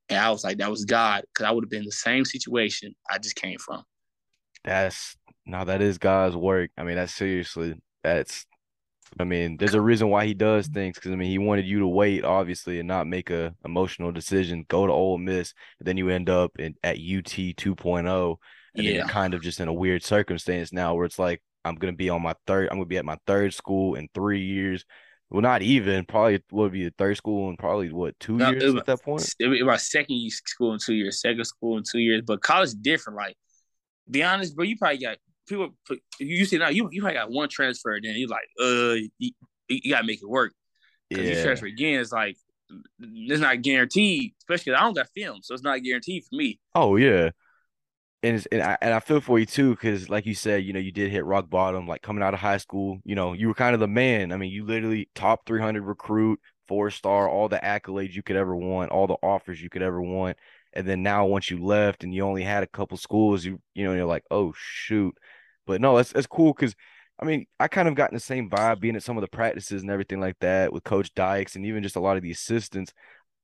And 0.09 0.19
I 0.19 0.31
was 0.31 0.45
like, 0.45 0.59
that 0.59 0.71
was 0.71 0.85
God, 0.85 1.25
because 1.29 1.47
I 1.47 1.51
would 1.51 1.65
have 1.65 1.71
been 1.71 1.81
in 1.81 1.87
the 1.87 1.93
same 1.93 2.25
situation 2.25 2.95
I 3.11 3.19
just 3.19 3.37
came 3.37 3.59
from. 3.59 3.83
That's 4.65 5.17
now 5.47 5.65
that 5.65 5.83
is 5.83 5.99
God's 5.99 6.37
work. 6.37 6.71
I 6.77 6.85
mean, 6.85 6.97
that's 6.97 7.15
seriously 7.15 7.75
that's. 8.03 8.45
I 9.19 9.25
mean, 9.25 9.57
there's 9.57 9.73
a 9.73 9.81
reason 9.81 10.11
why 10.11 10.27
he 10.27 10.35
does 10.35 10.67
things 10.67 10.97
because 10.97 11.13
I 11.13 11.17
mean, 11.17 11.31
he 11.31 11.39
wanted 11.39 11.65
you 11.65 11.79
to 11.79 11.87
wait, 11.87 12.25
obviously, 12.25 12.79
and 12.79 12.87
not 12.87 13.07
make 13.07 13.31
a 13.31 13.55
emotional 13.65 14.13
decision. 14.13 14.67
Go 14.69 14.87
to 14.87 14.93
Ole 14.93 15.17
Miss, 15.17 15.55
and 15.79 15.89
then 15.89 15.97
you 15.97 16.11
end 16.11 16.29
up 16.29 16.53
in, 16.59 16.75
at 16.85 16.97
UT 16.97 17.25
2.0, 17.25 17.57
and 18.75 18.85
yeah. 18.85 18.91
then 18.91 18.95
you're 18.97 19.09
kind 19.09 19.33
of 19.33 19.41
just 19.41 19.61
in 19.61 19.69
a 19.69 19.73
weird 19.73 20.05
circumstance 20.05 20.75
now 20.75 20.95
where 20.95 21.07
it's 21.07 21.19
like 21.19 21.43
I'm 21.65 21.77
gonna 21.77 21.95
be 21.95 22.11
on 22.11 22.21
my 22.21 22.35
third. 22.47 22.69
I'm 22.71 22.77
gonna 22.77 22.87
be 22.87 22.99
at 22.99 23.05
my 23.05 23.19
third 23.27 23.55
school 23.55 23.95
in 23.95 24.09
three 24.15 24.43
years. 24.43 24.85
Well, 25.31 25.43
not 25.43 25.63
even. 25.63 26.05
Probably 26.07 26.43
would 26.51 26.73
be 26.73 26.85
the 26.85 26.95
third 26.97 27.17
school 27.17 27.51
in 27.51 27.57
probably 27.57 27.93
what 27.93 28.19
two 28.19 28.37
no, 28.37 28.51
years 28.51 28.65
was, 28.65 28.75
at 28.77 28.87
that 28.87 29.03
point. 29.03 29.35
It 29.39 29.49
was 29.49 29.63
my 29.63 29.77
second 29.77 30.19
school 30.31 30.73
in 30.73 30.79
two 30.79 30.95
years, 30.95 31.21
second 31.21 31.45
school 31.45 31.77
in 31.77 31.85
two 31.91 31.99
years. 31.99 32.23
But 32.27 32.41
college 32.41 32.69
is 32.69 32.75
different. 32.75 33.19
Like, 33.19 33.37
be 34.11 34.23
honest, 34.23 34.57
bro. 34.57 34.65
You 34.65 34.79
probably 34.79 34.99
got 34.99 35.19
people. 35.47 35.71
You 36.19 36.45
see 36.47 36.57
now, 36.57 36.71
you 36.71 36.89
you 36.91 37.03
probably 37.03 37.19
got 37.19 37.31
one 37.31 37.49
transfer, 37.51 37.99
then 38.03 38.15
you're 38.17 38.29
like, 38.29 38.49
uh, 38.61 39.07
you, 39.19 39.33
you 39.69 39.91
gotta 39.91 40.07
make 40.07 40.23
it 40.23 40.29
work. 40.29 40.55
Because 41.11 41.27
yeah. 41.27 41.37
you 41.37 41.43
transfer 41.43 41.67
again, 41.67 42.01
it's 42.01 42.13
like 42.13 42.37
it's 42.99 43.41
not 43.41 43.61
guaranteed. 43.61 44.33
Especially 44.39 44.73
I 44.73 44.81
don't 44.81 44.95
got 44.95 45.09
film, 45.15 45.41
so 45.43 45.53
it's 45.53 45.63
not 45.63 45.83
guaranteed 45.83 46.25
for 46.25 46.37
me. 46.37 46.59
Oh 46.75 46.97
yeah 46.97 47.31
and 48.23 48.47
and 48.51 48.63
I, 48.63 48.79
and 48.81 48.93
I 48.93 49.01
feel 49.01 49.21
for 49.21 49.39
you 49.39 49.47
too 49.47 49.71
because 49.71 50.11
like 50.11 50.27
you 50.27 50.35
said 50.35 50.65
you 50.65 50.73
know 50.73 50.81
you 50.81 50.91
did 50.91 51.11
hit 51.11 51.25
rock 51.25 51.49
bottom 51.49 51.87
like 51.87 52.03
coming 52.03 52.23
out 52.23 52.35
of 52.35 52.41
high 52.41 52.57
school 52.57 52.99
you 53.05 53.15
know 53.15 53.33
you 53.33 53.49
were 53.49 53.55
kind 53.55 53.75
of 53.75 53.81
the 53.81 53.89
man. 53.89 54.33
I 54.33 54.37
mean 54.37 54.51
you 54.51 54.65
literally 54.65 55.09
top 55.15 55.47
300 55.47 55.83
recruit 55.83 56.41
four 56.67 56.91
star 56.91 57.29
all 57.29 57.49
the 57.49 57.59
accolades 57.59 58.15
you 58.15 58.23
could 58.23 58.37
ever 58.37 58.55
want 58.55 58.91
all 58.91 59.07
the 59.07 59.17
offers 59.23 59.63
you 59.63 59.71
could 59.71 59.83
ever 59.83 60.03
want. 60.03 60.37
And 60.73 60.87
then 60.87 61.03
now 61.03 61.27
once 61.27 61.51
you 61.51 61.63
left 61.65 62.05
and 62.05 62.15
you 62.15 62.23
only 62.23 62.43
had 62.43 62.63
a 62.63 62.69
couple 62.69 62.97
schools 62.97 63.45
you 63.45 63.61
you 63.75 63.85
know 63.85 63.95
you're 63.95 64.05
like 64.05 64.25
oh 64.31 64.53
shoot. 64.57 65.15
But 65.67 65.81
no 65.81 65.97
that's 65.97 66.13
that's 66.13 66.27
cool 66.27 66.53
because 66.53 66.75
I 67.21 67.25
mean, 67.25 67.47
I 67.59 67.67
kind 67.67 67.89
of 67.89 67.97
gotten 67.97 68.15
the 68.15 68.21
same 68.21 68.49
vibe 68.49 68.79
being 68.79 68.95
at 68.95 69.03
some 69.03 69.17
of 69.17 69.23
the 69.23 69.29
practices 69.29 69.83
and 69.83 69.91
everything 69.91 70.21
like 70.21 70.39
that 70.39 70.73
with 70.73 70.85
Coach 70.85 71.13
Dykes 71.15 71.57
and 71.57 71.67
even 71.67 71.83
just 71.83 71.97
a 71.97 72.01
lot 72.01 72.17
of 72.17 72.23
the 72.23 72.31
assistants. 72.31 72.93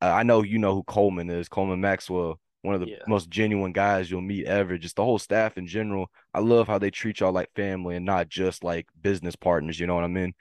Uh, 0.00 0.12
I 0.12 0.22
know 0.22 0.42
you 0.42 0.58
know 0.58 0.74
who 0.74 0.84
Coleman 0.84 1.28
is, 1.28 1.48
Coleman 1.48 1.80
Maxwell 1.80 2.38
one 2.64 2.74
of 2.74 2.80
the 2.80 2.88
yeah. 2.88 2.96
most 3.06 3.28
genuine 3.28 3.72
guys 3.72 4.10
you'll 4.10 4.22
meet 4.22 4.46
ever. 4.46 4.78
Just 4.78 4.96
the 4.96 5.04
whole 5.04 5.18
staff 5.18 5.58
in 5.58 5.66
general. 5.66 6.10
I 6.32 6.40
love 6.40 6.66
how 6.66 6.78
they 6.78 6.90
treat 6.90 7.20
y'all 7.20 7.32
like 7.32 7.50
family 7.54 7.96
and 7.96 8.06
not 8.06 8.28
just 8.28 8.64
like 8.64 8.86
business 9.00 9.36
partners. 9.36 9.78
You 9.78 9.86
know 9.86 9.94
what 9.94 10.04
I 10.04 10.08
mean? 10.08 10.34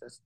That's, 0.00 0.20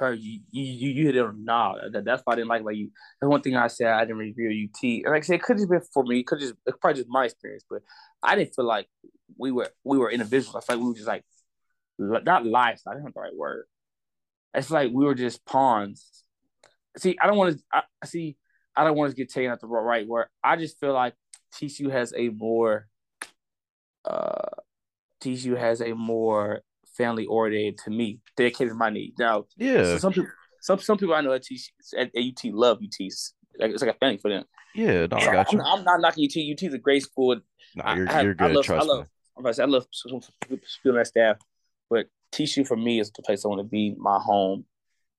you, 0.00 0.40
you 0.50 0.62
you 0.62 1.06
hit 1.06 1.16
it 1.16 1.24
on 1.24 1.44
nah. 1.44 1.76
That, 1.92 2.06
that's 2.06 2.22
why 2.24 2.32
I 2.32 2.36
didn't 2.36 2.48
like 2.48 2.62
like 2.62 2.76
you. 2.76 2.90
That's 3.20 3.28
one 3.28 3.42
thing 3.42 3.56
I 3.56 3.66
said 3.66 3.88
I 3.88 4.00
didn't 4.06 4.16
review 4.16 4.68
UT. 4.68 4.82
And 4.82 5.12
like 5.12 5.22
I 5.22 5.26
said, 5.26 5.34
it 5.34 5.42
could 5.42 5.58
have 5.58 5.68
been 5.68 5.82
for 5.92 6.04
me. 6.04 6.20
It 6.20 6.26
could 6.26 6.40
just 6.40 6.54
it's 6.66 6.78
probably 6.80 7.02
just 7.02 7.10
my 7.10 7.26
experience, 7.26 7.64
but 7.68 7.82
I 8.22 8.34
didn't 8.34 8.54
feel 8.54 8.64
like 8.64 8.88
we 9.36 9.52
were 9.52 9.68
we 9.84 9.98
were 9.98 10.10
individuals. 10.10 10.56
I 10.56 10.60
felt 10.64 10.78
like 10.78 10.84
we 10.84 10.90
were 10.90 10.96
just 10.96 11.06
like 11.06 11.24
not 11.98 12.46
lifestyle. 12.46 12.92
I 12.92 12.94
don't 12.94 13.04
know 13.04 13.10
the 13.14 13.20
right 13.20 13.36
word. 13.36 13.66
It's 14.54 14.70
like 14.70 14.90
we 14.92 15.04
were 15.04 15.14
just 15.14 15.44
pawns. 15.44 16.24
See, 16.96 17.18
I 17.20 17.26
don't 17.26 17.36
want 17.36 17.58
to. 17.58 17.62
I 18.02 18.06
see. 18.06 18.36
I 18.76 18.84
don't 18.84 18.96
want 18.96 19.10
to 19.10 19.16
get 19.16 19.30
taken 19.30 19.50
at 19.50 19.60
the 19.60 19.66
right 19.66 20.06
word. 20.06 20.28
I 20.42 20.56
just 20.56 20.78
feel 20.78 20.92
like 20.92 21.14
TCU 21.54 21.90
has 21.90 22.12
a 22.16 22.28
more 22.28 22.86
uh 24.04 24.48
TCU 25.22 25.58
has 25.58 25.80
a 25.80 25.94
more 25.94 26.60
family 26.96 27.26
oriented 27.26 27.78
to 27.84 27.90
me, 27.90 28.20
dedicated 28.36 28.72
to 28.72 28.74
my 28.74 28.90
needs. 28.90 29.18
Now, 29.18 29.44
yeah, 29.56 29.98
some 29.98 30.12
people, 30.12 30.30
some 30.60 30.78
some 30.78 30.98
people 30.98 31.14
I 31.14 31.20
know 31.20 31.32
at 31.32 31.42
TCU 31.42 31.68
at, 31.98 32.10
at 32.16 32.22
UT 32.22 32.52
love 32.52 32.78
UT. 32.82 33.06
Like 33.58 33.72
it's 33.72 33.82
like 33.82 33.94
a 33.94 33.98
family 33.98 34.18
for 34.18 34.30
them. 34.30 34.44
Yeah, 34.74 35.06
no, 35.06 35.16
I 35.16 35.24
got 35.32 35.52
you. 35.52 35.60
I'm, 35.60 35.78
I'm 35.78 35.84
not 35.84 36.00
knocking 36.00 36.24
UT. 36.24 36.52
UT 36.52 36.62
is 36.62 36.74
a 36.74 36.78
great 36.78 37.02
school. 37.02 37.36
No, 37.74 37.94
you're, 37.94 38.10
I, 38.10 38.22
you're 38.22 38.34
good. 38.34 38.50
I 38.50 38.52
love, 38.52 38.64
trust 38.64 38.84
I 38.84 38.88
love, 38.88 39.00
me. 39.00 39.10
I'm 39.36 39.44
to 39.44 39.54
say, 39.54 39.62
I 39.62 39.66
love 39.66 39.86
feeling 40.82 40.98
that 40.98 41.06
staff, 41.06 41.36
but 41.88 42.06
TCU 42.32 42.66
for 42.66 42.76
me 42.76 43.00
is 43.00 43.10
the 43.10 43.22
place 43.22 43.44
I 43.44 43.48
want 43.48 43.60
to 43.60 43.64
be, 43.64 43.94
my 43.98 44.18
home, 44.18 44.64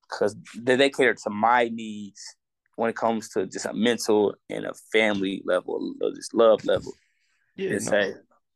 because 0.09 0.35
they, 0.57 0.75
they 0.75 0.89
cater 0.89 1.13
to 1.13 1.29
my 1.29 1.69
needs 1.71 2.35
when 2.75 2.89
it 2.89 2.95
comes 2.95 3.29
to 3.29 3.45
just 3.45 3.65
a 3.65 3.73
mental 3.73 4.35
and 4.49 4.65
a 4.65 4.73
family 4.91 5.41
level, 5.45 5.93
or 6.01 6.11
just 6.11 6.33
love 6.33 6.65
level. 6.65 6.93
Yeah, 7.55 7.77
no, 7.77 8.13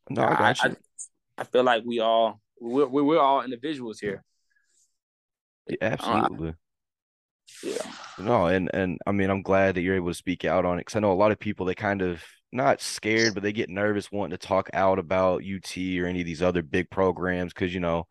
no, 0.10 0.24
I 0.24 0.36
got 0.36 0.64
you. 0.64 0.70
I, 0.70 1.42
I, 1.42 1.44
feel 1.44 1.64
like 1.64 1.84
we 1.86 2.00
all 2.00 2.40
we're 2.60 2.88
we're 2.88 3.20
all 3.20 3.44
individuals 3.44 4.00
here. 4.00 4.24
Yeah, 5.68 5.78
absolutely. 5.82 6.50
Uh, 6.50 6.54
yeah. 7.64 7.92
No, 8.20 8.46
and 8.48 8.70
and 8.74 9.00
I 9.06 9.12
mean, 9.12 9.30
I'm 9.30 9.42
glad 9.42 9.76
that 9.76 9.82
you're 9.82 9.96
able 9.96 10.10
to 10.10 10.14
speak 10.14 10.46
out 10.46 10.66
on 10.66 10.78
it 10.78 10.82
because 10.82 10.96
I 10.96 11.00
know 11.00 11.12
a 11.12 11.14
lot 11.14 11.32
of 11.32 11.40
people 11.40 11.66
they 11.66 11.76
kind 11.76 12.02
of 12.02 12.24
not 12.52 12.82
scared, 12.82 13.34
but 13.34 13.44
they 13.44 13.52
get 13.52 13.70
nervous 13.70 14.12
wanting 14.12 14.38
to 14.38 14.48
talk 14.48 14.70
out 14.74 15.00
about 15.00 15.44
UT 15.44 15.78
or 15.78 16.08
any 16.08 16.22
of 16.22 16.26
these 16.26 16.42
other 16.42 16.62
big 16.62 16.90
programs 16.90 17.54
because 17.54 17.74
you 17.74 17.80
know, 17.80 18.08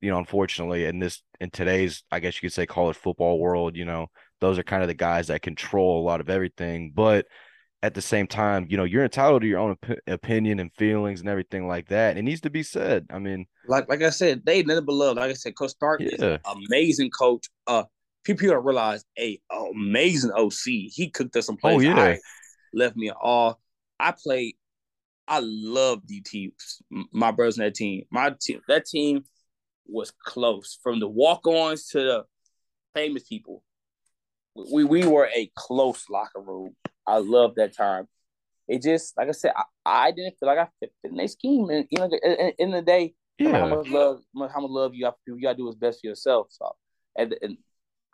you 0.00 0.10
know, 0.10 0.18
unfortunately, 0.18 0.84
in 0.84 0.98
this 0.98 1.22
in 1.40 1.50
today's, 1.50 2.02
I 2.10 2.20
guess 2.20 2.36
you 2.36 2.48
could 2.48 2.54
say, 2.54 2.66
college 2.66 2.96
football 2.96 3.38
world, 3.38 3.76
you 3.76 3.84
know, 3.84 4.08
those 4.40 4.58
are 4.58 4.62
kind 4.62 4.82
of 4.82 4.88
the 4.88 4.94
guys 4.94 5.28
that 5.28 5.42
control 5.42 6.00
a 6.00 6.04
lot 6.04 6.20
of 6.20 6.30
everything. 6.30 6.92
But 6.94 7.26
at 7.82 7.94
the 7.94 8.02
same 8.02 8.26
time, 8.26 8.66
you 8.68 8.76
know, 8.76 8.84
you're 8.84 9.04
entitled 9.04 9.42
to 9.42 9.48
your 9.48 9.58
own 9.58 9.72
op- 9.72 9.98
opinion 10.06 10.60
and 10.60 10.72
feelings 10.74 11.20
and 11.20 11.28
everything 11.28 11.68
like 11.68 11.88
that. 11.88 12.16
It 12.16 12.22
needs 12.22 12.40
to 12.42 12.50
be 12.50 12.62
said. 12.62 13.06
I 13.10 13.18
mean, 13.18 13.46
like 13.66 13.88
like 13.88 14.02
I 14.02 14.10
said, 14.10 14.42
they 14.44 14.62
never 14.62 14.80
beloved. 14.80 15.18
Like 15.18 15.30
I 15.30 15.34
said, 15.34 15.56
Coach 15.56 15.72
Sark 15.78 16.00
yeah. 16.00 16.08
is 16.08 16.22
an 16.22 16.38
amazing 16.68 17.10
coach. 17.10 17.48
Uh, 17.66 17.84
people 18.24 18.48
don't 18.48 18.64
realize 18.64 19.04
a 19.18 19.38
amazing 19.50 20.32
OC. 20.32 20.64
He 20.64 21.10
cooked 21.12 21.36
us 21.36 21.46
some 21.46 21.56
plays. 21.56 21.76
Oh 21.76 21.80
yeah, 21.80 22.00
I 22.00 22.18
left 22.72 22.96
me 22.96 23.10
all. 23.10 23.60
I 23.98 24.12
played. 24.12 24.56
I 25.28 25.40
love 25.42 26.02
the 26.06 26.22
DT. 26.22 26.52
My 27.12 27.32
brothers 27.32 27.58
in 27.58 27.64
that 27.64 27.74
team. 27.74 28.04
My 28.10 28.34
team. 28.40 28.60
That 28.68 28.86
team 28.86 29.24
was 29.86 30.12
close 30.24 30.78
from 30.82 31.00
the 31.00 31.08
walk-ons 31.08 31.88
to 31.88 32.00
the 32.00 32.24
famous 32.94 33.24
people 33.24 33.62
we 34.72 34.84
we 34.84 35.06
were 35.06 35.28
a 35.34 35.50
close 35.54 36.04
locker 36.10 36.40
room. 36.40 36.74
I 37.06 37.18
love 37.18 37.54
that 37.56 37.76
time. 37.76 38.08
It 38.68 38.82
just 38.82 39.16
like 39.16 39.28
I 39.28 39.32
said, 39.32 39.52
I, 39.56 39.64
I 39.84 40.10
didn't 40.10 40.36
feel 40.38 40.48
like 40.48 40.58
I 40.58 40.68
fit, 40.80 40.92
in 41.04 41.16
their 41.16 41.28
scheme, 41.28 41.70
and 41.70 41.86
you 41.90 41.98
know, 41.98 42.10
in, 42.22 42.52
in 42.58 42.70
the 42.72 42.82
day, 42.82 43.14
yeah. 43.38 43.60
how 43.60 43.66
much 43.68 43.88
love, 43.88 44.20
how 44.34 44.60
much 44.60 44.70
love 44.70 44.94
you 44.94 45.04
have, 45.04 45.14
you 45.26 45.40
gotta 45.40 45.56
do 45.56 45.66
what's 45.66 45.76
best 45.76 46.00
for 46.00 46.08
yourself. 46.08 46.48
So, 46.50 46.74
and, 47.16 47.34
and 47.40 47.58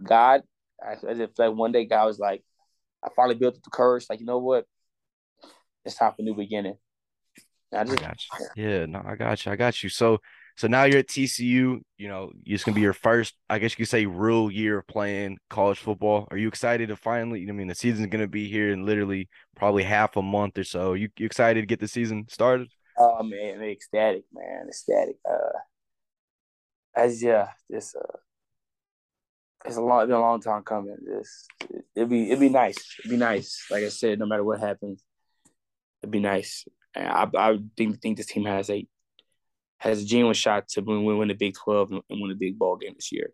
God, 0.03 0.43
I, 0.82 0.97
I 1.09 1.14
just 1.14 1.38
like 1.38 1.55
one 1.55 1.72
day, 1.72 1.86
God 1.86 2.07
was 2.07 2.18
like, 2.18 2.45
I 3.03 3.09
finally 3.16 3.36
built 3.36 3.57
up 3.57 3.62
the 3.62 3.70
courage. 3.70 4.07
Like, 4.11 4.20
you 4.20 4.26
know 4.26 4.38
what? 4.38 4.66
it's 5.84 5.97
time 5.97 6.12
for 6.12 6.22
a 6.22 6.24
new 6.24 6.34
beginning. 6.34 6.76
I, 7.72 7.84
just, 7.84 7.99
I 7.99 8.07
got 8.07 8.22
you. 8.57 8.64
Yeah, 8.64 8.86
no, 8.86 9.03
I 9.05 9.14
got 9.14 9.45
you. 9.45 9.53
I 9.53 9.57
got 9.57 9.82
you. 9.82 9.88
So 9.88 10.18
so 10.57 10.68
now 10.68 10.84
you're 10.84 10.98
at 10.98 11.09
TCU. 11.09 11.80
You 11.98 12.09
know, 12.09 12.32
it's 12.44 12.64
gonna 12.64 12.74
be 12.74 12.80
your 12.80 12.92
first, 12.92 13.34
I 13.48 13.59
guess 13.59 13.72
you 13.72 13.76
could 13.78 13.88
say, 13.88 14.07
real 14.07 14.50
year 14.50 14.78
of 14.78 14.86
playing 14.86 15.38
college 15.50 15.78
football. 15.78 16.28
Are 16.30 16.36
you 16.36 16.48
excited 16.48 16.88
to 16.88 16.96
finally? 16.96 17.46
I 17.48 17.53
mean, 17.53 17.68
the 17.68 17.74
season's 17.74 18.09
gonna 18.09 18.28
be 18.28 18.48
here 18.48 18.72
in 18.72 18.86
literally 18.86 19.28
probably 19.57 19.82
half 19.82 20.16
a 20.16 20.22
month 20.22 20.59
or 20.59 20.64
so. 20.64 20.94
You, 20.94 21.09
you 21.18 21.26
excited 21.26 21.61
to 21.61 21.66
get 21.66 21.80
the 21.80 21.88
season 21.88 22.26
started? 22.28 22.68
Oh 22.98 23.22
man, 23.22 23.62
ecstatic, 23.62 24.24
man, 24.32 24.66
ecstatic. 24.68 25.16
Uh, 25.28 25.59
as 26.94 27.22
yeah, 27.22 27.48
this 27.70 27.94
uh, 27.94 28.18
it's 29.64 29.76
a 29.76 29.80
long, 29.80 30.07
been 30.07 30.16
a 30.16 30.20
long 30.20 30.40
time 30.40 30.62
coming. 30.62 30.96
This 31.05 31.46
it'd 31.94 32.09
be 32.09 32.26
it'd 32.26 32.40
be 32.40 32.48
nice. 32.48 32.96
It'd 32.98 33.11
be 33.11 33.16
nice. 33.16 33.66
Like 33.70 33.84
I 33.84 33.88
said, 33.88 34.18
no 34.18 34.26
matter 34.26 34.44
what 34.44 34.61
happens, 34.61 35.03
it'd 36.03 36.11
be 36.11 36.20
nice. 36.20 36.66
And 36.94 37.09
I 37.09 37.28
I 37.34 37.59
think 37.76 38.00
think 38.03 38.16
this 38.16 38.26
team 38.26 38.44
has 38.44 38.68
a 38.70 38.86
has 39.83 40.03
a 40.03 40.07
genuine 40.07 40.35
shot 40.35 40.68
to 40.68 40.80
win 40.80 41.05
win 41.05 41.28
the 41.28 41.35
Big 41.35 41.55
Twelve 41.55 41.91
and 41.91 42.03
win 42.11 42.30
a 42.30 42.37
big 42.37 42.59
ball 42.59 42.76
game 42.76 42.93
this 42.95 43.12
year. 43.12 43.33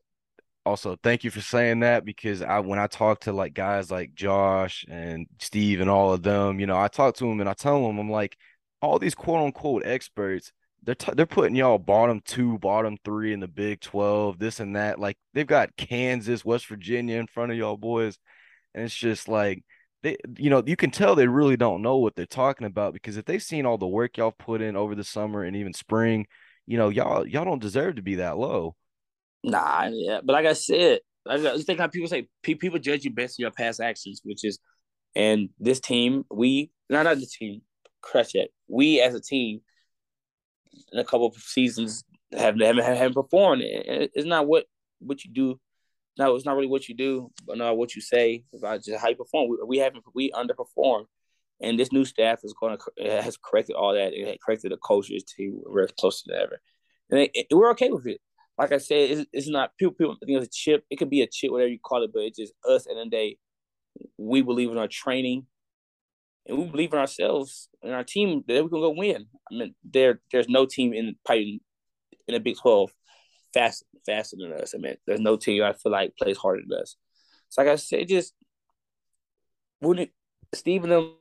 Also, 0.65 0.97
thank 1.03 1.25
you 1.25 1.31
for 1.31 1.41
saying 1.41 1.81
that 1.81 2.05
because 2.05 2.43
I 2.43 2.61
when 2.61 2.79
I 2.79 2.87
talk 2.87 3.21
to 3.21 3.33
like 3.33 3.55
guys 3.55 3.91
like 3.91 4.15
Josh 4.15 4.85
and 4.89 5.27
Steve 5.41 5.81
and 5.81 5.91
all 5.91 6.13
of 6.13 6.23
them, 6.23 6.59
you 6.59 6.67
know, 6.67 6.79
I 6.79 6.89
talk 6.89 7.15
to 7.17 7.29
them 7.29 7.41
and 7.41 7.49
I 7.49 7.55
tell 7.55 7.87
them 7.87 7.99
I'm 7.99 8.11
like 8.11 8.37
all 8.81 8.99
these 8.99 9.15
quote 9.15 9.43
unquote 9.43 9.85
experts 9.85 10.53
they're 10.83 10.95
t- 10.95 11.13
they're 11.15 11.27
putting 11.27 11.57
y'all 11.57 11.79
bottom 11.79 12.21
two, 12.25 12.59
bottom 12.59 12.97
three 13.05 13.33
in 13.33 13.41
the 13.41 13.49
Big 13.49 13.81
Twelve, 13.81 14.39
this 14.39 14.61
and 14.61 14.77
that. 14.77 14.99
Like 14.99 15.19
they've 15.35 15.47
got 15.47 15.77
Kansas, 15.77 16.45
West 16.45 16.67
Virginia 16.67 17.19
in 17.19 17.27
front 17.27 17.53
of 17.53 17.59
y'all 17.59 17.77
boys, 17.77 18.19
and 18.75 18.85
it's 18.85 18.95
just 18.95 19.29
like 19.29 19.65
they, 20.03 20.17
you 20.37 20.51
know, 20.51 20.63
you 20.65 20.77
can 20.77 20.91
tell 20.91 21.15
they 21.15 21.27
really 21.27 21.57
don't 21.57 21.83
know 21.83 21.97
what 21.97 22.15
they're 22.15 22.27
talking 22.27 22.67
about 22.67 22.93
because 22.93 23.17
if 23.17 23.25
they've 23.25 23.43
seen 23.43 23.67
all 23.67 23.79
the 23.79 23.87
work 23.87 24.17
y'all 24.17 24.33
put 24.33 24.63
in 24.63 24.77
over 24.77 24.95
the 24.95 25.05
summer 25.05 25.43
and 25.43 25.57
even 25.57 25.73
spring, 25.73 26.27
you 26.67 26.79
know, 26.79 26.89
y'all 26.89 27.27
y'all 27.27 27.45
don't 27.45 27.63
deserve 27.63 27.97
to 27.97 28.03
be 28.03 28.17
that 28.17 28.39
low. 28.39 28.77
Nah, 29.43 29.89
yeah, 29.91 30.21
but 30.23 30.33
like 30.35 30.47
I 30.47 30.53
said, 30.53 31.01
I 31.27 31.39
just 31.39 31.67
think 31.67 31.81
how 31.81 31.89
people 31.89 32.09
say 32.09 32.29
people 32.43 32.79
judge 32.79 33.05
you 33.05 33.11
based 33.11 33.41
on 33.41 33.43
your 33.43 33.51
past 33.51 33.81
actions, 33.81 34.21
which 34.25 34.45
is, 34.45 34.59
and 35.15 35.49
this 35.59 35.81
team, 35.81 36.25
we 36.31 36.71
not 36.89 37.05
not 37.05 37.19
the 37.19 37.27
team, 37.27 37.63
crush 38.01 38.35
it. 38.35 38.51
We 38.69 39.01
as 39.01 39.15
a 39.15 39.21
team 39.21 39.61
in 40.93 40.99
a 40.99 41.05
couple 41.05 41.27
of 41.27 41.35
seasons 41.35 42.05
haven't 42.33 42.61
haven't, 42.61 42.85
haven't 42.85 43.15
performed. 43.15 43.63
It's 43.65 44.27
not 44.27 44.47
what 44.47 44.67
what 45.01 45.25
you 45.25 45.33
do. 45.33 45.61
No, 46.19 46.35
it's 46.35 46.45
not 46.45 46.57
really 46.57 46.67
what 46.69 46.89
you 46.89 46.97
do, 46.97 47.31
but 47.47 47.59
not 47.59 47.77
what 47.77 47.95
you 47.95 48.03
say 48.03 48.45
about 48.55 48.83
just 48.83 49.01
how 49.01 49.09
you 49.09 49.17
perform. 49.17 49.51
We, 49.51 49.57
we 49.67 49.79
haven't 49.79 50.05
we 50.15 50.33
underperformed, 50.33 51.07
and 51.61 51.79
this 51.79 51.93
new 51.93 52.05
staff 52.05 52.41
is 52.43 52.55
going 52.61 52.77
to 52.77 53.23
has 53.23 53.37
corrected 53.37 53.77
all 53.77 53.95
that. 53.95 54.13
It 54.13 54.39
corrected 54.45 54.73
the 54.73 54.79
cultures 54.79 55.25
to 55.37 55.63
we're 55.67 55.87
closer 55.99 56.25
than 56.27 56.41
ever, 56.41 56.61
and 57.11 57.29
we're 57.53 57.71
okay 57.71 57.91
with 57.91 58.07
it. 58.07 58.21
Like 58.59 58.73
I 58.73 58.79
said, 58.79 59.11
it's, 59.11 59.27
it's 59.33 59.49
not 59.49 59.77
people. 59.79 59.95
People 59.95 60.17
think 60.25 60.43
it's 60.43 60.49
a 60.49 60.51
chip. 60.51 60.85
It 60.91 60.97
could 60.97 61.11
be 61.11 61.23
a 61.23 61.29
chip, 61.29 61.53
whatever 61.53 61.71
you 61.71 61.79
call 61.79 62.03
it, 62.03 62.11
but 62.13 62.25
it's 62.25 62.39
just 62.39 62.53
us. 62.69 62.87
And 62.87 62.99
then 62.99 63.09
they, 63.11 63.39
we 64.17 64.43
believe 64.43 64.71
in 64.71 64.79
our 64.79 64.89
training 64.89 65.47
and 66.49 66.59
we 66.59 66.65
believe 66.65 66.93
in 66.93 66.99
ourselves 66.99 67.69
and 67.83 67.93
our 67.93 68.03
team 68.03 68.43
that 68.49 68.65
we 68.65 68.69
can 68.69 68.81
go 68.81 68.91
win. 68.91 69.27
I 69.51 69.55
mean, 69.55 69.75
there 69.85 70.21
there's 70.33 70.49
no 70.49 70.67
team 70.67 70.93
in 70.93 71.15
Python 71.25 71.61
in 72.27 72.35
the 72.35 72.41
Big 72.41 72.57
Twelve 72.57 72.91
faster 73.53 73.87
faster 74.07 74.37
than 74.39 74.53
us. 74.53 74.75
I 74.75 74.79
mean, 74.79 74.97
there's 75.07 75.21
no 75.21 75.37
team 75.37 75.63
I 75.63 75.73
feel 75.73 75.93
like 75.93 76.17
plays 76.17 76.37
harder 76.37 76.63
than 76.67 76.81
us. 76.81 76.97
So 77.49 77.63
like 77.63 77.71
I 77.71 77.77
said, 77.77 78.09
just 78.09 78.35
wouldn't 79.81 80.11
Steve 80.55 80.85
and 80.85 80.93
them. 80.93 81.15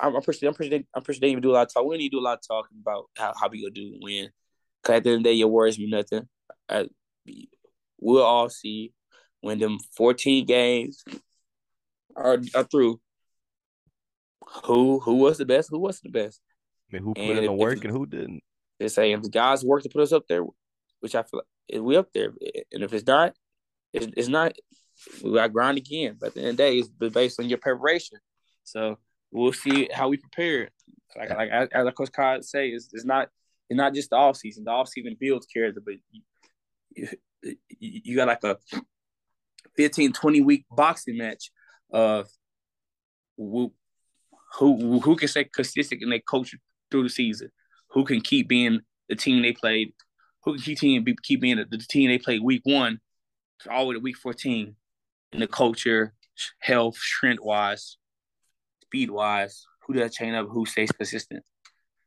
I'm, 0.00 0.16
I'm 0.16 0.22
pretty, 0.22 0.46
I'm 0.46 0.54
pretty, 0.54 0.86
I'm 0.94 1.02
pretty. 1.02 1.20
They 1.20 1.30
even 1.30 1.42
do 1.42 1.50
a 1.50 1.54
lot 1.54 1.66
of 1.66 1.72
talk. 1.72 1.86
We 1.86 1.96
need 1.96 2.10
to 2.10 2.16
do 2.16 2.20
a 2.20 2.24
lot 2.24 2.38
of 2.38 2.46
talking 2.46 2.78
about 2.80 3.06
how 3.16 3.32
how 3.38 3.48
we 3.48 3.62
gonna 3.62 3.72
do 3.72 3.98
win. 4.00 4.30
Cause 4.82 4.96
at 4.96 5.04
the 5.04 5.10
end 5.10 5.18
of 5.18 5.22
the 5.22 5.30
day, 5.30 5.34
your 5.34 5.48
worries 5.48 5.78
me 5.78 5.88
nothing. 5.88 6.28
I, 6.68 6.88
we'll 8.00 8.22
all 8.22 8.48
see 8.48 8.92
when 9.40 9.58
them 9.58 9.78
14 9.96 10.44
games 10.44 11.04
are, 12.16 12.38
are 12.54 12.64
through 12.64 13.00
who 14.64 15.00
who 15.00 15.14
was 15.16 15.38
the 15.38 15.46
best, 15.46 15.70
who 15.70 15.78
wasn't 15.78 16.12
the 16.12 16.22
best. 16.22 16.40
I 16.90 16.96
mean, 16.96 17.04
who 17.04 17.14
put 17.14 17.22
and 17.22 17.38
in 17.38 17.44
the 17.44 17.52
work 17.52 17.78
if, 17.78 17.84
and 17.84 17.92
who 17.92 18.06
didn't. 18.06 18.42
They 18.78 18.88
say 18.88 19.12
if 19.12 19.22
the 19.22 19.30
guys 19.30 19.64
work 19.64 19.82
to 19.84 19.88
put 19.88 20.02
us 20.02 20.12
up 20.12 20.24
there, 20.28 20.44
which 21.00 21.14
I 21.14 21.22
feel 21.22 21.38
like 21.38 21.46
we 21.80 21.96
up 21.96 22.12
there, 22.12 22.32
and 22.72 22.82
if 22.82 22.92
it's 22.92 23.06
not, 23.06 23.34
it's, 23.92 24.06
it's 24.16 24.28
not. 24.28 24.52
We 25.22 25.34
got 25.34 25.52
grind 25.52 25.78
again. 25.78 26.16
But 26.20 26.28
at 26.28 26.34
the 26.34 26.40
end 26.40 26.50
of 26.50 26.56
the 26.58 26.62
day, 26.62 26.78
it's 26.78 26.88
based 27.14 27.40
on 27.40 27.48
your 27.48 27.58
preparation. 27.58 28.18
So 28.64 28.98
we'll 29.30 29.52
see 29.52 29.88
how 29.92 30.08
we 30.08 30.16
prepare. 30.16 30.70
Like 31.16 31.30
like 31.30 31.50
as 31.72 31.94
Coach 31.94 32.10
Todd 32.12 32.44
say, 32.44 32.68
it's, 32.68 32.88
it's 32.92 33.04
not 33.04 33.28
it's 33.68 33.76
not 33.76 33.94
just 33.94 34.10
the 34.10 34.16
off 34.16 34.36
season. 34.36 34.64
The 34.64 34.70
off 34.70 34.88
season 34.88 35.16
builds 35.18 35.46
character, 35.46 35.82
but 35.84 35.94
you, 36.10 37.08
you, 37.40 38.00
you 38.04 38.16
got 38.16 38.28
like 38.28 38.44
a 38.44 38.56
15, 39.76 40.12
20 40.12 40.40
week 40.42 40.64
boxing 40.70 41.16
match 41.16 41.50
of 41.90 42.28
who 43.36 43.72
who 44.58 45.00
who 45.00 45.16
can 45.16 45.28
stay 45.28 45.44
consistent 45.44 46.02
in 46.02 46.10
their 46.10 46.20
coach 46.20 46.54
through 46.90 47.04
the 47.04 47.08
season, 47.08 47.50
who 47.90 48.04
can 48.04 48.20
keep 48.20 48.48
being 48.48 48.80
the 49.08 49.16
team 49.16 49.42
they 49.42 49.52
played, 49.52 49.92
who 50.44 50.54
can 50.54 50.62
keep 50.62 50.78
team 50.78 51.04
keep 51.22 51.40
being 51.40 51.56
the, 51.56 51.64
the 51.64 51.78
team 51.78 52.10
they 52.10 52.18
played 52.18 52.42
week 52.42 52.62
one, 52.64 53.00
all 53.70 53.84
the 53.84 53.88
way 53.88 53.94
to 53.94 54.00
week 54.00 54.16
fourteen, 54.16 54.76
in 55.32 55.40
the 55.40 55.46
culture, 55.46 56.14
health, 56.60 56.96
strength 56.96 57.42
wise, 57.42 57.96
speed 58.82 59.10
wise, 59.10 59.64
who 59.86 59.94
does 59.94 60.14
chain 60.14 60.34
up, 60.34 60.48
who 60.48 60.66
stays 60.66 60.92
consistent. 60.92 61.44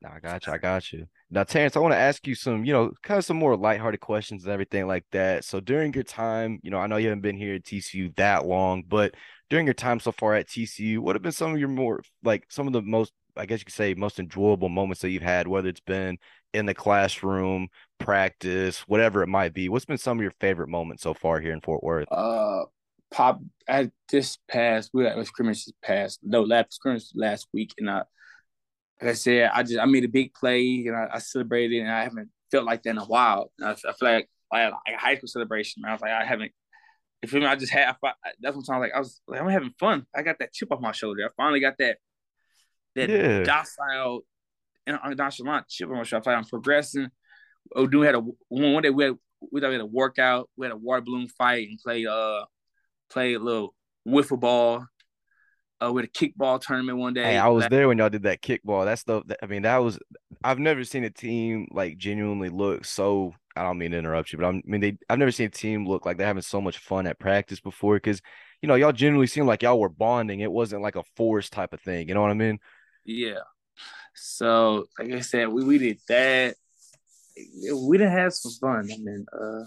I 0.06 0.20
got 0.20 0.46
you. 0.46 0.54
I 0.54 0.58
got 0.58 0.92
you. 0.92 1.08
Now, 1.32 1.44
Terrence, 1.44 1.76
I 1.76 1.80
want 1.80 1.94
to 1.94 2.00
ask 2.00 2.28
you 2.28 2.36
some, 2.36 2.64
you 2.66 2.74
know, 2.74 2.92
kind 3.04 3.18
of 3.18 3.26
some 3.26 3.38
more 3.38 3.56
lighthearted 3.56 4.00
questions 4.00 4.44
and 4.44 4.54
everything 4.54 4.88
like 4.88 5.06
that. 5.12 5.44
So 5.44 5.60
during 5.60 5.94
your 5.94 6.04
time, 6.04 6.60
you 6.62 6.70
know, 6.70 6.78
I 6.78 6.88
know 6.88 6.98
you 6.98 7.08
haven't 7.08 7.22
been 7.22 7.38
here 7.38 7.56
at 7.56 7.64
TCU 7.64 8.16
that 8.18 8.46
long, 8.46 8.84
but 8.88 9.16
during 9.50 9.66
your 9.66 9.74
time 9.74 10.00
so 10.00 10.12
far 10.12 10.36
at 10.36 10.48
TCU, 10.48 11.00
what 11.00 11.16
have 11.16 11.24
been 11.24 11.32
some 11.32 11.54
of 11.54 11.60
your 11.60 11.70
more 11.70 12.02
like 12.24 12.46
some 12.50 12.68
of 12.68 12.74
the 12.74 12.82
most, 12.82 13.14
I 13.36 13.46
guess 13.46 13.60
you 13.60 13.66
could 13.66 13.74
say, 13.74 13.94
most 13.94 14.20
enjoyable 14.20 14.70
moments 14.70 15.02
that 15.02 15.10
you've 15.10 15.24
had, 15.24 15.48
whether 15.48 15.70
it's 15.70 15.80
been 15.80 16.18
in 16.56 16.66
the 16.66 16.74
classroom, 16.74 17.68
practice, 18.00 18.82
whatever 18.88 19.22
it 19.24 19.28
might 19.28 19.54
be? 19.54 19.70
What's 19.70 19.86
been 19.86 19.98
some 19.98 20.18
of 20.18 20.22
your 20.22 20.34
favorite 20.40 20.70
moments 20.70 21.04
so 21.04 21.14
far 21.14 21.40
here 21.40 21.54
in 21.54 21.62
Fort 21.62 21.84
Worth? 21.84 22.08
Uh, 22.12 22.64
pop 23.12 23.40
at 23.68 23.92
this 24.12 24.38
past 24.48 24.90
we 24.94 25.06
had 25.06 25.26
scrimmage 25.26 25.66
this 25.66 25.74
past 25.82 26.20
no 26.24 26.42
last 26.42 26.74
scrimmage 26.74 27.06
last 27.14 27.48
week, 27.54 27.74
and 27.78 27.90
I, 27.90 28.04
like 29.02 29.12
I 29.12 29.14
said, 29.14 29.52
I 29.54 29.64
just 29.64 29.80
I 29.80 29.86
made 29.86 30.06
a 30.06 30.10
big 30.10 30.34
play 30.34 30.86
and 30.88 30.96
I, 30.96 31.10
I 31.14 31.20
celebrated, 31.20 31.82
and 31.82 31.92
I 31.92 32.04
haven't 32.04 32.30
felt 32.52 32.66
like 32.66 32.84
that 32.84 32.92
in 32.92 32.98
a 32.98 33.06
while. 33.06 33.52
I, 33.62 33.72
I 33.72 33.76
feel 33.76 33.96
like 34.02 34.30
I 34.52 34.62
had 34.62 34.70
like 34.70 34.96
a 34.96 35.00
high 35.00 35.16
school 35.16 35.28
celebration. 35.28 35.84
I 35.86 35.92
was 35.92 36.02
like, 36.02 36.12
I 36.12 36.26
haven't 36.26 36.52
If 37.22 37.34
you? 37.34 37.46
I 37.46 37.56
just 37.56 37.72
had 37.72 37.96
I, 38.04 38.14
that's 38.40 38.56
what 38.56 38.70
I'm 38.70 38.80
like. 38.80 38.94
I 38.96 39.00
was 39.00 39.22
like, 39.28 39.42
I'm 39.42 39.50
having 39.50 39.74
fun. 39.80 40.06
I 40.16 40.22
got 40.22 40.40
that 40.40 40.54
chip 40.54 40.72
off 40.72 40.80
my 40.80 40.92
shoulder. 40.92 41.26
I 41.26 41.30
finally 41.36 41.60
got 41.60 41.78
that 41.80 41.98
that 42.96 43.10
yeah. 43.10 43.44
docile 43.44 44.22
and 44.88 45.00
nonchalant 45.18 45.68
chip 45.68 45.90
on 45.90 45.98
my 45.98 46.04
shoulder. 46.04 46.30
I 46.30 46.34
am 46.34 46.46
progressing. 46.46 47.10
Oh, 47.76 47.88
dude, 47.88 48.06
had 48.06 48.16
a 48.16 48.22
one 48.50 48.84
day 48.84 48.90
we 48.90 49.06
had 49.06 49.14
we 49.52 49.62
had 49.62 49.82
a 49.82 49.86
workout. 49.86 50.50
We 50.56 50.66
had 50.66 50.74
a 50.74 50.78
water 50.78 51.02
balloon 51.02 51.28
fight 51.28 51.68
and 51.68 51.80
played 51.80 52.08
uh 52.08 52.46
played 53.10 53.36
a 53.36 53.40
little 53.40 53.74
wiffle 54.08 54.40
ball. 54.40 54.86
Uh, 55.84 55.92
with 55.92 56.06
a 56.06 56.08
kickball 56.08 56.60
tournament 56.60 56.98
one 56.98 57.14
day. 57.14 57.24
Hey, 57.24 57.38
I 57.38 57.50
was 57.50 57.68
there 57.70 57.90
when 57.90 57.98
y'all 57.98 58.10
did 58.10 58.24
that 58.24 58.42
kickball. 58.42 58.86
That's 58.86 59.04
the. 59.04 59.22
I 59.44 59.46
mean, 59.46 59.64
that 59.64 59.78
was. 59.80 60.00
I've 60.42 60.58
never 60.58 60.86
seen 60.86 61.04
a 61.04 61.10
team 61.10 61.68
like 61.70 61.98
genuinely 61.98 62.48
look 62.48 62.86
so 62.86 63.34
I 63.58 63.64
don't 63.64 63.78
mean 63.78 63.92
to 63.92 63.98
interrupt 63.98 64.34
you, 64.34 64.40
but 64.40 64.46
I'm, 64.46 64.58
I 64.58 64.70
mean, 64.70 64.82
they 64.82 64.98
I've 65.10 65.20
never 65.20 65.32
seen 65.32 65.48
a 65.48 65.50
team 65.50 65.88
look 65.88 66.06
like 66.06 66.18
they're 66.18 66.28
having 66.28 66.42
so 66.42 66.60
much 66.60 66.78
fun 66.78 67.08
at 67.08 67.20
practice 67.20 67.62
before 67.62 67.96
because 67.96 68.22
you 68.62 68.68
know 68.68 68.76
y'all 68.76 68.92
generally 68.92 69.28
seem 69.28 69.46
like 69.46 69.64
y'all 69.64 69.80
were 69.80 69.90
bonding. 69.90 70.42
It 70.42 70.52
wasn't 70.52 70.82
like 70.82 70.98
a 70.98 71.04
force 71.16 71.50
type 71.50 71.74
of 71.74 71.82
thing. 71.82 72.08
You 72.08 72.14
know 72.14 72.22
what 72.22 72.32
I 72.32 72.36
mean? 72.36 72.60
Yeah. 73.06 73.40
So 74.16 74.88
like 74.98 75.12
I 75.12 75.20
said, 75.22 75.50
we, 75.50 75.64
we 75.64 75.78
did 75.78 76.00
that. 76.08 76.56
We 77.74 77.98
didn't 77.98 78.14
have 78.14 78.34
some 78.34 78.54
fun. 78.62 78.90
I 78.92 78.98
mean, 78.98 79.26
uh, 79.34 79.64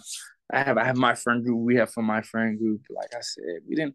I 0.50 0.62
have 0.62 0.78
I 0.78 0.84
have 0.84 0.96
my 0.96 1.14
friend 1.14 1.44
group. 1.44 1.58
We 1.60 1.76
have 1.76 1.92
from 1.92 2.06
my 2.06 2.22
friend 2.22 2.58
group. 2.58 2.82
Like 2.90 3.14
I 3.14 3.20
said, 3.20 3.60
we 3.68 3.76
didn't. 3.76 3.94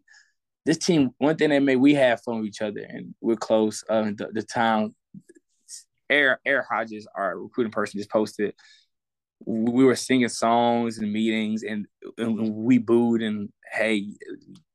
This 0.64 0.78
team, 0.78 1.10
one 1.18 1.36
thing 1.36 1.50
that 1.50 1.60
made 1.60 1.76
we 1.76 1.94
have 1.94 2.22
fun 2.22 2.38
with 2.38 2.48
each 2.48 2.62
other, 2.62 2.86
and 2.88 3.14
we're 3.20 3.36
close. 3.36 3.84
Uh, 3.88 4.12
the, 4.16 4.30
the 4.32 4.42
town, 4.42 4.94
Air 6.08 6.40
Air 6.46 6.66
Hodges, 6.70 7.06
our 7.14 7.38
recruiting 7.38 7.72
person, 7.72 7.98
just 7.98 8.10
posted 8.10 8.54
we 9.46 9.84
were 9.84 9.96
singing 9.96 10.28
songs 10.28 10.98
and 10.98 11.12
meetings 11.12 11.62
and, 11.62 11.86
and, 12.18 12.54
we 12.54 12.78
booed 12.78 13.22
and 13.22 13.50
hey 13.72 14.08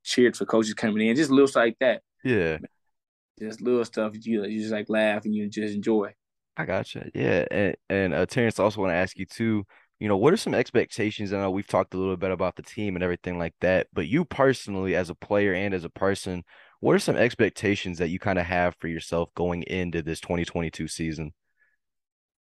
cheered 0.03 0.35
for 0.35 0.45
coaches 0.45 0.73
coming 0.73 1.07
in 1.07 1.15
just 1.15 1.31
little 1.31 1.49
like 1.59 1.77
that 1.79 2.01
yeah 2.23 2.57
just 3.39 3.61
little 3.61 3.85
stuff 3.85 4.13
you, 4.21 4.45
you 4.45 4.59
just 4.59 4.71
like 4.71 4.89
laugh 4.89 5.25
and 5.25 5.35
you 5.35 5.47
just 5.47 5.75
enjoy 5.75 6.13
i 6.57 6.65
gotcha 6.65 7.09
yeah 7.13 7.45
and 7.51 7.75
and 7.89 8.13
uh, 8.13 8.25
terrence 8.25 8.59
also 8.59 8.81
want 8.81 8.91
to 8.91 8.95
ask 8.95 9.17
you 9.17 9.25
too 9.25 9.65
you 9.99 10.07
know 10.07 10.17
what 10.17 10.33
are 10.33 10.37
some 10.37 10.53
expectations 10.53 11.33
i 11.33 11.37
know 11.37 11.51
we've 11.51 11.67
talked 11.67 11.93
a 11.93 11.97
little 11.97 12.17
bit 12.17 12.31
about 12.31 12.55
the 12.55 12.63
team 12.63 12.95
and 12.95 13.03
everything 13.03 13.37
like 13.37 13.53
that 13.61 13.87
but 13.93 14.07
you 14.07 14.25
personally 14.25 14.95
as 14.95 15.09
a 15.09 15.15
player 15.15 15.53
and 15.53 15.73
as 15.73 15.83
a 15.83 15.89
person 15.89 16.43
what 16.79 16.95
are 16.95 16.99
some 16.99 17.17
expectations 17.17 17.97
that 17.97 18.09
you 18.09 18.19
kind 18.19 18.39
of 18.39 18.45
have 18.45 18.75
for 18.79 18.87
yourself 18.87 19.33
going 19.35 19.63
into 19.63 20.01
this 20.01 20.21
2022 20.21 20.87
season? 20.87 21.33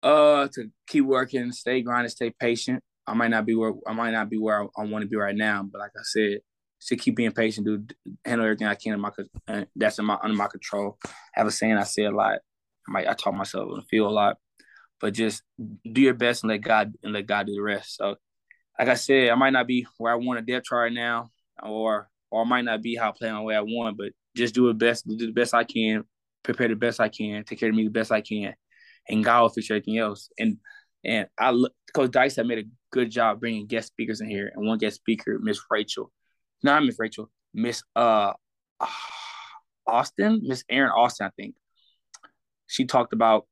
Uh, 0.02 0.48
to 0.54 0.72
keep 0.88 1.06
working, 1.06 1.52
stay 1.52 1.82
grinding, 1.82 2.10
stay 2.10 2.34
patient. 2.40 2.82
I 3.06 3.14
might 3.14 3.30
not 3.30 3.46
be 3.46 3.56
where 3.56 3.74
I 3.86 3.94
might 3.94 4.12
not 4.12 4.30
be 4.30 4.38
where 4.38 4.64
I, 4.64 4.68
I 4.78 4.86
want 4.86 5.04
to 5.04 5.10
be 5.10 5.18
right 5.18 5.36
now, 5.36 5.64
but 5.64 5.80
like 5.80 5.92
I 5.96 6.04
said, 6.04 6.40
to 6.88 6.96
keep 6.96 7.16
being 7.16 7.32
patient, 7.32 7.66
do 7.66 7.86
handle 8.26 8.46
everything 8.46 8.68
I 8.68 8.76
can 8.76 8.94
in 8.94 9.00
my 9.00 9.12
uh, 9.48 9.66
that's 9.76 10.00
in 10.00 10.06
my 10.06 10.18
under 10.22 10.36
my 10.36 10.48
control. 10.48 10.98
I 11.06 11.10
have 11.36 11.48
a 11.48 11.52
saying 11.52 11.78
I 11.78 11.84
say 11.84 12.06
a 12.06 12.12
lot. 12.12 12.40
I 12.88 12.92
might 12.92 13.08
I 13.08 13.14
talk 13.14 13.34
myself 13.34 13.70
and 13.74 13.88
feel 13.88 14.08
a 14.08 14.10
lot, 14.10 14.38
but 15.00 15.14
just 15.14 15.44
do 15.60 16.02
your 16.02 16.14
best 16.14 16.44
and 16.44 16.52
let 16.52 16.62
God 16.62 16.94
and 17.04 17.14
let 17.14 17.28
God 17.28 17.48
do 17.48 17.54
the 17.54 17.62
rest. 17.62 17.98
So, 17.98 18.16
like 18.80 18.88
I 18.88 18.96
said, 18.96 19.30
I 19.30 19.36
might 19.36 19.54
not 19.54 19.68
be 19.68 19.86
where 19.98 20.14
I 20.14 20.16
want 20.16 20.40
a 20.40 20.42
depth 20.42 20.66
chart 20.66 20.90
right 20.90 20.94
now, 20.94 21.30
or 21.62 22.10
or 22.32 22.42
I 22.42 22.46
might 22.46 22.66
not 22.66 22.82
be 22.82 22.96
how 22.96 23.10
I 23.10 23.14
play 23.18 23.32
my 23.32 23.42
way 23.42 23.56
I 23.56 23.62
want, 23.62 23.98
but 23.98 24.12
just 24.36 24.56
do 24.56 24.68
the 24.68 24.74
best, 24.74 25.08
do 25.08 25.18
the 25.18 25.32
best 25.32 25.54
I 25.54 25.64
can, 25.64 26.04
prepare 26.44 26.68
the 26.68 26.76
best 26.76 27.00
I 27.00 27.10
can, 27.10 27.44
take 27.44 27.60
care 27.60 27.70
of 27.70 27.76
me 27.76 27.84
the 27.84 27.90
best 27.90 28.12
I 28.12 28.22
can, 28.22 28.56
and 29.08 29.24
God 29.24 29.42
will 29.42 29.50
fix 29.50 29.70
everything 29.70 29.98
else. 29.98 30.30
And 30.40 30.58
and 31.04 31.28
I 31.40 31.52
look, 31.52 31.74
Coach 31.94 32.12
Dykes 32.12 32.38
had 32.38 32.48
made 32.48 32.60
a 32.60 32.70
good 32.92 33.12
job 33.12 33.40
bringing 33.40 33.68
guest 33.68 33.90
speakers 33.90 34.22
in 34.22 34.30
here, 34.30 34.52
and 34.56 34.66
one 34.66 34.80
guest 34.80 34.96
speaker, 34.96 35.38
Miss 35.40 35.60
Rachel, 35.70 36.12
not 36.64 36.84
Miss 36.84 36.98
Rachel, 37.00 37.30
Miss 37.54 37.84
uh 37.96 38.34
Austin, 39.88 40.42
Miss 40.44 40.64
Aaron 40.70 40.92
Austin, 40.92 41.28
I 41.28 41.30
think. 41.36 41.56
She 42.68 42.86
talked 42.86 43.14
about 43.14 43.46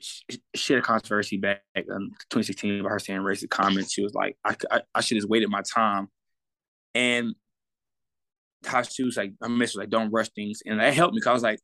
she, 0.00 0.24
she 0.54 0.72
had 0.74 0.82
a 0.82 0.86
controversy 0.86 1.36
back 1.36 1.62
in 1.74 1.84
2016 1.84 2.80
about 2.80 2.90
her 2.90 2.98
saying 2.98 3.20
racist 3.20 3.50
comments. 3.50 3.92
She 3.92 4.02
was 4.02 4.14
like, 4.14 4.36
I, 4.44 4.54
I, 4.70 4.82
I 4.94 5.00
should 5.00 5.16
have 5.16 5.28
waited 5.28 5.48
my 5.48 5.62
time. 5.62 6.08
And 6.94 7.34
how 8.64 8.82
she 8.82 9.02
was 9.02 9.16
like, 9.16 9.32
I 9.42 9.48
miss 9.48 9.74
was 9.74 9.80
like, 9.80 9.90
don't 9.90 10.10
rush 10.10 10.28
things. 10.30 10.62
And 10.64 10.80
that 10.80 10.94
helped 10.94 11.14
me 11.14 11.20
because 11.20 11.30
I 11.30 11.32
was 11.32 11.42
like, 11.42 11.60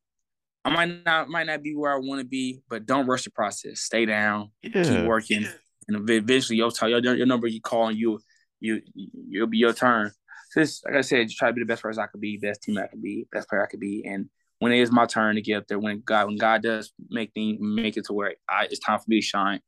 I 0.65 0.71
might 0.71 1.05
not 1.05 1.29
might 1.29 1.47
not 1.47 1.63
be 1.63 1.75
where 1.75 1.93
I 1.93 1.99
want 1.99 2.21
to 2.21 2.27
be, 2.27 2.61
but 2.69 2.87
don't 2.87 3.07
rush 3.07 3.25
the 3.25 3.31
process. 3.31 3.81
Stay 3.81 4.07
down, 4.07 4.51
yeah. 4.63 4.85
keep 4.85 5.05
working, 5.07 5.45
and 5.89 6.09
eventually 6.09 6.59
your 6.59 6.71
time, 6.71 6.91
your, 6.91 7.01
your 7.01 7.27
number 7.27 7.49
you 7.49 7.61
call 7.61 7.89
and 7.89 7.99
you 7.99 8.21
you 8.61 8.81
you'll 8.95 9.49
be 9.49 9.59
your 9.59 9.73
turn. 9.73 10.13
Just 10.55 10.85
like 10.85 10.97
I 10.97 11.01
said, 11.01 11.29
just 11.29 11.39
try 11.39 11.49
to 11.49 11.55
be 11.55 11.63
the 11.63 11.67
best 11.67 11.83
person 11.83 12.03
I 12.03 12.07
could 12.07 12.21
be, 12.21 12.37
best 12.37 12.63
team 12.63 12.79
I 12.79 12.87
could 12.87 13.03
be, 13.03 13.27
best 13.33 13.49
player 13.49 13.65
I 13.65 13.67
could 13.67 13.81
be, 13.81 14.05
and 14.07 14.29
when 14.59 14.71
it 14.71 14.79
is 14.79 14.93
my 14.93 15.07
turn 15.07 15.35
to 15.35 15.43
get 15.43 15.57
up 15.57 15.67
there, 15.67 15.79
when 15.79 16.03
God 16.05 16.27
when 16.27 16.37
God 16.37 16.63
does 16.63 16.93
make 17.11 17.33
things 17.33 17.59
make 17.61 17.97
it 17.97 18.05
to 18.07 18.13
where 18.13 18.35
I, 18.49 18.67
it's 18.67 18.79
time 18.79 18.99
for 18.99 19.07
me 19.09 19.21
to 19.21 19.27
shine, 19.27 19.61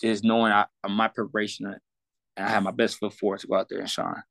just 0.00 0.22
knowing 0.22 0.52
I 0.52 0.66
my 0.88 1.08
preparation 1.08 1.66
and 1.66 1.80
I 2.36 2.48
have 2.48 2.62
my 2.62 2.70
best 2.70 2.98
foot 2.98 3.12
forward 3.12 3.40
to 3.40 3.46
go 3.48 3.56
out 3.56 3.68
there 3.68 3.80
and 3.80 3.90
shine. 3.90 4.22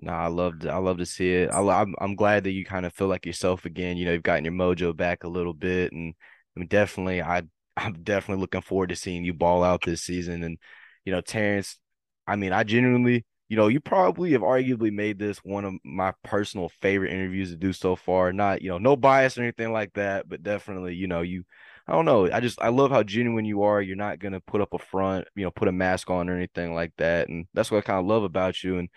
No, 0.00 0.12
I 0.12 0.26
love 0.26 0.58
to, 0.60 0.70
I 0.70 0.76
love 0.76 0.98
to 0.98 1.06
see 1.06 1.32
it. 1.32 1.50
I, 1.50 1.60
I'm 1.60 1.94
I'm 1.98 2.16
glad 2.16 2.44
that 2.44 2.50
you 2.50 2.64
kind 2.64 2.84
of 2.84 2.92
feel 2.92 3.08
like 3.08 3.24
yourself 3.24 3.64
again. 3.64 3.96
You 3.96 4.04
know, 4.04 4.12
you've 4.12 4.22
gotten 4.22 4.44
your 4.44 4.52
mojo 4.52 4.96
back 4.96 5.24
a 5.24 5.28
little 5.28 5.54
bit, 5.54 5.92
and 5.92 6.14
I 6.56 6.60
mean, 6.60 6.68
definitely, 6.68 7.22
I 7.22 7.42
I'm 7.76 8.02
definitely 8.02 8.42
looking 8.42 8.60
forward 8.60 8.90
to 8.90 8.96
seeing 8.96 9.24
you 9.24 9.32
ball 9.32 9.62
out 9.64 9.84
this 9.84 10.02
season. 10.02 10.42
And 10.42 10.58
you 11.04 11.12
know, 11.12 11.20
Terrence, 11.20 11.78
I 12.26 12.36
mean, 12.36 12.52
I 12.52 12.64
genuinely, 12.64 13.24
you 13.52 13.56
know, 13.56 13.68
you 13.68 13.80
probably 13.80 14.32
have 14.32 14.40
arguably 14.40 14.90
made 14.90 15.18
this 15.18 15.36
one 15.44 15.66
of 15.66 15.74
my 15.84 16.14
personal 16.24 16.70
favorite 16.80 17.12
interviews 17.12 17.50
to 17.50 17.56
do 17.56 17.74
so 17.74 17.94
far. 17.94 18.32
Not, 18.32 18.62
you 18.62 18.70
know, 18.70 18.78
no 18.78 18.96
bias 18.96 19.36
or 19.36 19.42
anything 19.42 19.74
like 19.74 19.92
that, 19.92 20.26
but 20.26 20.42
definitely, 20.42 20.94
you 20.94 21.06
know, 21.06 21.20
you 21.20 21.44
I 21.86 21.92
don't 21.92 22.06
know. 22.06 22.32
I 22.32 22.40
just 22.40 22.62
I 22.62 22.70
love 22.70 22.90
how 22.90 23.02
genuine 23.02 23.44
you 23.44 23.64
are. 23.64 23.82
You're 23.82 23.94
not 23.94 24.20
gonna 24.20 24.40
put 24.40 24.62
up 24.62 24.72
a 24.72 24.78
front, 24.78 25.28
you 25.36 25.44
know, 25.44 25.50
put 25.50 25.68
a 25.68 25.72
mask 25.72 26.08
on 26.08 26.30
or 26.30 26.34
anything 26.34 26.72
like 26.72 26.94
that. 26.96 27.28
And 27.28 27.44
that's 27.52 27.70
what 27.70 27.76
I 27.76 27.82
kind 27.82 27.98
of 27.98 28.06
love 28.06 28.22
about 28.22 28.64
you. 28.64 28.78
And 28.78 28.88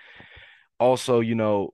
also, 0.79 1.19
you 1.19 1.35
know, 1.35 1.73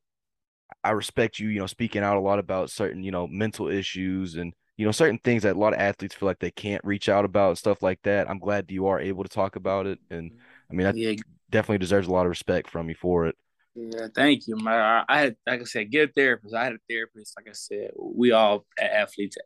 I 0.84 0.90
respect 0.90 1.38
you, 1.38 1.50
you 1.50 1.60
know, 1.60 1.68
speaking 1.68 2.02
out 2.02 2.18
a 2.18 2.20
lot 2.20 2.40
about 2.40 2.72
certain, 2.72 3.04
you 3.04 3.12
know, 3.12 3.28
mental 3.28 3.68
issues 3.68 4.38
and, 4.38 4.54
you 4.78 4.88
know, 4.88 4.92
certain 4.92 5.20
things 5.20 5.44
that 5.44 5.56
a 5.56 5.60
lot 5.60 5.74
of 5.74 5.80
athletes 5.80 6.16
feel 6.16 6.26
like 6.26 6.40
they 6.40 6.50
can't 6.50 6.84
reach 6.84 7.10
out 7.10 7.26
about 7.26 7.60
stuff 7.60 7.84
like 7.84 8.00
that. 8.06 8.28
I'm 8.28 8.40
glad 8.40 8.72
you 8.72 8.88
are 8.88 9.00
able 9.00 9.22
to 9.22 9.30
talk 9.30 9.56
about 9.56 9.86
it. 9.86 10.00
And 10.10 10.32
mm-hmm. 10.32 10.40
I 10.72 10.74
mean, 10.74 10.88
I, 10.88 10.92
yeah. 10.94 11.22
Definitely 11.52 11.78
deserves 11.78 12.08
a 12.08 12.12
lot 12.12 12.26
of 12.26 12.30
respect 12.30 12.70
from 12.70 12.90
you 12.90 12.96
for 12.96 13.28
it. 13.28 13.36
Yeah, 13.76 14.08
thank 14.14 14.48
you. 14.48 14.56
My, 14.58 15.04
I 15.08 15.22
had, 15.22 15.36
like 15.48 15.62
I 15.62 15.64
said, 15.64 15.92
get 15.92 16.10
a 16.10 16.12
therapist. 16.12 16.54
I 16.54 16.66
had 16.66 16.74
a 16.74 16.80
therapist. 16.90 17.34
Like 17.38 17.48
I 17.48 17.54
said, 17.54 17.92
we 17.98 18.32
all 18.32 18.66
athletes, 18.80 19.38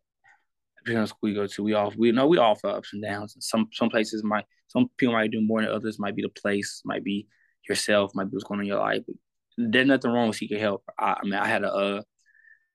depending 0.79 1.01
on 1.01 1.07
school 1.07 1.19
we 1.21 1.33
go 1.33 1.45
to, 1.45 1.63
we 1.63 1.73
all 1.73 1.93
we 1.95 2.11
know 2.11 2.27
we 2.27 2.37
all 2.37 2.55
feel 2.55 2.71
ups 2.71 2.93
and 2.93 3.03
downs. 3.03 3.35
Some 3.39 3.67
some 3.71 3.89
places 3.89 4.23
might, 4.23 4.45
some 4.67 4.89
people 4.97 5.13
might 5.13 5.31
do 5.31 5.41
more 5.41 5.61
than 5.61 5.69
others. 5.69 5.99
Might 5.99 6.15
be 6.15 6.23
the 6.23 6.29
place, 6.29 6.81
might 6.85 7.03
be 7.03 7.27
yourself, 7.69 8.11
might 8.15 8.25
be 8.25 8.31
what's 8.31 8.45
going 8.45 8.59
on 8.59 8.65
in 8.65 8.67
your 8.67 8.79
life. 8.79 9.01
But 9.05 9.15
there's 9.57 9.87
nothing 9.87 10.11
wrong 10.11 10.27
with 10.27 10.37
seeking 10.37 10.59
help. 10.59 10.83
I, 10.97 11.17
I 11.19 11.23
mean, 11.23 11.33
I 11.33 11.47
had 11.47 11.63
a, 11.63 11.71
uh, 11.71 12.01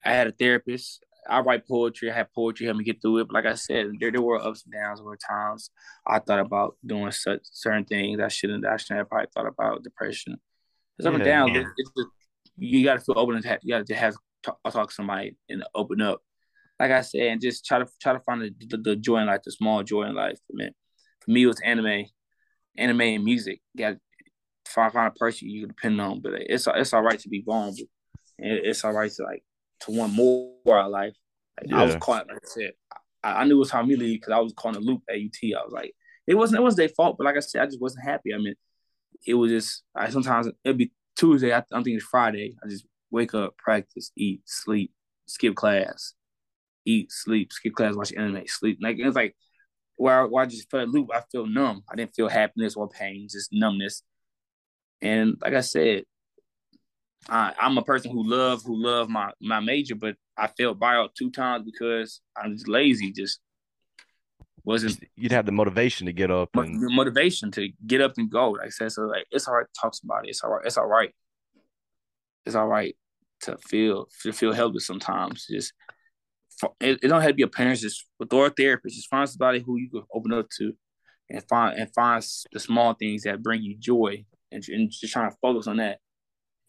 I 0.05 0.13
had 0.13 0.27
a 0.27 0.31
therapist. 0.31 1.03
I 1.29 1.39
write 1.39 1.67
poetry. 1.67 2.11
I 2.11 2.15
had 2.15 2.33
poetry 2.33 2.65
help 2.65 2.77
me 2.77 2.83
get 2.83 3.01
through 3.01 3.19
it. 3.19 3.27
But 3.27 3.33
like 3.33 3.45
I 3.45 3.55
said, 3.55 3.87
there, 3.99 4.11
there 4.11 4.21
were 4.21 4.41
ups 4.41 4.63
and 4.63 4.73
downs. 4.73 4.99
There 4.99 5.05
were 5.05 5.17
times 5.17 5.69
I 6.05 6.19
thought 6.19 6.39
about 6.39 6.77
doing 6.85 7.11
such 7.11 7.41
certain 7.43 7.85
things 7.85 8.19
I 8.19 8.27
shouldn't. 8.27 8.65
I 8.65 8.77
shouldn't 8.77 8.99
have 8.99 9.09
probably 9.09 9.27
thought 9.33 9.47
about 9.47 9.83
depression. 9.83 10.37
There's 10.97 11.07
up 11.07 11.15
and 11.15 11.23
down, 11.23 11.53
Yeah. 11.53 11.63
It's 11.77 11.91
just, 11.97 12.09
you 12.57 12.83
got 12.83 12.95
to 12.95 12.99
feel 12.99 13.17
open 13.17 13.35
and 13.35 13.45
have, 13.45 13.59
you 13.63 13.75
got 13.75 13.85
to 13.85 13.95
have 13.95 14.15
talk, 14.43 14.59
talk 14.71 14.89
to 14.89 14.93
somebody 14.93 15.35
and 15.49 15.63
open 15.73 16.01
up. 16.01 16.21
Like 16.79 16.91
I 16.91 17.01
said, 17.01 17.21
and 17.21 17.41
just 17.41 17.65
try 17.65 17.79
to 17.79 17.87
try 18.01 18.13
to 18.13 18.19
find 18.21 18.41
the, 18.41 18.53
the, 18.67 18.77
the 18.77 18.95
joy 18.95 19.19
in 19.19 19.27
life, 19.27 19.41
the 19.43 19.51
small 19.51 19.83
joy 19.83 20.03
in 20.03 20.15
life. 20.15 20.39
For 20.47 20.53
me, 20.55 20.71
for 21.23 21.31
me, 21.31 21.43
it 21.43 21.47
was 21.47 21.61
anime, 21.63 22.05
anime 22.77 23.01
and 23.01 23.23
music. 23.23 23.61
You 23.73 23.85
got 23.85 23.97
find 24.67 24.91
find 24.91 25.07
a 25.07 25.19
person 25.19 25.49
you 25.49 25.61
can 25.61 25.69
depend 25.69 26.01
on. 26.01 26.21
But 26.21 26.33
it's 26.37 26.67
it's 26.73 26.93
all 26.93 27.03
right 27.03 27.19
to 27.19 27.29
be 27.29 27.43
vulnerable. 27.45 27.83
It's 28.39 28.83
all 28.83 28.93
right 28.93 29.11
to 29.11 29.23
like 29.23 29.43
to 29.81 29.91
want 29.91 30.13
more 30.13 30.53
of 30.65 30.91
life. 30.91 31.13
Like, 31.59 31.69
yeah. 31.69 31.81
I 31.81 31.85
was 31.85 31.95
caught, 31.95 32.27
like 32.27 32.37
I 32.37 32.47
said, 32.47 32.71
I, 33.23 33.41
I 33.41 33.43
knew 33.45 33.55
it 33.55 33.59
was 33.59 33.69
time 33.69 33.89
to 33.89 33.97
leave 33.97 34.21
because 34.21 34.33
I 34.33 34.39
was 34.39 34.53
caught 34.53 34.75
in 34.75 34.83
a 34.83 34.85
loop 34.85 35.03
at 35.09 35.15
UT. 35.15 35.43
I 35.43 35.63
was 35.63 35.73
like, 35.73 35.93
it 36.27 36.35
wasn't 36.35 36.59
it 36.59 36.63
was 36.63 36.75
their 36.75 36.89
fault, 36.89 37.17
but 37.17 37.25
like 37.25 37.35
I 37.35 37.39
said, 37.39 37.61
I 37.61 37.65
just 37.65 37.81
wasn't 37.81 38.05
happy. 38.05 38.33
I 38.33 38.37
mean, 38.37 38.55
it 39.25 39.33
was 39.33 39.51
just 39.51 39.83
I 39.95 40.09
sometimes 40.09 40.49
it'd 40.63 40.77
be 40.77 40.91
Tuesday. 41.15 41.53
I, 41.53 41.57
I'm 41.57 41.83
thinking 41.83 41.95
it's 41.95 42.05
Friday. 42.05 42.55
I 42.63 42.69
just 42.69 42.85
wake 43.09 43.33
up, 43.33 43.57
practice, 43.57 44.11
eat, 44.15 44.41
sleep, 44.45 44.91
skip 45.25 45.55
class, 45.55 46.13
eat, 46.85 47.11
sleep, 47.11 47.51
skip 47.51 47.73
class, 47.73 47.95
watch 47.95 48.13
anime, 48.13 48.43
sleep. 48.47 48.79
Like 48.81 48.97
it's 48.99 49.15
like 49.15 49.35
where 49.95 50.21
I, 50.21 50.25
where 50.25 50.43
I 50.43 50.47
just 50.47 50.69
felt 50.69 50.87
a 50.87 50.91
loop. 50.91 51.09
I 51.13 51.21
feel 51.31 51.45
numb. 51.45 51.83
I 51.91 51.95
didn't 51.95 52.15
feel 52.15 52.29
happiness 52.29 52.75
or 52.75 52.87
pain, 52.87 53.27
just 53.29 53.49
numbness. 53.51 54.03
And 55.01 55.35
like 55.41 55.53
I 55.53 55.61
said, 55.61 56.03
I, 57.29 57.53
am 57.59 57.77
a 57.77 57.83
person 57.83 58.11
who 58.11 58.27
love 58.27 58.63
who 58.63 58.75
love 58.75 59.09
my 59.09 59.31
my 59.41 59.59
major, 59.59 59.95
but 59.95 60.15
I 60.37 60.47
failed 60.47 60.79
bio 60.79 61.07
two 61.15 61.31
times 61.31 61.65
because 61.65 62.21
I'm 62.35 62.53
just 62.53 62.67
lazy. 62.67 63.11
Just 63.11 63.39
wasn't. 64.63 65.03
You'd 65.15 65.31
have 65.31 65.45
the 65.45 65.51
motivation 65.51 66.07
to 66.07 66.13
get 66.13 66.31
up. 66.31 66.49
And... 66.55 66.81
The 66.81 66.89
motivation 66.89 67.51
to 67.51 67.69
get 67.85 68.01
up 68.01 68.13
and 68.17 68.29
go. 68.29 68.51
Like 68.51 68.67
I 68.67 68.69
said, 68.69 68.91
so 68.91 69.03
like 69.03 69.25
it's 69.31 69.47
all 69.47 69.55
right 69.55 69.65
to 69.65 69.81
talk 69.81 69.91
to 69.91 69.97
somebody. 69.97 70.29
It's 70.29 70.43
all 70.43 70.51
right. 70.51 70.65
It's 70.65 70.77
all 70.77 70.87
right. 70.87 71.13
It's 72.45 72.55
all 72.55 72.67
right 72.67 72.95
to 73.41 73.57
feel 73.57 74.07
to 74.23 74.33
feel 74.33 74.53
helpless 74.53 74.87
sometimes. 74.87 75.45
Just 75.47 75.73
it, 76.79 76.99
it 77.03 77.07
don't 77.07 77.21
have 77.21 77.31
to 77.31 77.35
be 77.35 77.43
a 77.43 77.47
parent. 77.47 77.79
Just 77.79 78.05
with 78.19 78.33
or 78.33 78.47
a 78.47 78.49
therapist. 78.49 78.95
Just 78.95 79.09
find 79.09 79.29
somebody 79.29 79.59
who 79.59 79.77
you 79.77 79.89
can 79.89 80.03
open 80.13 80.33
up 80.33 80.47
to, 80.57 80.73
and 81.29 81.43
find 81.47 81.79
and 81.79 81.93
find 81.93 82.23
the 82.51 82.59
small 82.59 82.93
things 82.93 83.23
that 83.23 83.43
bring 83.43 83.61
you 83.61 83.77
joy 83.77 84.25
and, 84.51 84.63
and 84.69 84.91
just 84.91 85.13
trying 85.13 85.29
to 85.29 85.37
focus 85.41 85.67
on 85.67 85.77
that. 85.77 85.99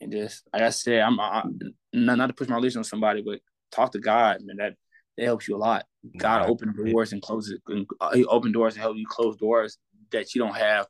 And 0.03 0.11
just 0.11 0.43
like 0.53 0.63
I 0.63 0.71
said, 0.71 1.01
I'm 1.01 1.21
I, 1.21 1.45
not, 1.93 2.19
not 2.19 2.27
to 2.27 2.33
push 2.33 2.49
my 2.49 2.57
religion 2.57 2.79
on 2.79 2.85
somebody, 2.85 3.23
but 3.23 3.41
talk 3.71 3.93
to 3.93 4.01
God, 4.01 4.39
man. 4.43 4.57
That 4.57 4.75
that 5.17 5.25
helps 5.25 5.47
you 5.47 5.57
a 5.57 5.59
lot. 5.59 5.85
God 6.17 6.49
open 6.49 6.75
doors 6.75 7.13
and 7.13 7.23
close 7.23 7.51
it. 7.51 7.63
And 7.69 7.87
uh, 8.01 8.13
he 8.13 8.25
open 8.25 8.51
doors 8.51 8.75
and 8.75 8.83
help 8.83 8.97
you 8.97 9.07
close 9.07 9.37
doors 9.37 9.79
that 10.11 10.35
you 10.35 10.41
don't 10.41 10.57
have 10.57 10.87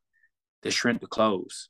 the 0.63 0.71
strength 0.71 1.01
to 1.01 1.07
close. 1.07 1.69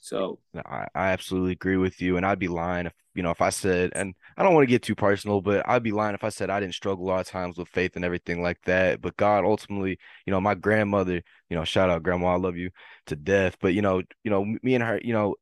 So 0.00 0.40
I, 0.56 0.88
I 0.94 1.08
absolutely 1.10 1.52
agree 1.52 1.76
with 1.76 2.00
you, 2.00 2.16
and 2.16 2.24
I'd 2.24 2.38
be 2.38 2.48
lying 2.48 2.86
if 2.86 2.94
you 3.14 3.22
know 3.22 3.30
if 3.30 3.42
I 3.42 3.50
said, 3.50 3.92
and 3.94 4.14
I 4.36 4.42
don't 4.42 4.54
want 4.54 4.64
to 4.64 4.70
get 4.70 4.82
too 4.82 4.94
personal, 4.94 5.42
but 5.42 5.68
I'd 5.68 5.82
be 5.82 5.92
lying 5.92 6.14
if 6.14 6.24
I 6.24 6.30
said 6.30 6.50
I 6.50 6.58
didn't 6.58 6.74
struggle 6.74 7.04
a 7.04 7.08
lot 7.08 7.20
of 7.20 7.28
times 7.28 7.58
with 7.58 7.68
faith 7.68 7.96
and 7.96 8.04
everything 8.04 8.42
like 8.42 8.60
that. 8.64 9.00
But 9.00 9.16
God 9.16 9.44
ultimately, 9.44 9.98
you 10.26 10.30
know, 10.32 10.40
my 10.40 10.54
grandmother, 10.54 11.22
you 11.50 11.56
know, 11.56 11.64
shout 11.64 11.90
out 11.90 12.02
grandma, 12.02 12.28
I 12.28 12.36
love 12.36 12.56
you 12.56 12.70
to 13.06 13.16
death. 13.16 13.58
But 13.60 13.74
you 13.74 13.82
know, 13.82 14.02
you 14.24 14.30
know, 14.30 14.44
me 14.62 14.74
and 14.74 14.82
her, 14.82 14.98
you 15.04 15.12
know, 15.12 15.36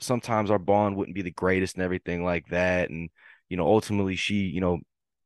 sometimes 0.00 0.50
our 0.50 0.58
bond 0.58 0.96
wouldn't 0.96 1.14
be 1.14 1.22
the 1.22 1.30
greatest 1.30 1.76
and 1.76 1.84
everything 1.84 2.24
like 2.24 2.46
that, 2.48 2.90
and 2.90 3.10
you 3.48 3.56
know, 3.56 3.66
ultimately 3.66 4.16
she, 4.16 4.36
you 4.36 4.60
know, 4.60 4.78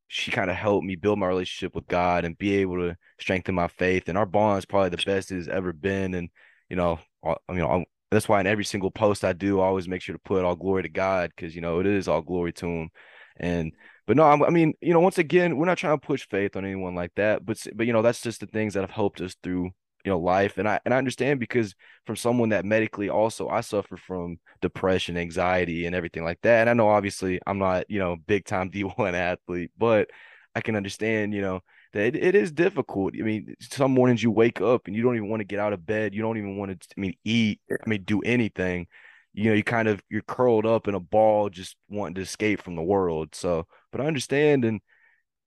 she 0.09 0.31
kind 0.31 0.51
of 0.51 0.57
helped 0.57 0.87
me 0.87 0.97
build 0.97 1.19
my 1.19 1.27
relationship 1.27 1.75
with 1.75 1.87
God 1.87 2.25
and 2.25 2.39
be 2.39 2.57
able 2.57 2.77
to 2.77 2.97
strengthen 3.21 3.55
my 3.55 3.69
faith. 3.69 4.09
And 4.09 4.17
our 4.19 4.27
bond 4.27 4.59
is 4.59 4.65
probably 4.65 4.91
the 4.91 5.03
best 5.05 5.33
it's 5.33 5.49
ever 5.49 5.73
been. 5.73 6.15
And 6.15 6.31
you 6.69 6.77
know, 6.77 6.99
I 7.25 7.53
mean, 7.53 7.85
that's 8.11 8.29
why 8.29 8.41
in 8.41 8.47
every 8.47 8.65
single 8.65 8.91
post 8.91 9.25
I 9.25 9.33
do, 9.33 9.61
I 9.61 9.67
always 9.67 9.89
make 9.89 10.03
sure 10.03 10.15
to 10.15 10.21
put 10.21 10.45
all 10.45 10.57
glory 10.57 10.83
to 10.83 10.89
God 10.89 11.33
because 11.35 11.55
you 11.55 11.61
know 11.61 11.81
it 11.81 11.87
is 11.87 12.09
all 12.09 12.23
glory 12.23 12.53
to 12.55 12.67
Him. 12.67 12.91
And 13.37 13.73
but 14.07 14.17
no, 14.17 14.25
I 14.25 14.51
mean, 14.51 14.75
you 14.81 14.93
know, 14.93 15.01
once 15.01 15.19
again, 15.19 15.57
we're 15.57 15.67
not 15.67 15.79
trying 15.79 15.99
to 15.99 16.07
push 16.07 16.27
faith 16.29 16.57
on 16.57 16.65
anyone 16.65 16.95
like 16.95 17.13
that, 17.17 17.45
but 17.45 17.67
but 17.75 17.87
you 17.87 17.93
know, 17.93 18.03
that's 18.03 18.21
just 18.21 18.41
the 18.41 18.47
things 18.47 18.75
that 18.75 18.83
have 18.83 18.91
helped 18.91 19.21
us 19.21 19.37
through 19.43 19.71
you 20.05 20.11
know 20.11 20.19
life 20.19 20.59
and 20.59 20.69
i 20.69 20.79
and 20.85 20.93
i 20.93 20.99
understand 20.99 21.41
because 21.41 21.75
from 22.07 22.17
someone 22.17 22.51
that 22.51 22.65
medically 22.65 23.09
also 23.09 23.49
i 23.49 23.61
suffer 23.61 23.97
from 23.97 24.39
depression 24.61 25.17
anxiety 25.17 25.87
and 25.87 25.95
everything 25.95 26.25
like 26.25 26.39
that 26.43 26.61
and 26.61 26.71
i 26.71 26.75
know 26.75 26.89
obviously 26.89 27.41
i'm 27.47 27.59
not 27.59 27.85
you 27.89 27.99
know 27.99 28.17
big 28.27 28.45
time 28.45 28.71
d1 28.73 29.15
athlete 29.15 29.71
but 29.79 30.09
i 30.55 30.61
can 30.61 30.77
understand 30.77 31.33
you 31.35 31.41
know 31.41 31.61
that 31.93 32.07
it, 32.07 32.17
it 32.17 32.35
is 32.35 32.51
difficult. 32.51 33.15
I 33.17 33.23
mean 33.23 33.55
some 33.61 33.93
mornings 33.93 34.21
you 34.21 34.33
wake 34.33 34.61
up 34.61 34.89
and 34.89 34.97
you 34.97 35.03
don't 35.05 35.15
even 35.15 35.29
want 35.29 35.41
to 35.41 35.45
get 35.45 35.61
out 35.61 35.73
of 35.73 35.87
bed 35.87 36.13
you 36.15 36.23
don't 36.23 36.39
even 36.39 36.57
want 36.57 36.81
to 36.81 36.89
i 36.97 37.01
mean 37.01 37.15
eat 37.25 37.61
i 37.71 37.89
mean 37.89 38.03
do 38.03 38.21
anything 38.21 38.87
you 39.33 39.51
know 39.51 39.55
you 39.55 39.65
kind 39.65 39.89
of 39.89 40.03
you're 40.11 40.23
curled 40.23 40.67
up 40.67 40.89
in 40.89 40.95
a 40.95 41.01
ball 41.01 41.49
just 41.49 41.77
wanting 41.89 42.15
to 42.15 42.21
escape 42.21 42.61
from 42.63 42.77
the 42.77 42.83
world 42.83 43.35
so 43.35 43.67
but 43.93 44.01
i 44.01 44.07
understand 44.07 44.65
and 44.65 44.81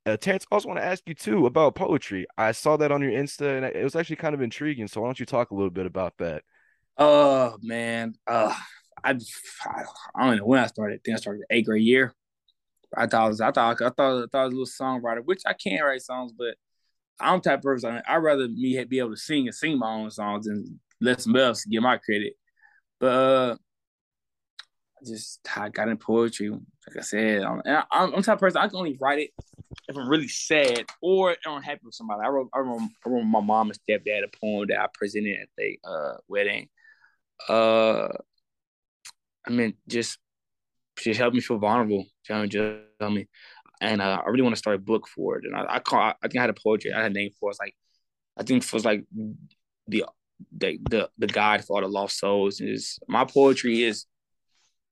uh, 0.08 0.18
Terrence, 0.18 0.46
I 0.50 0.56
also 0.56 0.70
want 0.70 0.80
to 0.80 0.86
ask 0.86 1.04
you 1.06 1.14
too 1.14 1.46
about 1.48 1.76
poetry. 1.76 2.26
I 2.38 2.54
saw 2.54 2.78
that 2.78 2.92
on 2.92 3.02
your 3.02 3.12
Insta, 3.12 3.58
and 3.58 3.66
it 3.66 3.84
was 3.84 3.96
actually 3.96 4.16
kind 4.16 4.34
of 4.34 4.42
intriguing. 4.42 4.88
So 4.88 5.02
why 5.02 5.08
don't 5.08 5.20
you 5.20 5.26
talk 5.26 5.52
a 5.52 5.56
little 5.56 5.70
bit 5.70 5.86
about 5.86 6.14
that? 6.20 6.44
Oh 6.98 7.58
man, 7.62 8.16
uh, 8.26 8.54
I 9.04 9.12
I 10.16 10.26
don't 10.26 10.38
know 10.38 10.46
when 10.46 10.64
I 10.64 10.68
started. 10.68 10.96
I 10.96 11.00
think 11.04 11.18
I 11.18 11.20
started 11.20 11.44
eighth 11.50 11.68
grade 11.68 11.84
year. 11.84 12.16
I 12.96 13.06
thought 13.08 13.26
I 13.26 13.28
was, 13.28 13.42
I 13.42 13.52
thought 13.52 13.82
I 13.82 13.90
thought 13.90 14.24
I 14.24 14.26
thought 14.32 14.34
I 14.34 14.46
was 14.46 14.54
a 14.54 14.58
little 14.58 14.66
songwriter, 14.66 15.26
which 15.26 15.42
I 15.46 15.54
can't 15.54 15.84
write 15.84 16.02
songs, 16.02 16.32
but 16.32 16.56
I'm 17.20 17.42
type 17.42 17.60
of 17.60 17.64
person. 17.64 18.02
I'd 18.08 18.18
rather 18.18 18.48
me 18.48 18.82
be 18.86 19.00
able 19.00 19.12
to 19.12 19.18
sing 19.18 19.48
and 19.48 19.56
sing 19.56 19.78
my 19.78 19.92
own 19.92 20.10
songs 20.10 20.48
and 20.48 20.80
let 21.02 21.22
somebody 21.22 21.44
else 21.44 21.66
get 21.66 21.82
my 21.82 21.98
credit. 21.98 22.34
But 23.00 23.08
uh, 23.08 23.56
I 25.02 25.06
just 25.06 25.46
I 25.56 25.68
got 25.68 25.90
in 25.90 25.98
poetry. 25.98 26.50
Like 26.50 26.98
I 26.98 27.02
said, 27.02 27.44
I'm, 27.44 27.62
I'm, 27.92 28.14
I'm 28.16 28.24
type 28.24 28.36
of 28.36 28.40
person 28.40 28.62
I 28.62 28.68
can 28.70 28.78
only 28.78 28.98
write 29.02 29.20
it 29.20 29.32
if 29.88 29.96
I'm 29.96 30.10
really 30.10 30.28
sad 30.28 30.86
or 31.02 31.36
unhappy 31.46 31.82
with 31.84 31.94
somebody. 31.94 32.22
I 32.24 32.30
wrote 32.30 32.50
I 32.54 32.60
wrote, 32.60 32.82
I 33.06 33.10
wrote 33.10 33.24
my 33.24 33.42
mom 33.42 33.72
and 33.72 33.80
stepdad 33.80 34.24
a 34.24 34.38
poem 34.40 34.68
that 34.70 34.80
I 34.80 34.88
presented 34.94 35.38
at 35.42 35.50
the 35.58 35.80
uh, 35.88 36.18
wedding. 36.28 36.68
Uh, 37.48 38.10
I 39.46 39.50
mean, 39.50 39.76
just 39.88 40.20
just 40.98 41.20
helped 41.20 41.36
me 41.36 41.42
feel 41.42 41.60
vulnerable. 41.60 42.06
Just 42.26 42.78
tell 43.00 43.10
me, 43.10 43.28
and 43.80 44.02
uh, 44.02 44.22
I 44.26 44.30
really 44.30 44.42
want 44.44 44.56
to 44.56 44.60
start 44.60 44.76
a 44.76 44.80
book 44.80 45.08
for 45.08 45.38
it. 45.38 45.46
And 45.46 45.56
I, 45.56 45.76
I 45.76 45.80
call 45.80 46.00
I 46.00 46.14
think 46.24 46.38
I 46.38 46.42
had 46.42 46.50
a 46.50 46.54
poetry. 46.54 46.92
I 46.94 47.02
had 47.02 47.12
a 47.12 47.14
name 47.14 47.32
for 47.40 47.50
it. 47.50 47.52
It's 47.52 47.60
like 47.60 47.76
I 48.38 48.44
think 48.44 48.64
it 48.64 48.74
was 48.74 48.86
like 48.86 49.04
the 49.88 50.06
the 50.56 50.80
the 50.90 51.10
the 51.18 51.28
guide 51.28 51.64
for 51.64 51.78
all 51.78 51.82
the 51.82 51.88
lost 51.88 52.20
souls. 52.20 52.60
Is 52.60 53.00
my 53.08 53.26
poetry 53.26 53.84
is 53.84 54.06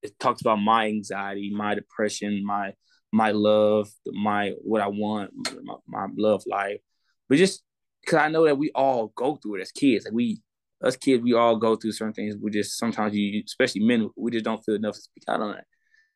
it 0.02 0.18
talks 0.20 0.42
about 0.42 0.58
my 0.58 0.86
anxiety, 0.86 1.52
my 1.54 1.76
depression, 1.76 2.46
my 2.46 2.74
my 3.16 3.32
love, 3.32 3.90
my 4.08 4.52
what 4.62 4.82
I 4.82 4.88
want, 4.88 5.32
my, 5.64 5.76
my 5.88 6.08
love 6.18 6.44
life. 6.46 6.82
But 7.30 7.38
just 7.38 7.64
because 8.02 8.20
I 8.20 8.28
know 8.28 8.44
that 8.46 8.58
we 8.58 8.72
all 8.76 9.08
go 9.16 9.38
through 9.38 9.56
it 9.56 9.62
as 9.62 9.72
kids, 9.72 10.04
like 10.04 10.14
we 10.14 10.42
us 10.84 10.98
kids, 10.98 11.24
we 11.24 11.34
all 11.34 11.56
go 11.56 11.78
through 11.78 11.94
certain 11.94 12.14
things. 12.14 12.36
We 12.36 12.52
just 12.52 12.78
sometimes 12.78 13.16
you, 13.16 13.42
especially 13.46 13.86
men, 13.86 14.10
we 14.18 14.32
just 14.32 14.44
don't 14.44 14.62
feel 14.66 14.76
enough 14.76 14.96
to 14.96 15.02
speak 15.02 15.24
out 15.30 15.40
on 15.40 15.56
it. 15.56 15.64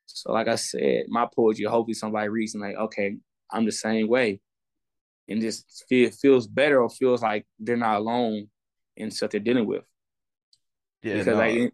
So, 0.08 0.34
like 0.34 0.50
I 0.50 0.56
said, 0.56 1.06
my 1.08 1.26
poetry, 1.34 1.66
hopefully 1.66 1.94
somebody 1.94 2.28
reads 2.28 2.54
and 2.54 2.62
like, 2.62 2.76
okay, 2.76 3.16
I'm 3.50 3.64
the 3.64 3.72
same 3.72 4.10
way, 4.10 4.42
and 5.30 5.40
just 5.40 5.86
feel 5.88 6.12
feels 6.12 6.48
better 6.48 6.82
or 6.82 6.90
feels 6.90 7.22
like 7.22 7.46
they're 7.60 7.78
not 7.78 7.96
alone 7.96 8.50
in 8.98 9.10
stuff 9.10 9.32
they're 9.32 9.40
dealing 9.40 9.68
with. 9.68 9.86
Yeah, 11.02 11.14
because 11.14 11.28
no. 11.28 11.36
like 11.36 11.74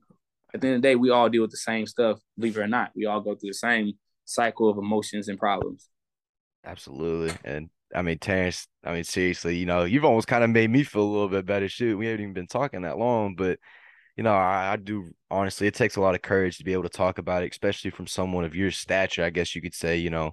at 0.53 0.61
the 0.61 0.67
end 0.67 0.76
of 0.76 0.82
the 0.84 0.88
day, 0.88 0.95
we 0.95 1.09
all 1.09 1.30
deal 1.30 1.41
with 1.41 1.51
the 1.51 1.57
same 1.57 1.88
stuff, 1.88 2.19
believe 2.38 2.57
it 2.57 2.61
or 2.61 2.67
not. 2.67 2.91
We 2.95 3.07
all 3.07 3.21
go 3.21 3.34
through 3.34 3.49
the 3.49 3.53
same 3.55 3.93
cycle 4.26 4.69
of 4.69 4.78
emotions 4.78 5.28
and 5.28 5.39
problems. 5.39 5.89
Absolutely. 6.65 7.36
And 7.43 7.69
I 7.93 8.01
mean, 8.01 8.17
Terrence, 8.17 8.67
I 8.84 8.93
mean, 8.93 9.03
seriously, 9.03 9.55
you 9.57 9.65
know, 9.65 9.84
you've 9.84 10.05
almost 10.05 10.28
kind 10.28 10.43
of 10.43 10.49
made 10.49 10.69
me 10.69 10.84
feel 10.84 11.03
a 11.03 11.05
little 11.05 11.30
bit 11.30 11.45
better. 11.45 11.69
Shoot, 11.69 11.97
we 11.97 12.07
haven't 12.07 12.21
even 12.21 12.34
been 12.34 12.47
talking 12.47 12.82
that 12.82 12.97
long, 12.97 13.36
but 13.36 13.59
you 14.17 14.23
know, 14.23 14.34
I, 14.34 14.73
I, 14.73 14.76
do 14.78 15.11
honestly, 15.30 15.67
it 15.67 15.73
takes 15.73 15.97
a 15.97 16.01
lot 16.01 16.15
of 16.15 16.21
courage 16.21 16.57
to 16.57 16.63
be 16.63 16.73
able 16.73 16.84
to 16.84 16.89
talk 16.89 17.17
about 17.17 17.43
it, 17.43 17.51
especially 17.51 17.91
from 17.91 18.07
someone 18.07 18.45
of 18.45 18.55
your 18.55 18.71
stature. 18.71 19.23
I 19.23 19.30
guess 19.30 19.55
you 19.55 19.61
could 19.61 19.73
say, 19.76 19.97
you 19.97 20.09
know, 20.09 20.32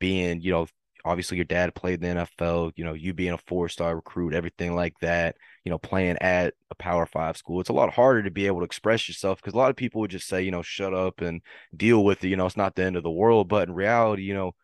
being, 0.00 0.40
you 0.40 0.50
know, 0.50 0.66
obviously 1.04 1.36
your 1.36 1.44
dad 1.44 1.74
played 1.74 2.00
the 2.00 2.08
NFL, 2.08 2.72
you 2.76 2.84
know, 2.84 2.94
you 2.94 3.14
being 3.14 3.32
a 3.32 3.38
four 3.38 3.68
star 3.68 3.96
recruit, 3.96 4.34
everything 4.34 4.74
like 4.74 4.94
that, 5.00 5.36
you 5.64 5.70
know, 5.70 5.78
playing 5.78 6.16
at 6.20 6.54
a 6.70 6.74
power 6.74 7.06
five 7.06 7.36
school. 7.36 7.60
It's 7.60 7.70
a 7.70 7.74
lot 7.74 7.92
harder 7.92 8.22
to 8.22 8.30
be 8.30 8.46
able 8.46 8.60
to 8.60 8.64
express 8.64 9.08
yourself 9.08 9.40
because 9.40 9.54
a 9.54 9.58
lot 9.58 9.70
of 9.70 9.76
people 9.76 10.00
would 10.00 10.10
just 10.10 10.28
say, 10.28 10.42
you 10.42 10.50
know, 10.50 10.62
shut 10.62 10.94
up 10.94 11.20
and 11.20 11.42
deal 11.76 12.04
with 12.04 12.24
it. 12.24 12.28
You 12.28 12.36
know, 12.36 12.46
it's 12.46 12.56
not 12.56 12.74
the 12.74 12.84
end 12.84 12.96
of 12.96 13.02
the 13.02 13.10
world. 13.10 13.48
But 13.48 13.68
in 13.68 13.74
reality, 13.74 14.22
you 14.22 14.34
know, 14.34 14.54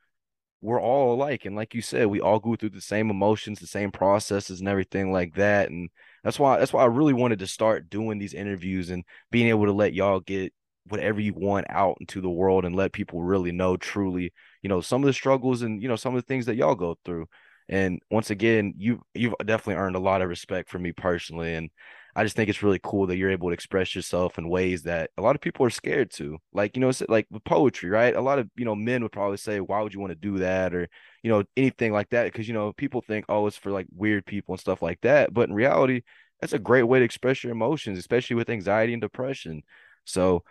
we're 0.60 0.80
all 0.80 1.14
alike. 1.14 1.44
And 1.44 1.54
like 1.54 1.74
you 1.74 1.82
said, 1.82 2.06
we 2.06 2.20
all 2.20 2.38
go 2.38 2.56
through 2.56 2.70
the 2.70 2.80
same 2.80 3.10
emotions, 3.10 3.60
the 3.60 3.66
same 3.66 3.92
processes 3.92 4.60
and 4.60 4.68
everything 4.68 5.12
like 5.12 5.34
that. 5.34 5.70
And 5.70 5.90
that's 6.24 6.38
why 6.38 6.58
that's 6.58 6.72
why 6.72 6.82
I 6.82 6.86
really 6.86 7.12
wanted 7.12 7.38
to 7.40 7.46
start 7.46 7.90
doing 7.90 8.18
these 8.18 8.34
interviews 8.34 8.90
and 8.90 9.04
being 9.30 9.48
able 9.48 9.66
to 9.66 9.72
let 9.72 9.94
y'all 9.94 10.20
get 10.20 10.52
whatever 10.88 11.20
you 11.20 11.34
want 11.34 11.66
out 11.68 11.98
into 12.00 12.20
the 12.20 12.30
world 12.30 12.64
and 12.64 12.74
let 12.76 12.92
people 12.92 13.22
really 13.22 13.52
know 13.52 13.76
truly, 13.76 14.32
you 14.66 14.68
know, 14.68 14.80
some 14.80 15.00
of 15.00 15.06
the 15.06 15.12
struggles 15.12 15.62
and 15.62 15.80
you 15.80 15.86
know 15.86 15.94
some 15.94 16.12
of 16.16 16.20
the 16.20 16.26
things 16.26 16.46
that 16.46 16.56
y'all 16.56 16.74
go 16.74 16.98
through. 17.04 17.28
And 17.68 18.00
once 18.10 18.30
again, 18.30 18.74
you 18.76 19.00
you've 19.14 19.34
definitely 19.44 19.80
earned 19.80 19.94
a 19.94 20.00
lot 20.00 20.22
of 20.22 20.28
respect 20.28 20.68
from 20.68 20.82
me 20.82 20.90
personally, 20.90 21.54
and 21.54 21.70
I 22.16 22.24
just 22.24 22.34
think 22.34 22.48
it's 22.48 22.64
really 22.64 22.80
cool 22.82 23.06
that 23.06 23.16
you're 23.16 23.30
able 23.30 23.50
to 23.50 23.54
express 23.54 23.94
yourself 23.94 24.38
in 24.38 24.48
ways 24.48 24.82
that 24.82 25.10
a 25.16 25.22
lot 25.22 25.36
of 25.36 25.40
people 25.40 25.64
are 25.64 25.70
scared 25.70 26.10
to. 26.14 26.38
Like 26.52 26.74
you 26.74 26.80
know, 26.80 26.88
it's 26.88 27.00
like 27.08 27.28
with 27.30 27.44
poetry, 27.44 27.90
right? 27.90 28.16
A 28.16 28.20
lot 28.20 28.40
of 28.40 28.50
you 28.56 28.64
know 28.64 28.74
men 28.74 29.04
would 29.04 29.12
probably 29.12 29.36
say, 29.36 29.60
"Why 29.60 29.80
would 29.82 29.94
you 29.94 30.00
want 30.00 30.10
to 30.10 30.16
do 30.16 30.38
that?" 30.38 30.74
or 30.74 30.88
you 31.22 31.30
know 31.30 31.44
anything 31.56 31.92
like 31.92 32.10
that, 32.10 32.24
because 32.24 32.48
you 32.48 32.54
know 32.54 32.72
people 32.72 33.02
think, 33.02 33.26
"Oh, 33.28 33.46
it's 33.46 33.56
for 33.56 33.70
like 33.70 33.86
weird 33.94 34.26
people 34.26 34.54
and 34.54 34.60
stuff 34.60 34.82
like 34.82 35.00
that." 35.02 35.32
But 35.32 35.48
in 35.48 35.54
reality, 35.54 36.02
that's 36.40 36.54
a 36.54 36.58
great 36.58 36.82
way 36.82 36.98
to 36.98 37.04
express 37.04 37.44
your 37.44 37.52
emotions, 37.52 38.00
especially 38.00 38.34
with 38.34 38.50
anxiety 38.50 38.94
and 38.94 39.02
depression. 39.02 39.62
So 40.04 40.42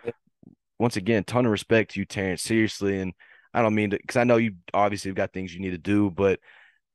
once 0.78 0.96
again, 0.96 1.24
ton 1.24 1.44
of 1.44 1.52
respect 1.52 1.92
to 1.92 2.00
you, 2.00 2.06
Terrence. 2.06 2.42
Seriously, 2.42 2.98
and 2.98 3.12
I 3.56 3.62
don't 3.62 3.74
mean 3.74 3.90
to, 3.90 3.96
because 3.96 4.16
I 4.16 4.24
know 4.24 4.36
you 4.36 4.52
obviously 4.74 5.08
have 5.08 5.16
got 5.16 5.32
things 5.32 5.54
you 5.54 5.60
need 5.60 5.70
to 5.70 5.78
do, 5.78 6.10
but 6.10 6.40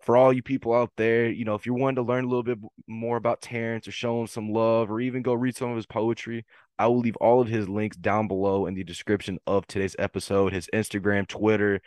for 0.01 0.15
all 0.15 0.31
you 0.31 0.43
people 0.43 0.73
out 0.75 0.91
there, 0.95 1.27
you 1.27 1.43
know, 1.43 1.55
if 1.55 1.65
you're 1.65 1.75
wanting 1.75 1.95
to 1.95 2.07
learn 2.07 2.23
a 2.23 2.27
little 2.27 2.43
bit 2.43 2.59
more 2.87 3.17
about 3.17 3.41
Terrence 3.41 3.87
or 3.87 3.91
show 3.91 4.21
him 4.21 4.27
some 4.27 4.53
love 4.53 4.91
or 4.91 4.99
even 4.99 5.23
go 5.23 5.33
read 5.33 5.55
some 5.55 5.71
of 5.71 5.75
his 5.75 5.87
poetry, 5.87 6.45
I 6.77 6.85
will 6.85 6.99
leave 6.99 7.15
all 7.15 7.41
of 7.41 7.47
his 7.47 7.67
links 7.67 7.97
down 7.97 8.27
below 8.27 8.67
in 8.67 8.75
the 8.75 8.83
description 8.83 9.39
of 9.47 9.65
today's 9.65 9.95
episode. 9.97 10.53
His 10.53 10.69
Instagram, 10.71 11.27
Twitter, 11.27 11.81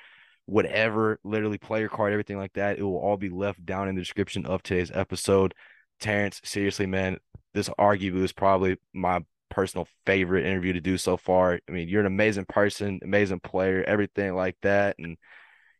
whatever, 0.46 1.20
literally 1.22 1.58
player 1.58 1.88
card, 1.88 2.12
everything 2.12 2.38
like 2.38 2.54
that. 2.54 2.78
It 2.78 2.82
will 2.82 2.98
all 2.98 3.16
be 3.16 3.30
left 3.30 3.64
down 3.64 3.88
in 3.88 3.94
the 3.94 4.02
description 4.02 4.44
of 4.44 4.62
today's 4.64 4.90
episode. 4.92 5.54
Terrence, 6.00 6.40
seriously, 6.44 6.86
man, 6.86 7.18
this 7.52 7.68
arguably 7.78 8.24
is 8.24 8.32
probably 8.32 8.76
my 8.92 9.20
personal 9.50 9.86
favorite 10.06 10.46
interview 10.46 10.72
to 10.72 10.80
do 10.80 10.98
so 10.98 11.16
far. 11.16 11.60
I 11.68 11.72
mean, 11.72 11.88
you're 11.88 12.00
an 12.00 12.06
amazing 12.06 12.46
person, 12.46 13.00
amazing 13.02 13.40
player, 13.40 13.84
everything 13.86 14.34
like 14.34 14.56
that. 14.62 14.96
And 14.98 15.16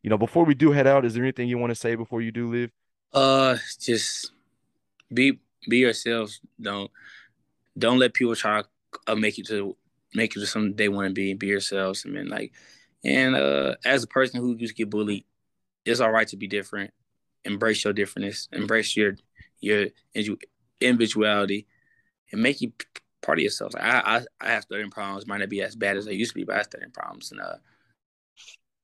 you 0.02 0.10
know, 0.10 0.18
before 0.18 0.44
we 0.44 0.54
do 0.54 0.70
head 0.70 0.86
out, 0.86 1.04
is 1.04 1.14
there 1.14 1.22
anything 1.22 1.48
you 1.48 1.58
want 1.58 1.70
to 1.70 1.74
say 1.74 1.94
before 1.94 2.20
you 2.20 2.30
do 2.30 2.50
leave? 2.50 2.70
Uh, 3.12 3.56
just 3.80 4.32
be 5.12 5.40
be 5.68 5.78
yourselves. 5.78 6.40
Don't 6.60 6.90
don't 7.76 7.98
let 7.98 8.14
people 8.14 8.36
try 8.36 8.62
to 9.06 9.16
make 9.16 9.38
you 9.38 9.44
to 9.44 9.76
make 10.14 10.34
you 10.34 10.40
to 10.40 10.46
something 10.46 10.74
they 10.76 10.88
want 10.88 11.08
to 11.08 11.14
be. 11.14 11.34
Be 11.34 11.46
yourselves. 11.46 12.04
I 12.06 12.10
mean, 12.10 12.28
like, 12.28 12.52
and 13.04 13.34
uh, 13.34 13.76
as 13.84 14.04
a 14.04 14.08
person 14.08 14.40
who 14.40 14.56
used 14.56 14.76
to 14.76 14.82
get 14.82 14.90
bullied, 14.90 15.24
it's 15.84 16.00
all 16.00 16.12
right 16.12 16.28
to 16.28 16.36
be 16.36 16.46
different. 16.46 16.92
Embrace 17.44 17.84
your 17.84 17.94
differentness. 17.94 18.48
Embrace 18.52 18.96
your 18.96 19.16
your 19.60 19.86
individuality, 20.80 21.66
and 22.30 22.42
make 22.42 22.60
you 22.60 22.72
part 23.24 23.38
of 23.38 23.42
yourself. 23.42 23.74
Like 23.74 23.82
I, 23.82 24.00
I, 24.00 24.24
I 24.40 24.50
have 24.50 24.62
stuttering 24.62 24.90
problems. 24.90 25.26
Might 25.26 25.38
not 25.38 25.48
be 25.48 25.62
as 25.62 25.74
bad 25.74 25.96
as 25.96 26.06
I 26.06 26.12
used 26.12 26.32
to 26.32 26.36
be, 26.36 26.44
but 26.44 26.54
I 26.54 26.58
have 26.58 26.66
stuttering 26.66 26.92
problems. 26.92 27.32
And 27.32 27.40
uh, 27.40 27.56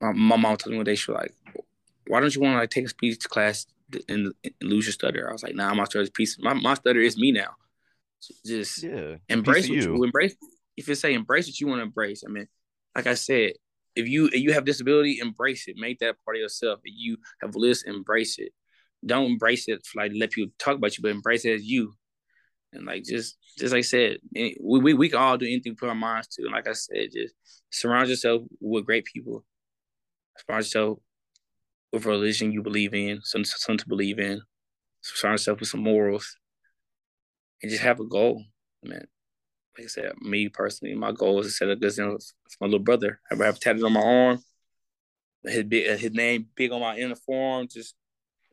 my, 0.01 0.12
my 0.12 0.36
mom 0.36 0.57
told 0.57 0.72
me 0.72 0.78
one 0.78 0.86
day 0.86 0.95
she 0.95 1.11
was 1.11 1.20
like, 1.20 1.34
"Why 2.07 2.20
don't 2.20 2.34
you 2.34 2.41
want 2.41 2.55
to 2.55 2.59
like 2.59 2.70
take 2.70 2.86
a 2.86 2.88
speech 2.88 3.22
class 3.28 3.66
and, 4.09 4.32
and, 4.43 4.55
lose 4.62 4.86
your 4.86 4.93
stutter?" 4.93 5.28
I 5.28 5.32
was 5.32 5.43
like, 5.43 5.55
"Nah, 5.55 5.74
my 5.74 5.84
stutter 5.84 6.11
piece. 6.11 6.38
My 6.41 6.55
my 6.55 6.74
stutter 6.74 7.01
is 7.01 7.16
me 7.16 7.32
now. 7.32 7.55
So 8.20 8.34
just 8.45 8.82
yeah, 8.82 9.16
embrace 9.28 9.68
what 9.68 9.76
you. 9.76 9.97
you 9.97 10.05
embrace. 10.05 10.34
If 10.76 10.88
you 10.88 10.95
say 10.95 11.14
embrace 11.14 11.47
what 11.47 11.61
you 11.61 11.66
want 11.66 11.80
to 11.80 11.84
embrace, 11.84 12.22
I 12.26 12.30
mean, 12.30 12.47
like 12.95 13.07
I 13.07 13.14
said, 13.14 13.53
if 13.95 14.09
you 14.09 14.26
if 14.26 14.41
you 14.41 14.53
have 14.53 14.64
disability, 14.64 15.18
embrace 15.20 15.68
it. 15.68 15.76
Make 15.76 15.99
that 15.99 16.16
part 16.24 16.36
of 16.36 16.41
yourself. 16.41 16.80
If 16.84 16.95
you 16.97 17.18
have 17.43 17.55
list, 17.55 17.86
embrace 17.86 18.38
it. 18.38 18.53
Don't 19.05 19.32
embrace 19.32 19.68
it 19.68 19.84
for 19.84 20.01
like 20.01 20.12
let 20.14 20.30
people 20.30 20.53
talk 20.59 20.76
about 20.76 20.97
you, 20.97 21.03
but 21.03 21.11
embrace 21.11 21.45
it 21.45 21.55
as 21.55 21.64
you. 21.64 21.95
And 22.72 22.86
like 22.86 23.04
just 23.04 23.36
just 23.58 23.72
like 23.72 23.80
I 23.80 23.82
said, 23.82 24.18
we, 24.32 24.54
we 24.60 24.94
we 24.94 25.08
can 25.08 25.18
all 25.18 25.36
do 25.36 25.46
anything 25.46 25.72
we 25.72 25.76
put 25.76 25.88
our 25.88 25.94
minds 25.94 26.28
to. 26.28 26.42
And 26.42 26.52
like 26.52 26.68
I 26.68 26.72
said, 26.72 27.08
just 27.12 27.34
surround 27.70 28.08
yourself 28.08 28.42
with 28.60 28.86
great 28.86 29.04
people. 29.04 29.44
Surround 30.38 30.64
yourself 30.64 30.98
with 31.92 32.06
religion 32.06 32.52
you 32.52 32.62
believe 32.62 32.94
in, 32.94 33.20
something, 33.22 33.44
something 33.44 33.78
to 33.78 33.88
believe 33.88 34.18
in. 34.18 34.40
Surround 35.02 35.34
yourself 35.34 35.60
with 35.60 35.68
some 35.68 35.82
morals, 35.82 36.36
and 37.62 37.70
just 37.70 37.82
have 37.82 38.00
a 38.00 38.04
goal, 38.04 38.44
man. 38.84 39.06
Like 39.76 39.84
I 39.84 39.88
said, 39.88 40.12
me 40.20 40.48
personally, 40.48 40.94
my 40.94 41.12
goal 41.12 41.40
is 41.40 41.46
to 41.46 41.52
set 41.52 41.66
good 41.66 41.84
example 41.84 42.18
for 42.18 42.56
my 42.60 42.66
little 42.66 42.80
brother. 42.80 43.20
I 43.30 43.44
have 43.44 43.58
tatted 43.58 43.82
on 43.82 43.94
my 43.94 44.00
arm, 44.00 44.38
his 45.44 45.64
big, 45.64 45.98
his 45.98 46.12
name 46.12 46.46
big 46.54 46.70
on 46.70 46.80
my 46.80 46.96
uniform. 46.96 47.66
Just 47.68 47.94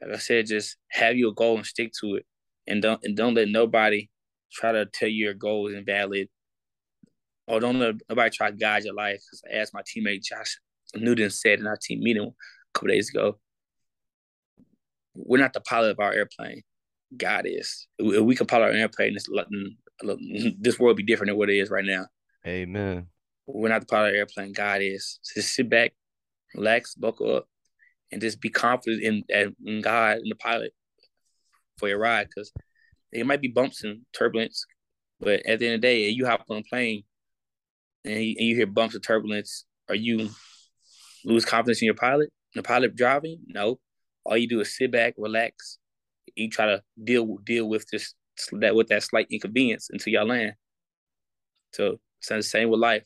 like 0.02 0.16
I 0.16 0.18
said, 0.18 0.48
just 0.48 0.78
have 0.90 1.18
your 1.18 1.34
goal 1.34 1.58
and 1.58 1.66
stick 1.66 1.92
to 2.00 2.16
it 2.16 2.26
and 2.68 2.82
don't 2.82 3.00
and 3.04 3.16
don't 3.16 3.34
let 3.34 3.50
nobody 3.50 4.10
try 4.52 4.72
to 4.72 4.86
tell 4.86 5.10
you 5.10 5.26
your 5.26 5.34
goal 5.34 5.68
is 5.68 5.76
invalid, 5.76 6.30
or 7.48 7.58
oh, 7.58 7.60
don't 7.60 7.80
let 7.80 7.96
nobody 8.10 8.30
try 8.30 8.52
to 8.52 8.58
guide 8.58 8.84
your 8.84 8.94
life. 8.94 9.20
Because 9.26 9.44
as 9.52 9.74
my 9.74 9.82
teammate 9.82 10.24
Josh 10.24 10.58
Newton 10.96 11.30
said 11.30 11.60
in 11.60 11.68
our 11.68 11.78
team 11.78 12.00
meeting 12.02 12.24
a 12.24 12.34
couple 12.74 12.90
days 12.90 13.10
ago, 13.10 13.40
we're 15.16 15.42
not 15.42 15.54
the 15.54 15.62
pilot 15.62 15.92
of 15.92 16.00
our 16.00 16.14
airplane. 16.14 16.64
God 17.16 17.46
is. 17.46 17.88
If 17.98 18.24
we 18.24 18.36
can 18.36 18.48
pilot 18.48 18.66
our 18.66 18.72
airplane, 18.72 19.14
this, 19.14 19.28
this 20.60 20.80
world 20.80 20.98
be 20.98 21.04
different 21.04 21.30
than 21.30 21.38
what 21.38 21.50
it 21.50 21.58
is 21.58 21.70
right 21.70 21.86
now. 21.86 22.08
Amen. 22.46 23.08
We're 23.46 23.70
not 23.70 23.82
the 23.82 23.88
pilot 23.88 24.10
of 24.10 24.14
the 24.14 24.20
airplane. 24.20 24.52
God 24.52 24.82
is. 24.82 25.20
So 25.22 25.40
just 25.40 25.56
sit 25.56 25.70
back, 25.70 25.94
relax, 26.54 26.96
buckle 26.96 27.38
up, 27.38 27.48
and 28.12 28.22
just 28.22 28.42
be 28.42 28.50
confident 28.50 29.04
in, 29.04 29.56
in 29.66 29.82
God 29.82 30.18
and 30.18 30.30
the 30.30 30.36
pilot 30.36 30.74
for 31.78 31.88
your 31.88 32.00
ride. 32.00 32.28
Because 32.28 32.52
it 33.12 33.26
might 33.26 33.42
be 33.42 33.48
bumps 33.48 33.84
and 33.84 34.02
turbulence, 34.14 34.66
but 35.20 35.46
at 35.46 35.60
the 35.60 35.66
end 35.66 35.76
of 35.76 35.82
the 35.82 35.88
day, 35.88 36.10
you 36.10 36.26
hop 36.26 36.46
on 36.50 36.58
a 36.58 36.64
plane 36.64 37.04
and 38.06 38.24
you, 38.24 38.36
and 38.38 38.48
you 38.48 38.56
hear 38.56 38.68
bumps 38.68 38.96
and 38.96 39.04
turbulence. 39.04 39.66
Are 39.90 39.96
you 39.96 40.30
lose 41.26 41.46
confidence 41.46 41.82
in 41.82 41.88
your 41.88 41.96
pilot? 41.96 42.30
The 42.54 42.64
pilot 42.64 42.96
driving? 42.96 43.40
No. 43.48 43.80
All 44.26 44.38
you 44.38 44.48
do 44.48 44.60
is 44.60 44.76
sit 44.76 44.92
back, 44.92 45.14
relax. 45.18 45.78
You 46.36 46.50
try 46.50 46.66
to 46.66 46.84
deal 47.02 47.38
deal 47.38 47.68
with 47.68 47.88
this 47.92 48.14
that 48.52 48.76
with 48.76 48.88
that 48.90 49.04
slight 49.04 49.28
inconvenience 49.32 49.90
until 49.92 50.14
y'all 50.14 50.28
land. 50.28 50.54
So 51.74 52.00
it's 52.20 52.30
the 52.30 52.44
same 52.44 52.70
with 52.70 52.80
life. 52.80 53.06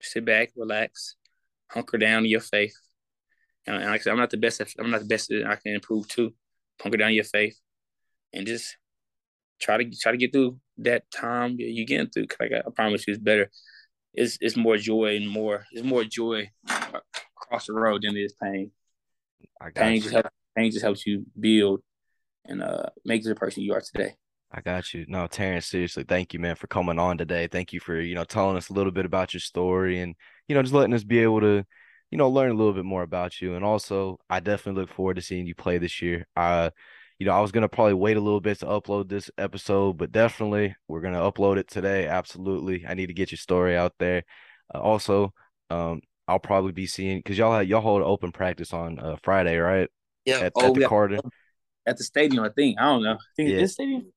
Sit 0.00 0.24
back, 0.24 0.50
relax, 0.56 1.16
hunker 1.70 1.98
down 1.98 2.24
in 2.24 2.30
your 2.30 2.40
faith. 2.40 2.74
And 3.66 3.76
like 3.84 4.00
I 4.00 4.02
said, 4.02 4.10
I'm 4.10 4.18
not 4.18 4.30
the 4.30 4.36
best. 4.36 4.60
At, 4.60 4.68
I'm 4.78 4.90
not 4.90 5.00
the 5.00 5.06
best. 5.06 5.32
I 5.32 5.56
can 5.56 5.74
improve 5.74 6.08
too. 6.08 6.34
Hunker 6.80 6.98
down 6.98 7.14
your 7.14 7.24
faith, 7.24 7.58
and 8.32 8.46
just 8.46 8.76
try 9.60 9.76
to 9.76 9.90
try 9.98 10.12
to 10.12 10.18
get 10.18 10.32
through 10.32 10.58
that 10.78 11.10
time 11.10 11.56
you're 11.58 11.86
getting 11.86 12.08
through. 12.08 12.26
Cause 12.26 12.38
like 12.40 12.52
I, 12.52 12.58
I 12.66 12.70
promise 12.74 13.06
you, 13.06 13.14
it's 13.14 13.22
better. 13.22 13.50
It's 14.14 14.38
it's 14.40 14.56
more 14.56 14.76
joy 14.76 15.16
and 15.16 15.28
more. 15.28 15.66
It's 15.72 15.84
more 15.84 16.04
joy 16.04 16.50
across 16.66 17.66
the 17.66 17.72
road 17.72 18.02
than 18.02 18.16
it 18.16 18.20
is 18.20 18.34
pain. 18.42 18.70
pain 19.74 19.96
you. 19.96 20.00
just 20.02 20.12
helps. 20.12 20.30
Pain 20.56 20.70
just 20.70 20.84
helps 20.84 21.06
you 21.06 21.24
build 21.38 21.80
and 22.44 22.62
uh 22.62 22.86
make 23.06 23.24
the 23.24 23.34
person 23.34 23.62
you 23.62 23.72
are 23.72 23.80
today. 23.80 24.14
I 24.54 24.60
got 24.60 24.92
you. 24.92 25.06
No, 25.08 25.26
Terrence, 25.26 25.66
seriously, 25.66 26.04
thank 26.06 26.34
you, 26.34 26.38
man, 26.38 26.56
for 26.56 26.66
coming 26.66 26.98
on 26.98 27.16
today. 27.16 27.46
Thank 27.46 27.72
you 27.72 27.80
for, 27.80 27.98
you 27.98 28.14
know, 28.14 28.24
telling 28.24 28.58
us 28.58 28.68
a 28.68 28.74
little 28.74 28.92
bit 28.92 29.06
about 29.06 29.32
your 29.32 29.40
story 29.40 30.00
and, 30.00 30.14
you 30.46 30.54
know, 30.54 30.60
just 30.60 30.74
letting 30.74 30.92
us 30.92 31.04
be 31.04 31.20
able 31.20 31.40
to, 31.40 31.64
you 32.12 32.18
know, 32.18 32.28
learn 32.28 32.50
a 32.50 32.54
little 32.54 32.74
bit 32.74 32.84
more 32.84 33.02
about 33.02 33.40
you. 33.40 33.54
And 33.54 33.64
also, 33.64 34.20
I 34.30 34.40
definitely 34.40 34.82
look 34.82 34.90
forward 34.90 35.16
to 35.16 35.22
seeing 35.22 35.46
you 35.46 35.54
play 35.54 35.78
this 35.78 36.00
year. 36.00 36.28
Uh, 36.36 36.70
you 37.18 37.26
know, 37.26 37.32
I 37.32 37.40
was 37.40 37.52
gonna 37.52 37.68
probably 37.68 37.94
wait 37.94 38.16
a 38.16 38.20
little 38.20 38.40
bit 38.40 38.60
to 38.60 38.66
upload 38.66 39.08
this 39.08 39.30
episode, 39.38 39.96
but 39.96 40.12
definitely 40.12 40.76
we're 40.86 41.00
gonna 41.00 41.20
upload 41.20 41.56
it 41.56 41.68
today. 41.68 42.06
Absolutely, 42.06 42.84
I 42.86 42.94
need 42.94 43.06
to 43.06 43.14
get 43.14 43.32
your 43.32 43.38
story 43.38 43.76
out 43.76 43.94
there. 43.98 44.24
Uh, 44.72 44.78
also, 44.78 45.32
um, 45.70 46.02
I'll 46.28 46.38
probably 46.38 46.72
be 46.72 46.86
seeing 46.86 47.18
because 47.18 47.38
y'all 47.38 47.56
had, 47.56 47.66
y'all 47.66 47.80
hold 47.80 48.02
open 48.02 48.30
practice 48.30 48.72
on 48.72 48.98
uh, 48.98 49.16
Friday, 49.22 49.56
right? 49.56 49.88
Yeah, 50.24 50.40
at, 50.40 50.52
oh, 50.56 50.68
at 50.68 50.74
the 50.74 50.80
yeah. 50.82 50.88
Carter 50.88 51.18
at 51.86 51.96
the 51.96 52.04
stadium. 52.04 52.44
I 52.44 52.50
think 52.50 52.78
I 52.78 52.84
don't 52.84 53.02
know. 53.02 53.14
I 53.14 53.34
think 53.36 53.50
yeah. 53.50 53.58
this 53.58 53.72
stadium. 53.72 54.12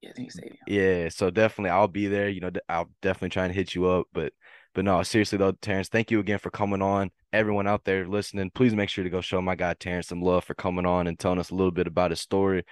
Yeah, 0.00 0.10
I 0.10 0.12
think 0.14 0.32
stadium. 0.32 0.56
Yeah, 0.66 1.08
so 1.10 1.30
definitely 1.30 1.70
I'll 1.70 1.88
be 1.88 2.08
there. 2.08 2.28
You 2.28 2.40
know, 2.40 2.50
I'll 2.68 2.90
definitely 3.02 3.30
try 3.30 3.44
and 3.44 3.54
hit 3.54 3.74
you 3.74 3.86
up. 3.86 4.06
But 4.12 4.32
but 4.74 4.84
no, 4.84 5.02
seriously 5.02 5.38
though, 5.38 5.52
Terrence, 5.52 5.88
thank 5.88 6.10
you 6.10 6.20
again 6.20 6.38
for 6.38 6.50
coming 6.50 6.82
on. 6.82 7.10
Everyone 7.32 7.66
out 7.66 7.84
there 7.84 8.06
listening, 8.06 8.50
please 8.54 8.74
make 8.74 8.88
sure 8.88 9.04
to 9.04 9.10
go 9.10 9.20
show 9.20 9.40
my 9.42 9.54
guy 9.54 9.74
Terrence 9.74 10.08
some 10.08 10.22
love 10.22 10.44
for 10.44 10.54
coming 10.54 10.86
on 10.86 11.06
and 11.06 11.18
telling 11.18 11.38
us 11.38 11.50
a 11.50 11.54
little 11.54 11.70
bit 11.70 11.86
about 11.86 12.10
his 12.10 12.20
story. 12.20 12.64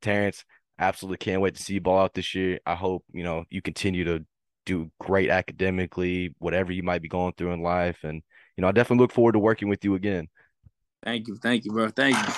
Terrence, 0.00 0.44
absolutely 0.78 1.18
can't 1.18 1.42
wait 1.42 1.54
to 1.56 1.62
see 1.62 1.74
you 1.74 1.80
ball 1.80 2.00
out 2.00 2.14
this 2.14 2.34
year. 2.34 2.60
I 2.64 2.74
hope 2.74 3.04
you 3.12 3.24
know 3.24 3.44
you 3.50 3.62
continue 3.62 4.04
to 4.04 4.24
do 4.66 4.90
great 5.00 5.30
academically, 5.30 6.34
whatever 6.38 6.72
you 6.72 6.82
might 6.82 7.02
be 7.02 7.08
going 7.08 7.32
through 7.32 7.52
in 7.52 7.62
life, 7.62 8.04
and 8.04 8.22
you 8.56 8.62
know 8.62 8.68
I 8.68 8.72
definitely 8.72 9.02
look 9.02 9.12
forward 9.12 9.32
to 9.32 9.38
working 9.38 9.68
with 9.68 9.84
you 9.84 9.94
again. 9.94 10.28
Thank 11.02 11.28
you, 11.28 11.36
thank 11.36 11.64
you, 11.64 11.72
bro. 11.72 11.88
Thank 11.88 12.16
you. 12.16 12.34